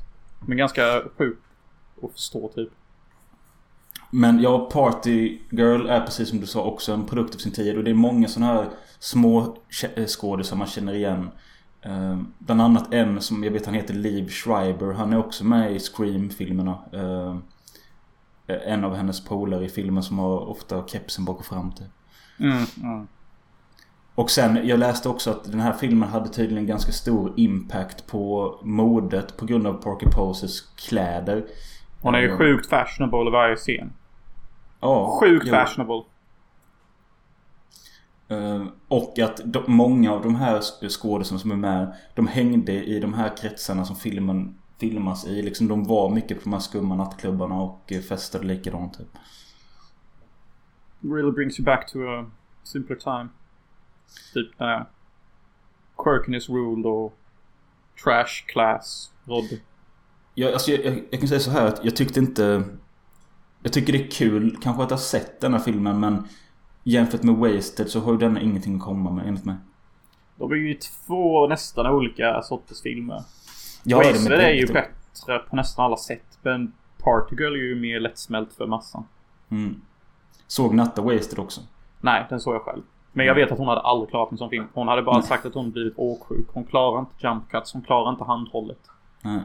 Men 0.47 0.57
ganska 0.57 1.01
sjuk 1.17 1.37
att 2.03 2.11
förstå 2.11 2.47
typ. 2.55 2.69
Men 4.15 4.41
ja, 4.41 4.69
Party 4.71 5.39
Girl 5.51 5.89
är 5.89 6.01
precis 6.01 6.29
som 6.29 6.39
du 6.39 6.47
sa 6.47 6.63
också 6.63 6.93
en 6.93 7.05
produkt 7.05 7.35
av 7.35 7.39
sin 7.39 7.51
tid. 7.51 7.77
Och 7.77 7.83
det 7.83 7.91
är 7.91 7.95
många 7.95 8.27
sådana 8.27 8.53
här 8.53 8.69
små 8.99 9.57
kä- 9.69 10.07
skådisar 10.07 10.57
man 10.57 10.67
känner 10.67 10.93
igen. 10.93 11.29
Eh, 11.81 12.19
bland 12.39 12.61
annat 12.61 12.93
en 12.93 13.21
som 13.21 13.43
jag 13.43 13.51
vet 13.51 13.65
han 13.65 13.75
heter 13.75 13.93
Liv 13.93 14.29
Schreiber. 14.29 14.93
Han 14.93 15.13
är 15.13 15.17
också 15.17 15.45
med 15.45 15.71
i 15.75 15.79
Scream-filmerna. 15.79 16.77
Eh, 16.93 17.35
en 18.47 18.83
av 18.83 18.95
hennes 18.95 19.25
polare 19.25 19.65
i 19.65 19.69
filmen 19.69 20.03
som 20.03 20.19
har 20.19 20.49
ofta 20.49 20.87
kepsen 20.87 21.25
bak 21.25 21.39
och 21.39 21.45
fram 21.45 21.71
typ. 21.71 21.87
Mm, 22.39 22.63
mm. 22.83 23.07
Och 24.15 24.29
sen, 24.29 24.67
jag 24.67 24.79
läste 24.79 25.09
också 25.09 25.31
att 25.31 25.51
den 25.51 25.59
här 25.59 25.73
filmen 25.73 26.09
hade 26.09 26.29
tydligen 26.29 26.67
ganska 26.67 26.91
stor 26.91 27.33
impact 27.37 28.07
på 28.07 28.55
modet 28.63 29.37
på 29.37 29.45
grund 29.45 29.67
av 29.67 29.73
Parker 29.73 30.07
Poses 30.09 30.61
kläder. 30.61 31.45
Hon 32.01 32.15
är 32.15 32.19
ju 32.19 32.31
Eh, 32.31 32.37
sjukt 32.37 32.69
fashionable 32.69 33.27
i 33.27 33.31
varje 33.31 33.55
scen. 33.55 33.93
Ja, 34.83 35.17
Sjukt 35.19 35.45
jo. 35.47 35.51
fashionable. 35.53 36.03
Eh, 38.27 38.65
Och 38.87 39.19
att 39.19 39.41
de, 39.45 39.63
många 39.67 40.11
av 40.11 40.21
de 40.21 40.35
här 40.35 40.61
skådespelarna 40.89 41.39
som 41.39 41.51
är 41.51 41.55
med 41.55 41.95
De 42.15 42.27
hängde 42.27 42.83
i 42.85 42.99
de 42.99 43.13
här 43.13 43.37
kretsarna 43.37 43.85
som 43.85 43.95
filmen 43.95 44.59
filmas 44.79 45.27
i. 45.27 45.41
Liksom 45.41 45.67
de 45.67 45.83
var 45.83 46.09
mycket 46.09 46.37
på 46.37 46.43
de 46.43 46.53
här 46.53 46.59
skumma 46.59 46.95
nattklubbarna 46.95 47.61
och 47.61 47.91
eh, 47.91 48.01
festade 48.01 48.45
likadant 48.45 48.97
typ. 48.97 49.07
Really 51.01 51.31
brings 51.31 51.59
you 51.59 51.65
back 51.65 51.91
to 51.91 51.99
a 52.07 52.25
simpler 52.63 52.95
time. 52.95 53.29
Typ 54.33 54.59
när 54.59 54.85
quirkiness 55.97 56.49
ruled 56.49 56.85
och 56.85 57.17
trash 58.03 58.45
class 58.47 59.11
rådde. 59.25 59.59
Jag, 60.35 60.53
alltså, 60.53 60.71
jag, 60.71 60.85
jag, 60.85 61.03
jag 61.11 61.19
kan 61.19 61.29
säga 61.29 61.39
så 61.39 61.51
här 61.51 61.65
att 61.67 61.85
jag 61.85 61.95
tyckte 61.95 62.19
inte... 62.19 62.63
Jag 63.63 63.73
tycker 63.73 63.93
det 63.93 63.99
är 63.99 64.11
kul 64.11 64.57
kanske 64.61 64.83
att 64.83 64.89
ha 64.89 64.97
sett 64.97 65.41
den 65.41 65.53
här 65.53 65.59
filmen 65.59 65.99
men 65.99 66.27
Jämfört 66.83 67.23
med 67.23 67.35
Wasted 67.35 67.89
så 67.89 67.99
har 67.99 68.11
ju 68.11 68.17
den 68.17 68.37
ingenting 68.37 68.75
att 68.75 68.81
komma 68.81 69.11
med 69.11 69.27
enligt 69.27 69.45
mig. 69.45 69.55
De 70.35 70.51
är 70.51 70.55
ju 70.55 70.73
två 70.73 71.47
nästan 71.47 71.87
olika 71.87 72.41
sorters 72.41 72.81
filmer. 72.81 73.21
Ja, 73.83 73.97
det 73.97 74.05
är 74.05 74.13
Wasted 74.13 74.31
med 74.31 74.39
är 74.39 74.53
ju 74.53 74.67
bättre 74.67 75.39
på 75.49 75.55
nästan 75.55 75.85
alla 75.85 75.97
sätt. 75.97 76.39
Men 76.41 76.73
Party 76.97 77.35
Girl 77.35 77.53
är 77.53 77.57
ju 77.57 77.75
mer 77.75 77.99
lättsmält 77.99 78.53
för 78.53 78.67
massan. 78.67 79.05
Mm. 79.49 79.81
Såg 80.47 80.73
Natta 80.73 81.01
Wasted 81.01 81.39
också? 81.39 81.61
Nej, 82.01 82.25
den 82.29 82.39
såg 82.39 82.55
jag 82.55 82.61
själv. 82.61 82.81
Men 83.11 83.25
jag 83.25 83.35
vet 83.35 83.51
att 83.51 83.57
hon 83.57 83.67
hade 83.67 83.81
aldrig 83.81 84.09
klarat 84.09 84.31
en 84.31 84.37
sån 84.37 84.49
film. 84.49 84.67
Hon 84.73 84.87
hade 84.87 85.01
bara 85.01 85.17
Nej. 85.17 85.27
sagt 85.27 85.45
att 85.45 85.53
hon 85.53 85.71
blivit 85.71 85.93
åksjuk. 85.97 86.47
Hon 86.53 86.63
klarar 86.63 86.99
inte 86.99 87.13
jump 87.27 87.49
cuts. 87.49 87.73
Hon 87.73 87.81
klarar 87.81 88.09
inte 88.09 88.23
handhållet. 88.23 88.89
Nej. 89.21 89.39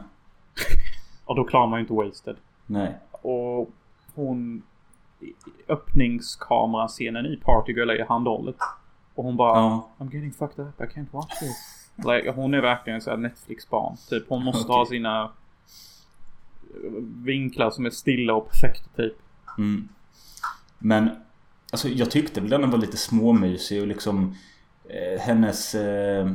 Och 1.24 1.36
då 1.36 1.44
klarar 1.44 1.66
man 1.66 1.78
ju 1.78 1.80
inte 1.80 1.92
Wasted. 1.94 2.36
Nej. 2.66 2.98
Och 3.10 3.70
hon... 4.18 4.62
Öppningskamerascenen 5.68 7.26
i 7.26 7.36
Party 7.36 7.72
Girl 7.72 7.90
är 7.90 8.04
handhållet. 8.04 8.56
Och 9.14 9.24
hon 9.24 9.36
bara 9.36 9.58
Ja. 9.58 9.88
I'm 9.98 10.14
getting 10.14 10.32
fucked 10.32 10.64
up, 10.64 10.80
I 10.80 10.84
can't 10.84 11.06
watch 11.10 11.38
this. 11.38 11.90
Like, 11.96 12.30
hon 12.30 12.54
är 12.54 12.60
verkligen 12.60 13.00
så 13.00 13.10
här 13.10 13.16
Netflix-barn. 13.16 13.96
Typ 14.08 14.28
hon 14.28 14.44
måste 14.44 14.64
Okej. 14.64 14.76
ha 14.76 14.86
sina 14.86 15.22
eh, 15.22 16.90
vinklar 17.24 17.70
som 17.70 17.86
är 17.86 17.90
stilla 17.90 18.34
och 18.34 18.50
perfekta 18.50 18.88
typ. 18.96 19.14
Mm. 19.58 19.88
Men 20.78 21.10
alltså 21.72 21.88
jag 21.88 22.10
tyckte 22.10 22.40
väl 22.40 22.50
den 22.50 22.70
var 22.70 22.78
lite 22.78 22.96
småmysig 22.96 23.80
och 23.80 23.86
liksom 23.86 24.34
eh, 24.84 25.20
hennes 25.20 25.74
eh, 25.74 26.32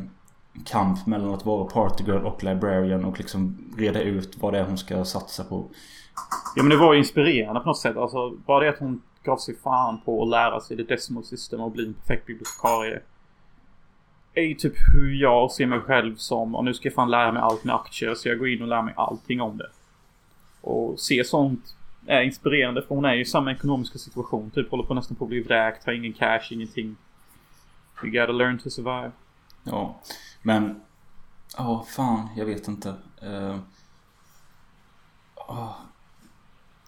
kamp 0.66 1.08
mellan 1.08 1.34
att 1.34 1.46
vara 1.46 1.66
partygirl 1.66 2.26
och 2.26 2.44
librarian 2.44 3.06
och 3.06 3.18
liksom 3.18 3.58
reda 3.78 4.02
ut 4.02 4.38
vad 4.40 4.54
det 4.54 4.60
är 4.60 4.64
hon 4.64 4.78
ska 4.78 5.06
satsa 5.06 5.44
på. 5.44 5.66
Ja 6.56 6.64
men 6.64 6.70
det 6.70 6.78
var 6.78 6.94
ju 6.94 7.00
inspirerande 7.00 7.60
på 7.60 7.68
något 7.68 7.78
sätt. 7.78 7.98
Alltså 7.98 8.30
bara 8.30 8.60
det 8.60 8.70
att 8.70 8.80
hon 8.80 9.02
gav 9.24 9.38
sig 9.38 9.56
fan 9.56 10.02
på 10.06 10.24
att 10.24 10.30
lära 10.30 10.60
sig 10.60 10.78
det 10.78 10.84
decimal 10.84 11.24
system 11.24 11.62
och 11.62 11.72
bli 11.72 11.86
en 11.86 11.94
perfekt 11.94 12.26
bibliotekarie. 12.26 13.00
Är 14.34 14.44
ju 14.44 14.54
typ 14.54 14.74
hur 14.94 15.14
jag 15.22 15.52
ser 15.52 15.66
mig 15.66 15.80
själv 15.80 16.16
som. 16.16 16.56
Och 16.56 16.66
nu 16.66 16.74
ska 16.74 16.88
jag 16.88 16.94
fan 16.94 17.12
lära 17.12 17.32
mig 17.32 17.42
allt 17.42 17.64
med 17.64 17.76
aktier. 17.76 18.16
Så 18.16 18.30
jag 18.30 18.40
går 18.40 18.50
in 18.50 18.62
och 18.62 18.68
lär 18.68 18.82
mig 18.82 18.94
allting 18.98 19.42
om 19.42 19.58
det. 19.58 19.70
Och 20.62 21.00
se 21.00 21.24
sånt 21.24 21.76
är 22.08 22.22
inspirerande. 22.22 22.82
För 22.82 22.96
hon 22.96 23.06
är 23.06 23.14
ju 23.14 23.22
i 23.22 23.26
samma 23.26 23.52
ekonomiska 23.52 23.98
situation. 24.00 24.52
Typ 24.52 24.72
håller 24.72 24.84
på 24.84 24.94
nästan 24.94 25.18
på 25.18 25.26
att 25.26 25.30
bli 25.30 25.42
vräkt. 25.42 25.86
Har 25.86 25.94
ingen 25.94 26.14
cash, 26.14 26.48
ingenting. 26.52 26.96
You 28.04 28.12
gotta 28.12 28.32
learn 28.32 28.60
to 28.60 28.70
survive. 28.70 29.12
Ja. 29.64 30.00
Men... 30.44 30.82
Ja, 31.58 31.86
fan. 31.90 32.28
Jag 32.36 32.46
vet 32.46 32.68
inte. 32.68 32.96
Uh, 33.24 33.60
oh, 35.36 35.72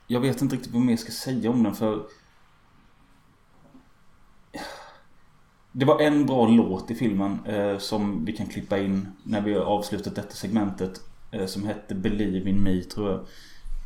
jag 0.08 0.20
vet 0.20 0.42
inte 0.42 0.56
riktigt 0.56 0.74
vad 0.74 0.82
mer 0.82 0.94
jag 0.94 1.00
ska 1.00 1.12
säga 1.12 1.50
om 1.50 1.64
den 1.64 1.76
för... 1.76 2.06
Det 5.72 5.86
var 5.86 6.02
en 6.02 6.26
bra 6.26 6.48
låt 6.48 6.92
i 6.92 6.96
filmen 6.96 7.46
eh, 7.46 7.78
som 7.78 8.26
vi 8.26 8.34
kan 8.34 8.48
klippa 8.48 8.78
in 8.78 9.08
när 9.24 9.42
vi 9.42 9.54
har 9.54 9.62
avslutat 9.62 10.16
detta 10.16 10.36
segmentet. 10.36 11.02
Eh, 11.32 11.46
som 11.46 11.66
hette 11.66 11.96
Believe 11.96 12.50
in 12.50 12.64
me 12.64 12.84
tror 12.84 13.10
jag. 13.12 13.20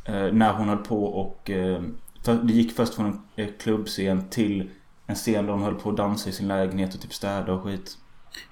Eh, 0.04 0.32
när 0.32 0.52
hon 0.52 0.68
höll 0.68 0.78
på 0.78 1.04
och... 1.04 1.50
Eh, 1.50 1.82
för, 2.24 2.34
det 2.34 2.52
gick 2.52 2.72
först 2.72 2.94
från 2.94 3.06
en 3.06 3.20
eh, 3.36 3.52
klubbscen 3.58 4.28
till 4.28 4.70
en 5.06 5.14
scen 5.14 5.46
där 5.46 5.52
hon 5.52 5.62
höll 5.62 5.74
på 5.74 5.90
att 5.90 5.96
dansa 5.96 6.30
i 6.30 6.32
sin 6.32 6.48
lägenhet 6.48 6.94
och 6.94 7.00
typ 7.00 7.14
städa 7.14 7.52
och 7.52 7.62
skit. 7.62 7.98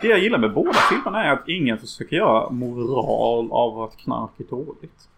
Det 0.00 0.08
jag 0.08 0.18
gillar 0.18 0.38
med 0.38 0.52
båda 0.54 0.72
filmerna 0.72 1.24
är 1.24 1.32
att 1.32 1.48
ingen 1.48 1.78
försöker 1.78 2.16
göra 2.16 2.50
moral 2.50 3.53
av 3.53 3.82
att 3.82 3.96
knark 3.96 4.30
är 4.38 4.44
dåligt. 4.44 5.09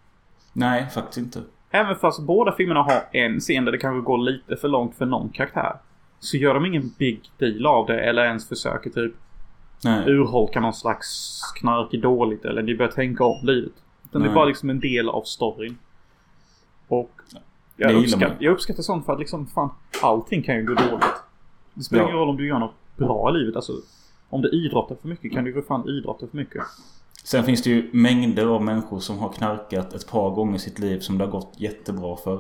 Nej, 0.53 0.87
faktiskt 0.95 1.18
inte. 1.18 1.43
Även 1.70 1.97
fast 1.97 2.20
båda 2.22 2.53
filmerna 2.53 2.82
har 2.82 3.03
en 3.12 3.41
scen 3.41 3.64
där 3.64 3.72
det 3.72 3.78
kanske 3.78 4.01
går 4.07 4.18
lite 4.18 4.57
för 4.57 4.68
långt 4.68 4.95
för 4.97 5.07
någon 5.07 5.28
karaktär. 5.28 5.76
Så 6.20 6.37
gör 6.37 6.55
de 6.55 6.66
ingen 6.66 6.91
big 6.99 7.20
deal 7.39 7.66
av 7.66 7.87
det 7.87 8.01
eller 8.01 8.24
ens 8.24 8.49
försöker 8.49 8.91
typ 8.91 9.14
Nej. 9.85 10.11
urholka 10.11 10.61
någon 10.61 10.74
slags 10.74 11.41
knark 11.61 11.95
är 11.95 11.99
dåligt 11.99 12.45
eller 12.45 12.62
ni 12.62 12.74
bör 12.74 12.89
tänka 12.89 13.24
om 13.24 13.47
livet. 13.47 13.72
Utan 14.05 14.22
det 14.22 14.28
är 14.28 14.35
bara 14.35 14.45
liksom 14.45 14.70
en 14.70 14.80
del 14.80 15.09
av 15.09 15.22
storyn. 15.22 15.78
Och 16.89 17.11
jag, 17.76 17.93
man. 18.20 18.30
jag 18.39 18.53
uppskattar 18.53 18.82
sånt 18.82 19.07
för 19.07 19.12
att 19.12 19.18
liksom 19.18 19.47
fan 19.47 19.70
allting 20.03 20.43
kan 20.43 20.57
ju 20.57 20.64
gå 20.66 20.74
dåligt. 20.74 21.05
Det 21.74 21.82
spelar 21.82 22.03
Ja. 22.03 22.09
ingen 22.09 22.18
roll 22.18 22.28
om 22.28 22.37
du 22.37 22.47
gör 22.47 22.59
något 22.59 22.97
bra 22.97 23.30
i 23.30 23.39
livet. 23.39 23.57
Alltså 23.57 23.72
om 24.31 24.43
du 24.43 24.51
idrottar 24.51 24.97
för 25.01 25.09
mycket 25.09 25.33
kan 25.33 25.45
du 25.45 25.51
ju 25.51 25.55
för 25.55 25.62
fan 25.68 25.89
idrotta 25.89 26.26
för 26.26 26.37
mycket. 26.37 26.62
Sen 27.24 27.45
finns 27.45 27.62
det 27.62 27.70
ju 27.70 27.91
mängder 27.93 28.47
av 28.47 28.62
människor 28.62 29.01
som 29.01 29.18
har 29.18 29.33
knarkat 29.33 29.93
ett 29.93 30.07
par 30.07 30.31
gånger 30.31 30.57
i 30.57 30.59
sitt 30.59 30.78
liv 30.78 30.99
som 30.99 31.18
det 31.18 31.24
har 31.24 31.31
gått 31.31 31.55
jättebra 31.57 32.16
för. 32.16 32.35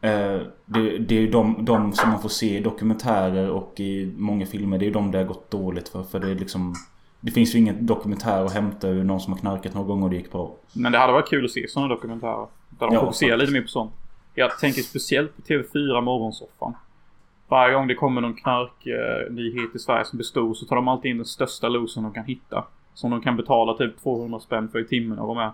Eh, 0.00 0.40
det, 0.64 0.98
det 0.98 1.16
är 1.16 1.20
ju 1.20 1.30
de, 1.30 1.64
de 1.64 1.92
som 1.92 2.10
man 2.10 2.20
får 2.22 2.28
se 2.28 2.56
i 2.56 2.60
dokumentärer 2.60 3.50
och 3.50 3.80
i 3.80 4.14
många 4.16 4.46
filmer. 4.46 4.78
Det 4.78 4.84
är 4.84 4.86
ju 4.86 4.92
de 4.92 5.10
det 5.10 5.18
har 5.18 5.24
gått 5.24 5.50
dåligt 5.50 5.88
för. 5.88 6.02
För 6.02 6.20
det 6.20 6.30
är 6.30 6.34
liksom... 6.34 6.74
Det 7.20 7.30
finns 7.30 7.54
ju 7.54 7.58
ingen 7.58 7.86
dokumentär 7.86 8.44
att 8.44 8.52
hämta 8.52 8.88
ur 8.88 9.04
någon 9.04 9.20
som 9.20 9.32
har 9.32 9.40
knarkat 9.40 9.74
några 9.74 9.86
gånger 9.86 10.04
och 10.04 10.10
det 10.10 10.16
gick 10.16 10.32
bra. 10.32 10.56
Men 10.72 10.92
det 10.92 10.98
hade 10.98 11.12
varit 11.12 11.28
kul 11.28 11.44
att 11.44 11.50
se 11.50 11.68
sådana 11.68 11.94
dokumentärer. 11.94 12.46
Där 12.68 12.86
de 12.86 12.94
Ja, 12.94 13.00
fokuserar 13.00 13.36
lite 13.36 13.52
mer 13.52 13.62
på 13.62 13.68
sånt. 13.68 13.92
Jag 14.34 14.58
tänker 14.58 14.82
speciellt 14.82 15.36
på 15.36 15.42
TV4 15.42 16.00
Morgonsoffan. 16.00 16.74
Varje 17.50 17.74
gång 17.74 17.86
det 17.86 17.94
kommer 17.94 18.20
någon 18.20 18.34
knarknyhet 18.34 19.74
i 19.74 19.78
Sverige 19.78 20.04
som 20.04 20.16
blir 20.16 20.24
stor 20.24 20.54
så 20.54 20.66
tar 20.66 20.76
de 20.76 20.88
alltid 20.88 21.10
in 21.10 21.16
den 21.16 21.26
största 21.26 21.68
losen 21.68 22.02
de 22.02 22.12
kan 22.12 22.24
hitta. 22.24 22.64
Som 22.94 23.10
de 23.10 23.20
kan 23.20 23.36
betala 23.36 23.74
typ 23.74 24.02
200 24.02 24.40
spänn 24.40 24.68
för 24.68 24.78
i 24.78 24.84
timmen 24.84 25.18
och 25.18 25.26
vara 25.34 25.38
med. 25.38 25.52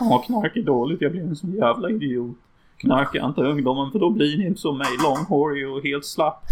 Ja, 0.00 0.22
knark 0.26 0.56
är 0.56 0.62
dåligt. 0.62 1.00
Jag 1.00 1.12
blir 1.12 1.22
en 1.22 1.36
sån 1.36 1.52
jävla 1.52 1.90
idiot. 1.90 2.36
Knarka 2.76 3.24
inte 3.24 3.40
ungdomen 3.40 3.92
för 3.92 3.98
då 3.98 4.10
blir 4.10 4.38
ni 4.38 4.54
som 4.56 4.78
mig 4.78 4.86
långhårig 5.02 5.68
och 5.68 5.82
helt 5.82 6.04
slapp. 6.04 6.42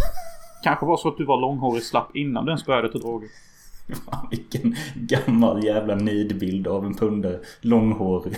Kanske 0.63 0.87
var 0.87 0.97
så 0.97 1.09
att 1.09 1.17
du 1.17 1.25
var 1.25 1.41
långhårig 1.41 1.83
slapp 1.83 2.17
innan 2.17 2.45
du 2.45 2.51
ens 2.51 2.67
började 2.67 2.89
ta 2.89 2.99
droger. 2.99 3.29
Fan, 4.05 4.27
vilken 4.31 4.77
gammal 4.95 5.65
jävla 5.65 5.95
nidbild 5.95 6.67
av 6.67 6.87
en 6.87 6.95
pundare. 6.95 7.39
Långhårig. 7.61 8.37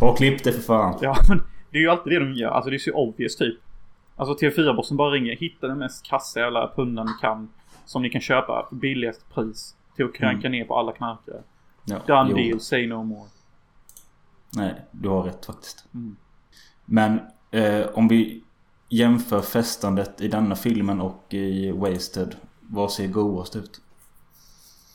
Ta 0.00 0.10
och 0.10 0.16
klipp 0.16 0.44
det 0.44 0.52
för 0.52 0.62
fan. 0.62 0.98
Ja, 1.00 1.16
men 1.28 1.42
det 1.70 1.78
är 1.78 1.82
ju 1.82 1.88
alltid 1.88 2.12
det 2.12 2.18
de 2.18 2.32
gör. 2.32 2.50
Alltså 2.50 2.70
det 2.70 2.76
är 2.76 2.78
så 2.78 2.92
obvious 2.92 3.36
typ. 3.36 3.58
Alltså 4.18 4.46
TV4-bossen 4.46 4.96
bara 4.96 5.10
ringer. 5.10 5.36
Hitta 5.36 5.68
den 5.68 5.78
mest 5.78 6.06
kassa 6.06 6.40
jävla 6.40 6.72
pundan 6.76 7.06
ni 7.06 7.12
kan. 7.20 7.48
Som 7.84 8.02
ni 8.02 8.10
kan 8.10 8.20
köpa 8.20 8.66
för 8.68 8.76
billigast 8.76 9.34
pris. 9.34 9.76
Till 9.96 10.04
att 10.04 10.14
kranka 10.14 10.48
ner 10.48 10.64
på 10.64 10.78
alla 10.78 10.92
knarkare. 10.92 11.42
Ja, 11.84 11.98
Done 12.06 12.30
jo. 12.30 12.36
deal, 12.36 12.60
say 12.60 12.86
no 12.86 13.02
more. 13.02 13.28
Nej, 14.56 14.74
du 14.90 15.08
har 15.08 15.22
rätt 15.22 15.46
faktiskt. 15.46 15.84
Mm. 15.94 16.16
Men 16.84 17.20
eh, 17.50 17.86
om 17.94 18.08
vi 18.08 18.42
jämför 18.88 19.40
festandet 19.40 20.20
i 20.20 20.28
denna 20.28 20.56
filmen 20.56 21.00
och 21.00 21.34
i 21.34 21.70
Wasted. 21.70 22.36
Vad 22.60 22.92
ser 22.92 23.06
godast 23.06 23.56
ut? 23.56 23.80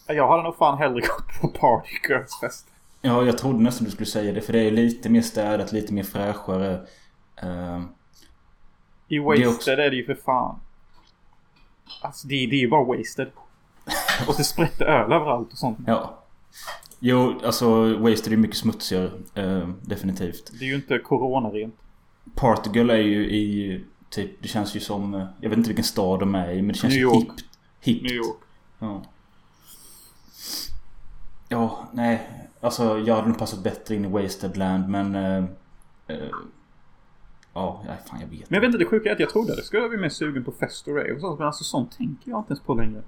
Jag 0.07 0.28
hade 0.28 0.43
nog 0.43 0.57
fan 0.57 0.78
hellre 0.78 0.99
gått 1.01 1.41
på 1.41 1.47
Party 1.47 1.91
Girls 2.09 2.39
fest. 2.41 2.67
Ja, 3.01 3.24
jag 3.24 3.38
trodde 3.38 3.59
nästan 3.59 3.86
du 3.86 3.91
skulle 3.91 4.05
säga 4.05 4.34
det. 4.34 4.41
För 4.41 4.53
det 4.53 4.59
är 4.59 4.71
lite 4.71 5.09
mer 5.09 5.21
städat, 5.21 5.71
lite 5.71 5.93
mer 5.93 6.03
fräschare. 6.03 6.88
Eh, 7.36 7.82
I 9.14 9.18
är 9.18 9.22
Wasted 9.22 9.47
också- 9.47 9.72
är 9.72 9.78
det 9.89 9.95
ju 9.95 10.05
för 10.05 10.16
fan. 10.16 10.59
Alltså 12.01 12.28
det, 12.28 12.36
det 12.36 12.55
är 12.55 12.59
ju 12.59 12.70
bara 12.70 12.84
Wasted. 12.84 13.32
Och 14.28 14.34
det 14.38 14.43
sprätter 14.43 14.86
öl 14.86 15.11
överallt 15.11 15.51
och 15.51 15.57
sånt. 15.57 15.80
ja. 15.88 16.20
Jo, 17.05 17.39
alltså 17.45 17.97
Wasted 17.97 18.34
är 18.34 18.38
mycket 18.38 18.57
smutsigare. 18.57 19.11
Eh, 19.36 19.68
definitivt. 19.82 20.51
Det 20.59 20.66
är 20.66 20.70
ju 20.70 20.76
inte 20.76 20.97
corona-rent. 20.99 21.76
Partygirl 22.36 22.89
är 22.89 22.95
ju 22.97 23.26
i 23.30 23.84
typ, 24.09 24.41
det 24.41 24.47
känns 24.47 24.76
ju 24.76 24.80
som, 24.80 25.14
eh, 25.14 25.26
jag 25.41 25.49
vet 25.49 25.57
inte 25.57 25.70
vilken 25.70 25.86
stad 25.86 26.20
de 26.20 26.36
är 26.36 26.51
i 26.51 26.61
men 26.61 26.68
det 26.68 26.74
känns 26.74 26.93
New 26.93 26.99
ju 26.99 27.05
York. 27.05 27.16
hippt. 27.24 27.43
Hippt. 27.80 28.03
New 28.03 28.11
York. 28.11 28.38
Ja. 28.80 29.01
Ja, 31.49 31.88
nej. 31.93 32.30
Alltså 32.61 32.99
jag 32.99 33.16
hade 33.16 33.28
nog 33.28 33.38
passat 33.38 33.64
bättre 33.64 33.95
in 33.95 34.05
i 34.05 34.07
Wasted 34.07 34.57
Land 34.57 34.89
men... 34.89 35.16
Eh, 35.16 35.43
eh, 36.07 36.28
ja, 37.54 37.84
nej, 37.88 37.97
fan 38.10 38.20
jag 38.22 38.28
vet 38.28 38.49
Men 38.49 38.56
jag 38.56 38.62
vet 38.62 38.68
inte, 38.68 38.78
det 38.78 38.86
sjuka 38.86 39.10
är 39.10 39.14
att 39.14 39.20
jag 39.20 39.30
trodde 39.30 39.51
att 39.51 39.58
det 39.58 39.64
skulle 39.64 39.89
bli 39.89 39.97
mer 39.97 40.10
sugen 40.10 40.43
på 40.43 40.51
fest 40.51 40.88
och 40.88 40.95
rave 40.95 41.12
och 41.14 41.22
sånt. 41.22 41.39
Men 41.39 41.47
alltså 41.47 41.64
sånt 41.64 41.97
tänker 41.97 42.30
jag 42.32 42.39
inte 42.39 42.51
ens 42.51 42.62
på 42.64 42.74
längre. 42.74 43.01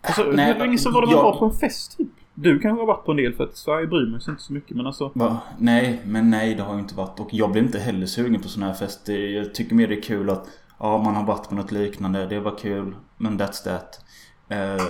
Alltså, 0.00 0.22
Nej, 0.24 0.52
hur 0.52 0.58
länge 0.58 0.78
sedan 0.78 0.92
var 0.92 1.00
det 1.00 1.06
man 1.06 1.16
jag- 1.16 1.22
var 1.22 1.38
på 1.38 1.44
en 1.44 1.52
fest 1.52 1.96
typ? 1.96 2.08
Du 2.34 2.58
kanske 2.58 2.80
har 2.82 2.86
varit 2.86 3.04
på 3.04 3.10
en 3.10 3.16
del 3.16 3.34
för 3.34 3.44
att 3.44 3.56
Sverige 3.56 3.86
bryr 3.86 4.10
mig 4.10 4.20
sig 4.20 4.30
inte 4.30 4.42
så 4.42 4.52
mycket 4.52 4.76
men 4.76 4.86
alltså. 4.86 5.10
Va? 5.14 5.38
Nej, 5.58 6.00
men 6.04 6.30
nej 6.30 6.54
det 6.54 6.62
har 6.62 6.74
ju 6.74 6.80
inte 6.80 6.94
varit. 6.94 7.20
Och 7.20 7.28
jag 7.34 7.52
blir 7.52 7.62
inte 7.62 7.78
heller 7.78 8.06
sugen 8.06 8.40
på 8.42 8.48
sån 8.48 8.62
här 8.62 8.74
fest. 8.74 9.06
Det- 9.06 9.30
Jag 9.30 9.54
tycker 9.54 9.74
mer 9.74 9.88
det 9.88 9.94
är 9.98 10.02
kul 10.02 10.30
att 10.30 10.48
ja, 10.78 10.98
man 10.98 11.14
har 11.14 11.24
varit 11.24 11.48
på 11.48 11.54
något 11.54 11.72
liknande. 11.72 12.26
Det 12.26 12.40
var 12.40 12.58
kul. 12.58 12.96
Men 13.16 13.40
that's 13.40 13.64
that. 13.64 14.03
Eh, 14.48 14.86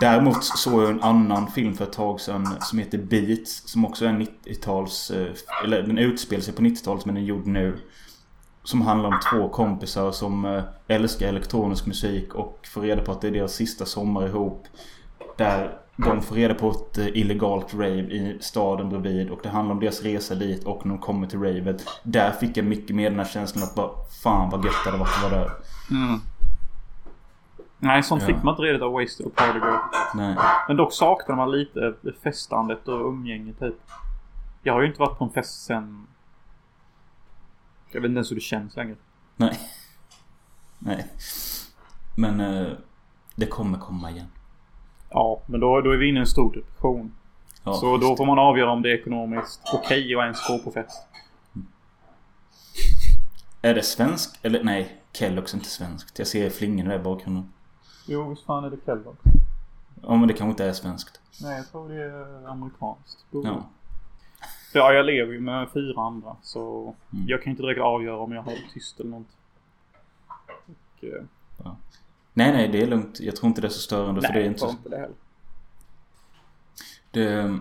däremot 0.00 0.44
såg 0.44 0.82
jag 0.82 0.90
en 0.90 1.02
annan 1.02 1.50
film 1.50 1.74
för 1.74 1.84
ett 1.84 1.92
tag 1.92 2.20
sedan 2.20 2.48
som 2.60 2.78
heter 2.78 2.98
Beats. 2.98 3.68
Som 3.68 3.84
också 3.84 4.04
är 4.04 4.08
en 4.08 4.22
90-tals... 4.22 5.10
Eh, 5.10 5.32
eller 5.64 5.82
den 5.82 5.98
utspelar 5.98 6.42
sig 6.42 6.54
på 6.54 6.62
90-talet 6.62 7.04
men 7.04 7.14
den 7.14 7.24
är 7.24 7.28
gjord 7.28 7.46
nu. 7.46 7.78
Som 8.62 8.82
handlar 8.82 9.08
om 9.08 9.20
två 9.30 9.48
kompisar 9.48 10.12
som 10.12 10.44
eh, 10.44 10.62
älskar 10.88 11.28
elektronisk 11.28 11.86
musik 11.86 12.34
och 12.34 12.66
får 12.66 12.80
reda 12.80 13.02
på 13.02 13.12
att 13.12 13.20
det 13.20 13.28
är 13.28 13.32
deras 13.32 13.52
sista 13.52 13.84
sommar 13.84 14.26
ihop. 14.26 14.66
Där 15.36 15.78
de 15.96 16.22
får 16.22 16.34
reda 16.34 16.54
på 16.54 16.70
ett 16.70 16.98
eh, 16.98 17.06
illegalt 17.06 17.74
rave 17.74 18.00
i 18.00 18.38
staden 18.40 18.88
bredvid 18.88 19.30
och 19.30 19.40
det 19.42 19.48
handlar 19.48 19.74
om 19.74 19.80
deras 19.80 20.02
resa 20.02 20.34
dit 20.34 20.64
och 20.64 20.86
när 20.86 20.94
de 20.94 21.00
kommer 21.00 21.26
till 21.26 21.38
ravet. 21.38 21.84
Där 22.02 22.30
fick 22.30 22.56
jag 22.56 22.64
mycket 22.64 22.96
mer 22.96 23.10
den 23.10 23.18
här 23.18 23.26
känslan 23.26 23.64
att 23.64 23.74
bara 23.74 23.90
Fan 24.22 24.50
vad 24.50 24.64
gött 24.64 24.74
det 24.84 24.90
hade 24.90 25.00
varit 25.00 25.16
att 25.16 25.30
vara 25.30 25.42
där. 25.42 25.50
Mm. 25.90 26.20
Nej, 27.84 28.02
sånt 28.02 28.22
Ja. 28.22 28.26
fick 28.26 28.42
man 28.42 28.52
inte 28.52 28.62
redigt 28.62 28.82
av 28.82 28.92
Wasted 28.92 29.26
och 29.26 29.32
Girl. 29.40 29.58
Nej. 30.14 30.36
Men 30.68 30.76
dock 30.76 30.92
saknar 30.92 31.36
man 31.36 31.50
lite 31.52 31.94
festandet 32.22 32.88
och 32.88 33.08
umgänge 33.08 33.52
typ. 33.52 33.74
Jag 34.62 34.72
har 34.72 34.80
ju 34.80 34.86
inte 34.86 35.00
varit 35.00 35.18
på 35.18 35.24
en 35.24 35.30
fest 35.30 35.64
sen... 35.64 36.06
Jag 37.92 38.00
vet 38.00 38.08
inte 38.08 38.16
ens 38.16 38.30
hur 38.30 38.34
det 38.36 38.40
känns 38.40 38.76
längre. 38.76 38.96
Nej. 39.36 39.58
Nej. 40.78 41.06
Men 42.16 42.40
eh, 42.40 42.72
det 43.34 43.46
kommer 43.46 43.78
komma 43.78 44.10
igen. 44.10 44.28
Ja, 45.10 45.42
men 45.46 45.60
då, 45.60 45.80
då 45.80 45.90
är 45.90 45.96
vi 45.96 46.08
inne 46.08 46.18
i 46.18 46.20
en 46.20 46.26
stor 46.26 46.54
depression. 46.54 47.14
Ja, 47.64 47.72
så 47.72 47.96
då 47.96 48.16
får 48.16 48.26
man 48.26 48.38
avgöra 48.38 48.70
om 48.70 48.82
det 48.82 48.90
är 48.90 48.94
ekonomiskt 48.94 49.60
okej 49.74 50.14
att 50.16 50.22
ens 50.22 50.48
gå 50.48 50.58
på 50.58 50.70
fest. 50.70 51.06
Är 53.62 53.74
det 53.74 53.82
svensk? 53.82 54.38
Eller 54.42 54.64
nej. 54.64 55.00
Kellogg's 55.12 55.52
är 55.52 55.54
inte 55.54 55.68
svenskt. 55.68 56.18
Jag 56.18 56.28
ser 56.28 56.50
flingorna 56.50 56.90
där 56.90 57.00
i 57.00 57.02
bakgrunden. 57.02 57.52
Jo, 58.06 58.28
visst 58.30 58.44
fan 58.44 58.64
är 58.64 58.70
det 58.70 58.76
Kellogg. 58.86 59.16
Ja 60.02 60.16
men 60.16 60.28
det 60.28 60.34
kanske 60.34 60.50
inte 60.50 60.64
är 60.64 60.72
svenskt. 60.72 61.20
Nej, 61.42 61.56
jag 61.56 61.70
tror 61.70 61.88
det 61.88 62.02
är 62.02 62.48
amerikanskt. 62.48 63.24
Ja. 63.30 63.66
Ja, 64.72 64.92
jag 64.92 65.06
lever 65.06 65.32
ju 65.32 65.40
med 65.40 65.68
fyra 65.72 66.00
andra. 66.02 66.36
Så 66.42 66.94
Mm. 67.12 67.28
jag 67.28 67.42
kan 67.42 67.50
inte 67.50 67.62
direkt 67.62 67.80
avgöra 67.80 68.18
om 68.18 68.32
jag 68.32 68.42
håller 68.42 68.70
tyst 68.74 69.00
eller 69.00 69.10
något. 69.10 69.26
Och, 70.66 71.04
eh, 71.04 71.72
Nej 72.32 72.52
nej 72.52 72.68
det 72.68 72.82
är 72.82 72.86
lugnt. 72.86 73.20
Jag 73.20 73.36
tror 73.36 73.48
inte 73.48 73.60
det 73.60 73.66
är 73.66 73.70
så 73.70 73.80
störande 73.80 74.20
för 74.20 74.28
det 74.28 74.34
är 74.34 74.40
nej, 74.40 74.46
inte 74.48 74.58
tror 74.58 74.70
inte 74.70 74.88
det 74.88 74.96
heller. 74.96 75.14
Det... 77.10 77.58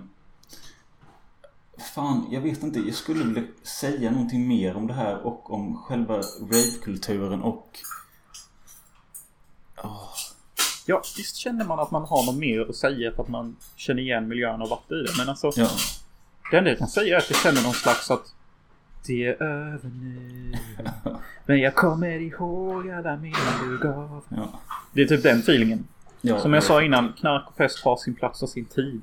Fan, 1.96 2.28
jag 2.32 2.41
vet 2.41 2.64
inte. 2.64 2.80
Jag 2.80 2.96
skulle 2.96 3.24
vilja 3.26 3.44
säga 3.64 4.12
någonting 4.12 4.48
mer 4.48 4.76
om 4.76 4.88
det 4.88 4.94
här 4.94 5.26
och 5.26 5.54
om 5.54 5.78
själva 5.78 6.18
ravekulturen 6.41 7.41
och... 7.41 7.80
Ja, 10.86 11.02
visst 11.18 11.36
känner 11.36 11.66
man 11.66 11.80
att 11.80 11.92
man 11.92 12.04
har 12.04 12.26
något 12.26 12.36
mer 12.36 12.70
att 12.70 12.76
säga 12.76 13.12
för 13.12 13.24
att 13.24 13.30
man 13.30 13.56
känner 13.76 14.02
igen 14.02 14.28
miljön 14.28 14.62
och 14.62 14.70
varit 14.70 14.92
i 14.92 14.96
det. 14.96 15.12
Men 15.18 15.30
alltså, 15.30 15.52
Ja. 15.56 15.68
det 16.52 16.58
enda 16.58 16.70
jag 16.70 16.80
kan 16.80 16.88
säga 16.88 17.16
är 17.16 17.20
att 17.20 17.30
jag 17.30 17.40
känner 17.40 17.64
någon 17.64 17.74
slags 17.74 18.12
att 18.12 18.34
det 19.08 19.26
är 19.28 19.44
över 19.44 19.90
nu. 19.90 20.54
Men 21.46 21.60
jag 21.60 21.76
kommer 21.76 22.20
ihåg 22.20 22.90
alla 22.92 23.18
minnen 23.18 23.70
du 23.70 23.78
gav. 23.78 24.24
Ja. 24.30 24.60
Det 24.94 25.02
är 25.02 25.06
typ 25.06 25.24
den 25.24 25.40
feelingen. 25.40 25.88
Ja, 26.22 26.40
Som 26.40 26.54
jag 26.54 26.64
sa 26.64 26.82
innan, 26.84 27.14
knark 27.14 27.48
och 27.50 27.56
fest 27.58 27.84
har 27.84 27.98
sin 27.98 28.16
plats 28.16 28.44
och 28.44 28.50
sin 28.50 28.66
tid. 28.66 29.02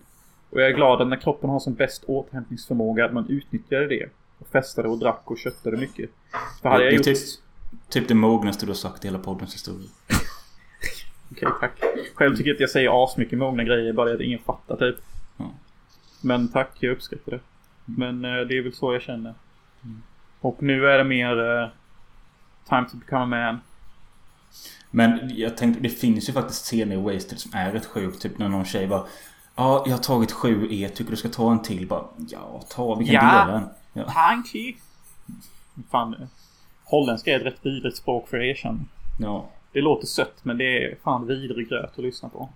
Och 0.51 0.61
jag 0.61 0.69
är 0.69 0.73
glad 0.75 1.01
att 1.03 1.09
när 1.09 1.17
kroppen 1.17 1.51
har 1.51 1.61
som 1.61 1.75
bäst 1.75 2.05
återhämtningsförmåga 2.07 3.05
att 3.05 3.13
man 3.13 3.29
utnyttjade 3.29 3.87
det. 3.89 4.07
Och 4.39 4.47
festade 4.53 4.89
och 4.89 4.99
drack 4.99 5.23
och 5.25 5.39
köttade 5.39 5.77
mycket. 5.77 6.11
För 6.63 6.69
hade 6.69 6.85
jag 6.85 6.93
det 6.93 6.95
är 6.95 6.97
gjort... 6.97 7.05
typ, 7.05 7.19
typ 7.89 8.09
det 8.09 8.15
mognaste 8.15 8.67
du 8.67 8.71
har 8.71 8.77
sagt 8.77 9.05
i 9.05 9.09
hela 9.09 9.19
poddens 9.19 9.55
historia. 9.55 9.89
Okej, 11.33 11.49
tack. 11.61 11.73
Själv 12.15 12.37
tycker 12.37 12.51
jag 12.51 12.55
att 12.55 12.61
jag 12.61 12.71
säger 12.71 13.05
asmycket 13.05 13.39
mogna 13.39 13.65
grejer, 13.65 13.93
bara 13.93 14.09
det 14.09 14.15
att 14.15 14.21
ingen 14.21 14.39
fattar 14.39 14.77
typ. 14.77 14.97
Ja. 15.37 15.51
Men 16.21 16.49
tack, 16.49 16.71
jag 16.81 16.93
uppskattar 16.93 17.33
det. 17.33 17.41
Men 17.85 18.25
eh, 18.25 18.31
det 18.41 18.59
är 18.59 18.63
väl 18.63 18.73
så 18.75 18.93
jag 18.93 19.03
känner. 19.03 19.35
Och 20.41 20.63
nu 20.63 20.87
är 20.87 20.99
det 20.99 21.05
mer 21.05 21.61
eh, 21.63 21.69
time 22.69 22.87
to 22.91 22.97
become 22.97 23.37
a 23.37 23.53
man. 23.53 23.61
Men 24.91 25.37
jag 25.37 25.57
tänkte, 25.57 25.83
det 25.83 25.89
finns 25.89 26.29
ju 26.29 26.33
faktiskt 26.33 26.65
scener 26.65 26.97
i 26.97 27.01
Wasted 27.01 27.39
som 27.39 27.51
är 27.55 27.73
rätt 27.73 27.87
sjukt. 27.87 28.23
Typ 28.23 28.39
när 28.39 28.49
någon 28.49 28.65
tjej 28.65 28.87
bara 28.87 29.05
Ja, 29.57 29.83
jag 29.87 29.93
har 29.93 30.03
tagit 30.03 30.33
sju 30.33 30.69
E. 30.71 30.89
Tycker 30.95 31.11
du 31.11 31.17
ska 31.17 31.29
ta 31.29 31.53
en 31.53 31.63
till? 31.63 31.87
Bara, 31.87 32.05
ja, 32.29 32.63
ta. 32.71 32.95
Vi 32.95 33.05
kan 33.07 33.15
Ja. 33.15 33.45
dela 33.47 33.59
en. 33.59 33.69
Ja. 33.93 34.05
Tanky! 34.11 34.75
Fan, 35.91 36.15
eh, 36.15 36.27
holländska 36.85 37.31
är 37.33 37.37
ett 37.41 37.47
rätt 37.47 37.59
vidrigt 37.67 37.97
språk 37.97 38.29
för 38.29 38.37
att 38.37 38.43
erkänna. 38.45 38.79
ja. 39.19 39.49
Det 39.73 39.81
låter 39.81 40.07
sött, 40.07 40.45
men 40.45 40.59
det 40.59 40.85
är 40.85 40.97
fan 41.03 41.27
vidrig 41.27 41.69
gröt 41.69 41.93
att 41.99 42.05
lyssna 42.05 42.29
på. 42.29 42.49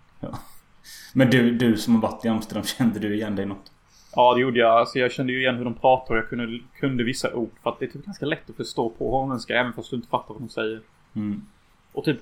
Men 1.12 1.30
du, 1.30 1.50
du 1.50 1.76
som 1.76 1.94
har 1.94 2.02
varit 2.02 2.24
i 2.24 2.28
Amsterdam, 2.28 2.64
kände 2.78 2.98
du 2.98 3.14
igen 3.14 3.36
dig 3.36 3.46
något? 3.46 3.72
Ja, 4.16 4.34
det 4.34 4.40
gjorde 4.40 4.58
jag. 4.58 4.70
Alltså, 4.70 4.98
jag 4.98 5.12
kände 5.12 5.32
ju 5.32 5.40
igen 5.40 5.56
hur 5.56 5.64
de 5.64 5.74
pratar 5.74 6.14
och 6.14 6.18
jag 6.18 6.28
kunde, 6.28 6.58
kunde 6.80 7.04
vissa 7.04 7.34
ord. 7.34 7.50
För 7.62 7.70
att 7.70 7.78
det 7.78 7.84
är 7.84 7.90
typ 7.90 8.04
ganska 8.04 8.26
lätt 8.26 8.50
att 8.50 8.56
förstå 8.56 8.90
på 8.90 9.10
holländska, 9.10 9.60
även 9.60 9.72
fast 9.72 9.90
du 9.90 9.96
inte 9.96 10.08
fattar 10.08 10.34
vad 10.34 10.42
de 10.42 10.48
säger. 10.48 10.80
Mm. 11.14 11.46
Och 11.92 12.04
typ... 12.04 12.20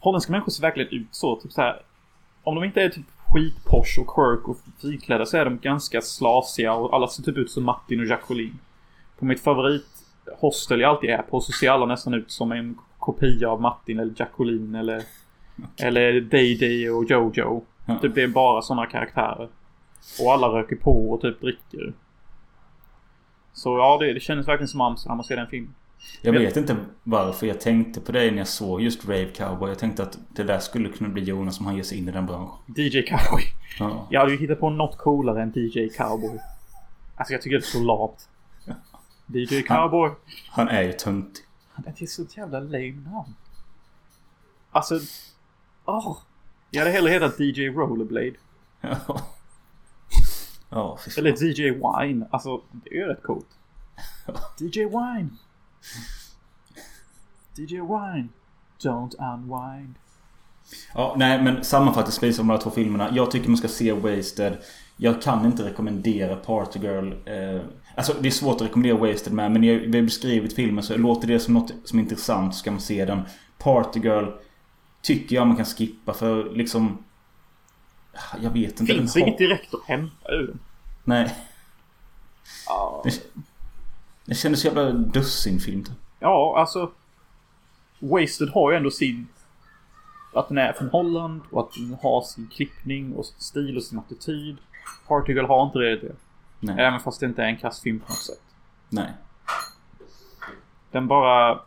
Holländska 0.00 0.32
människor 0.32 0.50
ser 0.50 0.62
verkligen 0.62 0.92
ut 0.92 1.08
så. 1.10 1.36
Typ 1.36 1.52
så 1.52 1.60
här. 1.60 1.82
Om 2.42 2.54
de 2.54 2.64
inte 2.64 2.82
är 2.82 2.88
typ 2.88 3.06
skitposh 3.28 4.00
och 4.00 4.14
quirk 4.14 4.48
och 4.48 4.58
fiklädda 4.82 5.26
så 5.26 5.36
är 5.36 5.44
de 5.44 5.58
ganska 5.58 6.00
slasiga 6.00 6.72
och 6.72 6.94
alla 6.94 7.08
ser 7.08 7.22
typ 7.22 7.36
ut 7.36 7.50
som 7.50 7.64
Martin 7.64 8.00
och 8.00 8.06
Jacqueline. 8.06 8.58
På 9.18 9.24
mitt 9.24 9.40
favorithostel 9.40 10.80
jag 10.80 10.90
alltid 10.90 11.10
är 11.10 11.22
på 11.22 11.40
så 11.40 11.52
ser 11.52 11.70
alla 11.70 11.86
nästan 11.86 12.14
ut 12.14 12.30
som 12.30 12.52
en 12.52 12.78
kopia 13.06 13.48
av 13.48 13.60
Martin 13.60 13.98
eller 13.98 14.14
Jacqueline 14.16 14.74
eller... 14.74 15.02
Eller 15.76 16.20
Day 16.20 16.56
Day 16.56 16.90
och 16.90 17.04
Jojo. 17.04 17.64
Ja. 17.86 17.98
Typ 17.98 18.14
det 18.14 18.22
är 18.22 18.28
bara 18.28 18.62
sådana 18.62 18.86
karaktärer. 18.86 19.48
Och 20.20 20.32
alla 20.32 20.48
röker 20.48 20.76
på 20.76 21.10
och 21.10 21.20
typ 21.20 21.40
dricker. 21.40 21.94
Så 23.52 23.78
ja, 23.78 23.98
det, 24.00 24.12
det 24.12 24.20
kändes 24.20 24.48
verkligen 24.48 24.68
som 24.68 24.80
Amsterdam 24.80 25.20
att 25.20 25.26
se 25.26 25.36
den 25.36 25.46
filmen. 25.46 25.74
Jag 26.22 26.32
vet 26.32 26.56
inte 26.56 26.76
varför 27.02 27.46
jag 27.46 27.60
tänkte 27.60 28.00
på 28.00 28.12
det 28.12 28.30
när 28.30 28.38
jag 28.38 28.48
såg 28.48 28.80
just 28.80 29.04
Rave 29.04 29.30
Cowboy. 29.36 29.68
Jag 29.68 29.78
tänkte 29.78 30.02
att 30.02 30.18
det 30.28 30.44
där 30.44 30.58
skulle 30.58 30.88
kunna 30.88 31.10
bli 31.10 31.22
Jonas 31.22 31.60
om 31.60 31.66
han 31.66 31.76
ger 31.76 31.82
sig 31.82 31.98
in 31.98 32.08
i 32.08 32.12
den 32.12 32.26
branschen. 32.26 32.58
DJ 32.76 33.02
Cowboy. 33.02 33.42
Ja. 33.78 34.06
Jag 34.10 34.20
hade 34.20 34.32
ju 34.32 34.38
hittat 34.38 34.60
på 34.60 34.70
något 34.70 34.98
coolare 34.98 35.42
än 35.42 35.52
DJ 35.54 35.88
Cowboy. 35.88 36.38
Alltså 37.16 37.32
jag 37.32 37.42
tycker 37.42 37.56
det 37.56 37.64
är 37.64 37.78
så 37.78 37.84
lamt. 37.84 38.28
DJ 39.26 39.62
Cowboy. 39.62 40.10
Han 40.50 40.68
är 40.68 40.82
ju 40.82 40.92
töntig. 40.92 41.45
Det 41.84 42.02
är 42.02 42.06
så 42.06 42.26
jävla 42.36 42.60
lame 42.60 43.10
namn. 43.10 43.34
Alltså... 44.70 45.00
Åh! 45.84 46.18
Jag 46.70 46.80
hade 46.80 46.90
hellre 46.90 47.10
hetat 47.10 47.40
DJ 47.40 47.68
Rollerblade. 47.68 48.36
Ja. 50.70 50.98
Fan. 50.98 51.12
Eller 51.18 51.44
DJ 51.44 51.70
Wine. 51.70 52.26
Alltså, 52.30 52.62
det 52.72 52.90
är 52.90 52.94
ju 52.94 53.04
rätt 53.06 53.22
coolt. 53.22 53.46
DJ 54.58 54.84
Wine! 54.84 55.28
DJ 57.56 57.80
Wine! 57.80 58.28
Don't 58.78 59.34
unwind. 59.34 59.94
Ja, 60.94 61.14
nej 61.16 61.42
men 61.42 61.64
sammanfattningsvis 61.64 62.38
om 62.38 62.46
de 62.46 62.52
här 62.52 62.60
två 62.60 62.70
filmerna. 62.70 63.10
Jag 63.12 63.30
tycker 63.30 63.48
man 63.48 63.56
ska 63.56 63.68
se 63.68 63.92
Wasted. 63.92 64.56
Jag 64.96 65.22
kan 65.22 65.46
inte 65.46 65.64
rekommendera 65.64 66.36
Party 66.36 66.78
Girl. 66.78 67.12
Eh, 67.24 67.62
alltså 67.96 68.14
det 68.20 68.28
är 68.28 68.32
svårt 68.32 68.56
att 68.56 68.62
rekommendera 68.62 68.96
Wasted 68.96 69.32
med. 69.32 69.52
Men 69.52 69.60
när 69.60 69.78
vi 69.78 69.98
har 69.98 70.04
beskrivit 70.04 70.54
filmen 70.54 70.84
så 70.84 70.96
låter 70.96 71.28
det 71.28 71.40
som 71.40 71.54
något 71.54 71.72
som 71.84 71.98
är 71.98 72.02
intressant 72.02 72.54
så 72.54 72.58
ska 72.58 72.70
man 72.70 72.80
se 72.80 73.04
den. 73.04 73.22
Party 73.58 74.00
Girl 74.00 74.26
tycker 75.02 75.36
jag 75.36 75.46
man 75.46 75.56
kan 75.56 75.66
skippa 75.66 76.14
för 76.14 76.50
liksom... 76.50 77.04
Jag 78.40 78.50
vet 78.50 78.80
inte. 78.80 78.94
Finns 78.94 79.14
har- 79.14 79.20
inget 79.22 79.38
direkt 79.38 79.74
att 79.74 79.84
hämta 79.84 80.32
ur 80.32 80.46
den. 80.46 80.58
Nej. 81.04 81.34
Den, 83.04 83.12
den 84.24 84.34
kändes 84.34 84.60
så 84.60 84.66
jävla 84.66 84.90
dussinfilm. 84.92 85.84
typ. 85.84 85.94
Ja, 86.20 86.58
alltså... 86.58 86.90
Wasted 87.98 88.48
har 88.48 88.70
ju 88.70 88.76
ändå 88.76 88.90
sin... 88.90 89.28
Att 90.34 90.48
den 90.48 90.58
är 90.58 90.72
från 90.72 90.88
Holland 90.88 91.40
och 91.50 91.60
att 91.60 91.72
den 91.74 91.96
har 92.02 92.22
sin 92.22 92.48
klippning 92.48 93.12
och 93.12 93.26
sin 93.26 93.40
stil 93.40 93.76
och 93.76 93.82
sin 93.82 93.98
attityd. 93.98 94.56
Partygirl 95.08 95.46
har 95.46 95.66
inte 95.66 95.78
det. 95.78 96.12
Nej. 96.60 96.76
Även 96.78 97.00
fast 97.00 97.20
det 97.20 97.26
inte 97.26 97.42
är 97.42 97.46
en 97.46 97.56
kastfilm 97.56 97.98
på 97.98 98.06
något 98.08 98.18
sätt. 98.18 98.42
Nej. 98.88 99.12
Den 100.90 101.08
bara... 101.08 101.60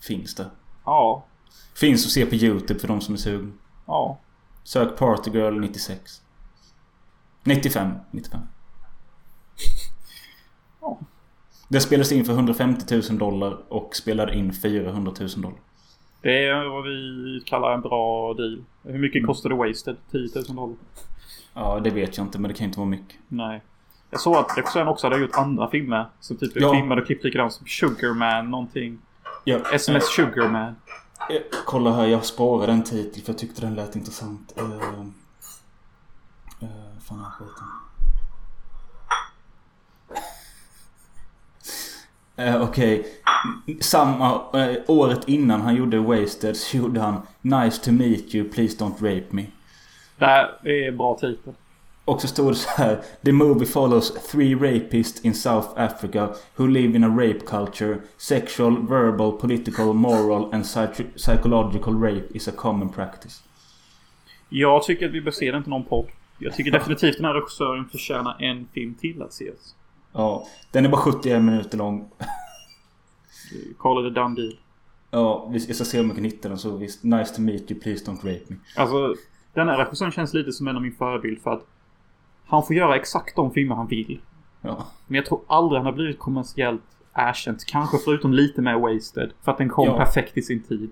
Finns 0.00 0.34
det. 0.34 0.50
Ja. 0.84 1.24
Finns 1.74 2.06
att 2.06 2.12
se 2.12 2.26
på 2.26 2.34
YouTube 2.34 2.80
för 2.80 2.88
de 2.88 3.00
som 3.00 3.14
är 3.14 3.18
sugna. 3.18 3.52
Ja. 3.86 4.18
Sök 4.62 4.98
Party 4.98 5.30
Girl 5.30 5.60
96. 5.60 6.22
95. 7.42 7.90
95. 8.10 8.40
Ja. 10.80 10.98
Det 11.68 11.80
spelades 11.80 12.12
in 12.12 12.24
för 12.24 12.32
150 12.32 12.94
000 13.10 13.18
dollar 13.18 13.72
och 13.72 13.96
spelade 13.96 14.34
in 14.34 14.52
400 14.52 15.12
000 15.20 15.28
dollar. 15.36 15.58
Det 16.20 16.46
är 16.46 16.64
vad 16.64 16.84
vi 16.84 17.42
kallar 17.46 17.74
en 17.74 17.80
bra 17.80 18.34
deal. 18.34 18.64
Hur 18.82 18.98
mycket 18.98 19.26
kostade 19.26 19.54
Wasted? 19.54 19.96
10 20.10 20.28
000 20.34 20.56
dollar? 20.56 20.76
Ja, 21.54 21.80
det 21.80 21.90
vet 21.90 22.16
jag 22.16 22.26
inte 22.26 22.38
men 22.38 22.48
det 22.48 22.54
kan 22.54 22.66
inte 22.66 22.78
vara 22.78 22.88
mycket. 22.88 23.16
Nej. 23.28 23.62
Jag 24.14 24.20
såg 24.20 24.36
att 24.36 24.58
regissören 24.58 24.88
också 24.88 25.06
hade 25.06 25.18
gjort 25.18 25.34
andra 25.34 25.70
filmer. 25.70 26.06
Som 26.20 26.36
typ 26.36 26.52
Ja. 26.54 26.72
filmade 26.74 27.00
och 27.00 27.06
klippt 27.06 27.24
likadant 27.24 27.52
som 27.52 27.66
Sugarman 27.66 28.50
någonting. 28.50 28.98
Ja, 29.44 29.58
SMS 29.72 30.04
Sugarman. 30.16 30.76
eh, 31.30 31.40
kolla 31.66 31.92
här, 31.92 32.06
jag 32.06 32.24
sparade 32.24 32.72
en 32.72 32.82
titel 32.84 33.22
för 33.22 33.32
jag 33.32 33.38
tyckte 33.38 33.60
den 33.60 33.74
lät 33.74 33.96
intressant. 33.96 34.54
Uh, 34.60 34.64
uh, 34.70 35.06
fan 37.08 37.20
är 37.20 37.30
skiten. 37.30 37.66
Uh, 42.38 42.62
Okej. 42.62 43.06
Samma... 43.80 44.34
eh, 44.54 44.76
året 44.86 45.28
innan 45.28 45.60
han 45.60 45.74
gjorde 45.76 45.98
Wasted 45.98 46.56
så 46.56 46.76
gjorde 46.76 47.00
han 47.00 47.22
Nice 47.40 47.84
to 47.84 47.92
meet 47.92 48.34
you, 48.34 48.48
please 48.50 48.76
don't 48.84 48.94
rape 49.00 49.26
me. 49.30 49.46
Det 50.18 50.24
här 50.26 50.68
är 50.68 50.92
bra 50.92 51.14
titel. 51.14 51.52
Och 52.04 52.20
så 52.20 52.28
stod 52.28 52.50
det 52.52 52.54
så 52.54 52.68
här. 52.70 53.00
The 53.24 53.32
movie 53.32 53.66
follows 53.66 54.12
three 54.30 54.54
rapists 54.54 55.20
in 55.24 55.34
South 55.34 55.68
Africa 55.76 56.28
who 56.56 56.66
live 56.66 56.96
in 56.96 57.04
a 57.04 57.08
rape 57.08 57.40
culture. 57.40 57.98
Sexual, 58.16 58.86
verbal, 58.88 59.32
political, 59.32 59.92
moral 59.92 60.54
and 60.54 60.64
psych- 60.64 61.16
psychological 61.16 61.94
rape 62.02 62.26
is 62.34 62.48
a 62.48 62.52
common 62.56 62.88
practice. 62.88 63.42
Jag 64.48 64.82
tycker 64.82 65.06
att 65.06 65.12
vi 65.12 65.20
bör 65.20 65.30
se 65.30 65.52
den 65.52 65.62
till 65.62 65.70
någon 65.70 65.84
podd. 65.84 66.06
Jag 66.38 66.54
tycker 66.54 66.70
definitivt 66.78 67.16
den 67.16 67.24
här 67.24 67.34
regissören 67.34 67.88
förtjänar 67.88 68.36
en 68.42 68.68
film 68.74 68.94
till 68.94 69.22
att 69.22 69.30
ses. 69.30 69.74
Ja, 70.12 70.46
den 70.70 70.84
är 70.84 70.88
bara 70.88 71.00
71 71.00 71.42
minuter 71.42 71.78
lång. 71.78 72.10
Call 73.78 74.06
it 74.06 74.12
a 74.16 74.20
done 74.20 74.34
deal. 74.36 74.58
Ja, 75.10 75.48
vi- 75.52 75.60
ska 75.60 75.84
se 75.84 76.00
om 76.00 76.06
jag 76.06 76.14
kan 76.14 76.24
hitta 76.24 76.48
den 76.48 76.58
så 76.58 76.76
visst. 76.76 77.04
Nice 77.04 77.34
to 77.34 77.40
meet 77.40 77.70
you, 77.70 77.80
please 77.80 78.04
don't 78.10 78.16
rape 78.16 78.44
me. 78.48 78.56
Alltså, 78.76 79.14
den 79.54 79.68
här 79.68 79.78
regissören 79.78 80.12
känns 80.12 80.34
lite 80.34 80.52
som 80.52 80.68
en 80.68 80.76
av 80.76 80.82
min 80.82 80.94
förebild 80.94 81.42
för 81.42 81.50
att 81.52 81.66
han 82.46 82.62
får 82.66 82.76
göra 82.76 82.96
exakt 82.96 83.36
de 83.36 83.50
filmer 83.50 83.74
han 83.74 83.86
vill. 83.86 84.20
Ja. 84.60 84.86
Men 85.06 85.16
jag 85.16 85.26
tror 85.26 85.40
aldrig 85.46 85.78
han 85.78 85.86
har 85.86 85.92
blivit 85.92 86.18
kommersiellt 86.18 86.82
erkänt. 87.12 87.64
Kanske 87.66 87.98
förutom 88.04 88.32
lite 88.32 88.62
med 88.62 88.80
Wasted. 88.80 89.30
För 89.42 89.52
att 89.52 89.58
den 89.58 89.68
kom 89.68 89.86
Ja. 89.86 89.96
perfekt 89.96 90.36
i 90.36 90.42
sin 90.42 90.62
tid. 90.62 90.90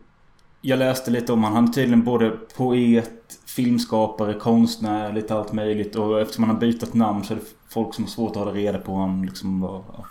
Jag 0.61 0.79
läste 0.79 1.11
lite 1.11 1.33
om 1.33 1.45
han. 1.45 1.53
Han 1.53 1.65
är 1.65 1.69
tydligen 1.73 2.05
både 2.05 2.31
poet, 2.57 3.39
filmskapare, 3.57 4.35
konstnär, 4.35 5.13
lite 5.13 5.35
allt 5.35 5.53
möjligt. 5.53 5.97
Och 5.97 6.21
eftersom 6.21 6.45
han 6.45 6.55
har 6.55 6.61
bytt 6.61 6.95
namn 6.95 7.25
så 7.25 7.35
är 7.35 7.39
det 7.39 7.45
folk 7.69 7.95
som 7.95 8.05
har 8.05 8.09
svårt 8.09 8.31
att 8.31 8.37
hålla 8.37 8.53
reda 8.53 8.79
på 8.79 8.93
honom 8.93 9.25
liksom 9.25 9.61
var... 9.61 9.83
Ja. 9.97 10.05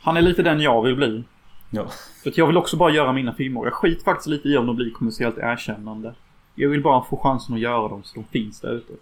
Han 0.00 0.16
är 0.16 0.22
lite 0.22 0.42
den 0.42 0.60
jag 0.60 0.82
vill 0.82 0.96
bli. 0.96 1.24
ja. 1.70 1.86
För 2.22 2.32
jag 2.36 2.46
vill 2.46 2.56
också 2.56 2.76
bara 2.76 2.90
göra 2.90 3.12
mina 3.12 3.34
filmer. 3.34 3.64
Jag 3.64 3.72
skiter 3.74 4.04
faktiskt 4.04 4.26
lite 4.28 4.48
i 4.48 4.56
om 4.56 4.66
de 4.66 4.76
blir 4.76 4.90
kommersiellt 4.90 5.38
erkännande. 5.38 6.14
Jag 6.54 6.68
vill 6.68 6.82
bara 6.82 7.02
få 7.04 7.16
chansen 7.16 7.54
att 7.54 7.60
göra 7.60 7.88
dem 7.88 8.02
så 8.04 8.14
de 8.14 8.24
finns 8.24 8.60
där 8.60 8.72
ute. 8.72 8.92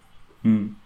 Mm. 0.43 0.76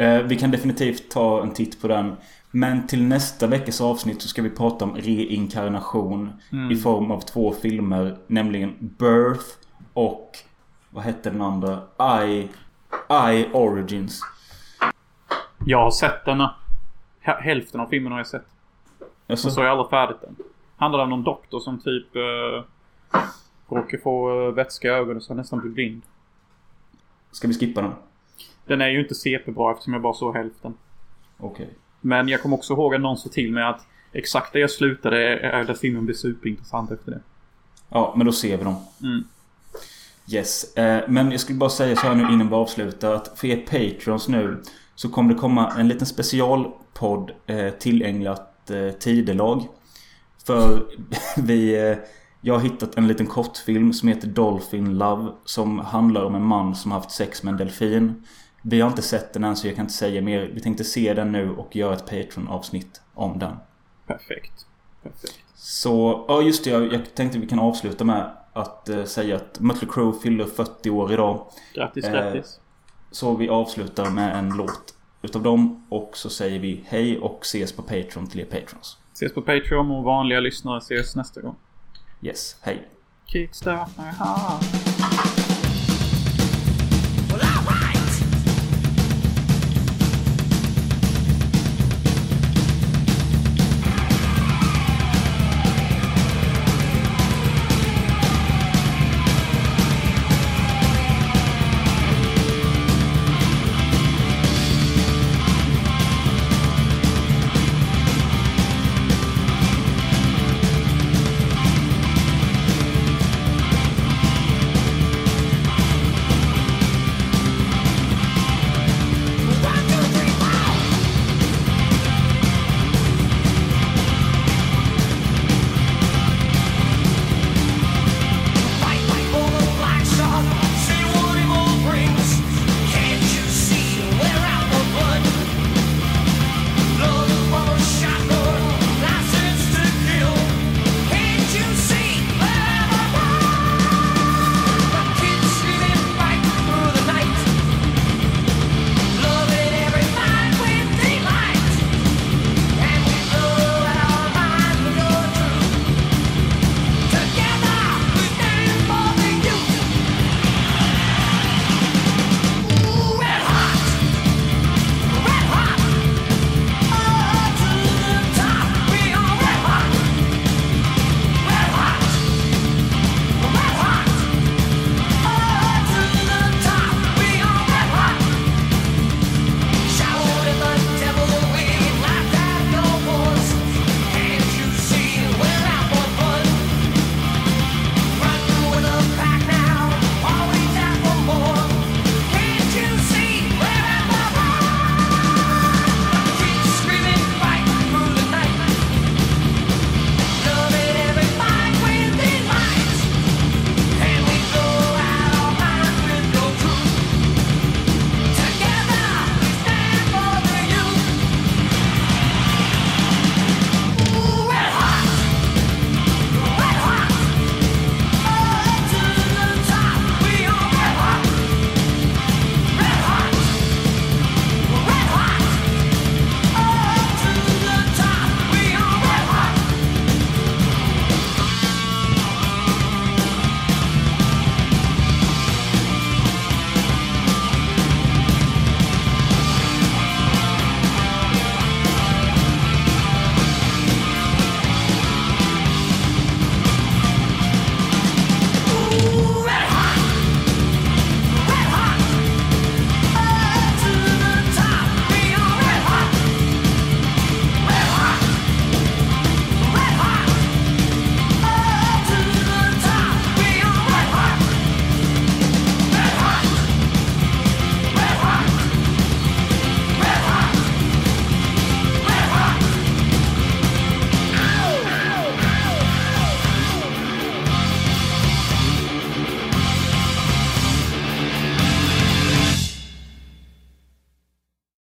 Eh, 0.00 0.22
vi 0.22 0.36
kan 0.36 0.50
definitivt 0.50 1.10
ta 1.10 1.42
en 1.42 1.50
titt 1.54 1.80
på 1.82 1.88
den. 1.88 2.16
Men 2.50 2.86
till 2.86 3.02
nästa 3.02 3.46
veckas 3.46 3.80
avsnitt 3.80 4.22
så 4.22 4.28
ska 4.28 4.42
vi 4.42 4.50
prata 4.50 4.84
om 4.84 4.96
reinkarnation 4.96 6.32
Mm. 6.52 6.70
i 6.70 6.76
form 6.76 7.10
av 7.10 7.20
två 7.20 7.52
filmer. 7.52 8.16
Nämligen 8.26 8.74
Birth 8.98 9.44
och 9.92 10.30
vad 10.90 11.04
hette 11.04 11.30
den 11.30 11.42
andra? 11.42 11.80
I, 12.26 12.48
I 13.32 13.46
Origins. 13.52 14.20
Jag 15.66 15.78
har 15.78 15.90
sett 15.90 16.24
denna. 16.24 16.54
Hälften 17.20 17.80
av 17.80 17.86
filmen 17.86 18.12
har 18.12 18.18
jag 18.18 18.26
sett. 18.26 18.46
Alltså, 19.26 19.48
Och 19.48 19.52
så 19.54 19.60
har 19.60 19.64
jag 19.66 19.72
aldrig 19.72 19.90
färdigt 19.90 20.20
den. 20.20 20.36
Handlar 20.76 21.02
om 21.02 21.10
någon 21.10 21.22
doktor 21.24 21.60
som 21.60 21.80
typ 21.80 22.16
uh, 22.16 22.62
råkar 23.68 23.98
få 23.98 24.30
uh, 24.48 24.54
vätska 24.54 24.88
i 24.88 24.90
ögonen 24.90 25.20
så 25.20 25.30
han 25.32 25.36
nästan 25.36 25.60
blir 25.60 25.70
blind. 25.70 26.02
ska 27.32 27.48
vi 27.48 27.54
skippa 27.54 27.82
den? 27.82 27.92
Den 28.70 28.80
är 28.80 28.88
ju 28.88 29.00
inte 29.00 29.14
CP-bra 29.14 29.72
eftersom 29.72 29.92
jag 29.92 30.02
bara 30.02 30.14
såg 30.14 30.36
hälften. 30.36 30.74
Okej. 31.38 31.70
Men 32.00 32.28
jag 32.28 32.42
kommer 32.42 32.56
också 32.56 32.72
ihåg 32.72 32.94
att 32.94 33.00
någon 33.00 33.16
sa 33.16 33.28
till 33.28 33.52
mig 33.52 33.64
att 33.64 33.86
exakt 34.12 34.52
där 34.52 34.60
jag 34.60 34.70
slutade 34.70 35.38
är 35.38 35.64
där 35.64 35.74
filmen 35.74 36.04
blir 36.04 36.16
superintressant 36.16 36.90
efter 36.90 37.10
det. 37.10 37.20
Ja, 37.88 38.14
men 38.16 38.26
då 38.26 38.32
ser 38.32 38.56
vi 38.56 38.64
dem. 38.64 38.76
Mm. 39.02 39.24
Yes. 40.32 40.76
Eh, 40.76 41.04
men 41.08 41.30
jag 41.30 41.40
skulle 41.40 41.58
bara 41.58 41.70
säga 41.70 41.96
så 41.96 42.06
här 42.06 42.14
nu 42.14 42.22
innan 42.22 42.48
vi 42.48 42.54
avslutar 42.54 43.14
att 43.14 43.38
för 43.38 43.48
er 43.48 43.56
Patreons 43.56 44.28
nu 44.28 44.62
så 44.94 45.08
kommer 45.08 45.34
det 45.34 45.40
komma 45.40 45.72
en 45.78 45.88
liten 45.88 46.06
specialpodd 46.06 47.32
eh, 47.46 47.70
tillägnat 47.70 48.70
eh, 48.70 48.90
tidelag. 48.90 49.68
För 50.46 50.86
vi... 51.36 51.96
Jag 52.42 52.54
har 52.54 52.60
hittat 52.60 52.96
en 52.96 53.08
liten 53.08 53.26
kortfilm 53.26 53.92
som 53.92 54.08
heter 54.08 54.28
Dolphin 54.28 54.98
Love 54.98 55.32
som 55.44 55.78
handlar 55.78 56.24
om 56.24 56.34
en 56.34 56.44
man 56.44 56.74
som 56.74 56.90
har 56.90 56.98
haft 56.98 57.10
sex 57.10 57.42
med 57.42 57.52
en 57.52 57.58
delfin. 57.58 58.24
Vi 58.62 58.80
har 58.80 58.88
inte 58.88 59.02
sett 59.02 59.32
den 59.32 59.44
än 59.44 59.56
så 59.56 59.66
jag 59.66 59.76
kan 59.76 59.84
inte 59.84 59.94
säga 59.94 60.22
mer. 60.22 60.50
Vi 60.54 60.60
tänkte 60.60 60.84
se 60.84 61.14
den 61.14 61.32
nu 61.32 61.50
och 61.50 61.76
göra 61.76 61.94
ett 61.94 62.06
Patreon-avsnitt 62.06 63.00
om 63.14 63.38
den. 63.38 63.56
Perfekt. 64.06 64.66
Perfekt. 65.02 65.38
Så, 65.54 66.24
ja 66.28 66.42
just 66.42 66.64
det. 66.64 66.70
Jag, 66.70 66.92
jag 66.92 67.14
tänkte 67.14 67.38
vi 67.38 67.46
kan 67.46 67.58
avsluta 67.58 68.04
med 68.04 68.30
att 68.52 68.88
eh, 68.88 69.04
säga 69.04 69.36
att 69.36 69.60
Mötley 69.60 69.90
Crüe 69.90 70.12
fyller 70.22 70.44
40 70.44 70.90
år 70.90 71.12
idag. 71.12 71.46
Grattis, 71.74 72.04
Eh, 72.04 72.12
grattis. 72.12 72.60
Så 73.10 73.36
vi 73.36 73.48
avslutar 73.48 74.10
med 74.10 74.36
en 74.38 74.48
låt 74.48 74.94
utav 75.22 75.42
dem. 75.42 75.86
Och 75.88 76.10
så 76.16 76.30
säger 76.30 76.58
vi 76.58 76.84
hej 76.88 77.18
och 77.18 77.38
ses 77.42 77.72
på 77.72 77.82
Patreon 77.82 78.26
till 78.26 78.40
er 78.40 78.44
Patrons. 78.44 78.98
Ses 79.12 79.34
på 79.34 79.42
Patreon 79.42 79.90
och 79.90 80.04
vanliga 80.04 80.40
lyssnare 80.40 80.78
ses 80.78 81.16
nästa 81.16 81.40
gång. 81.40 81.56
Yes, 82.22 82.56
hej. 82.60 82.88
Kickstart 83.26 83.90
my 83.96 84.04
heart. 84.04 84.89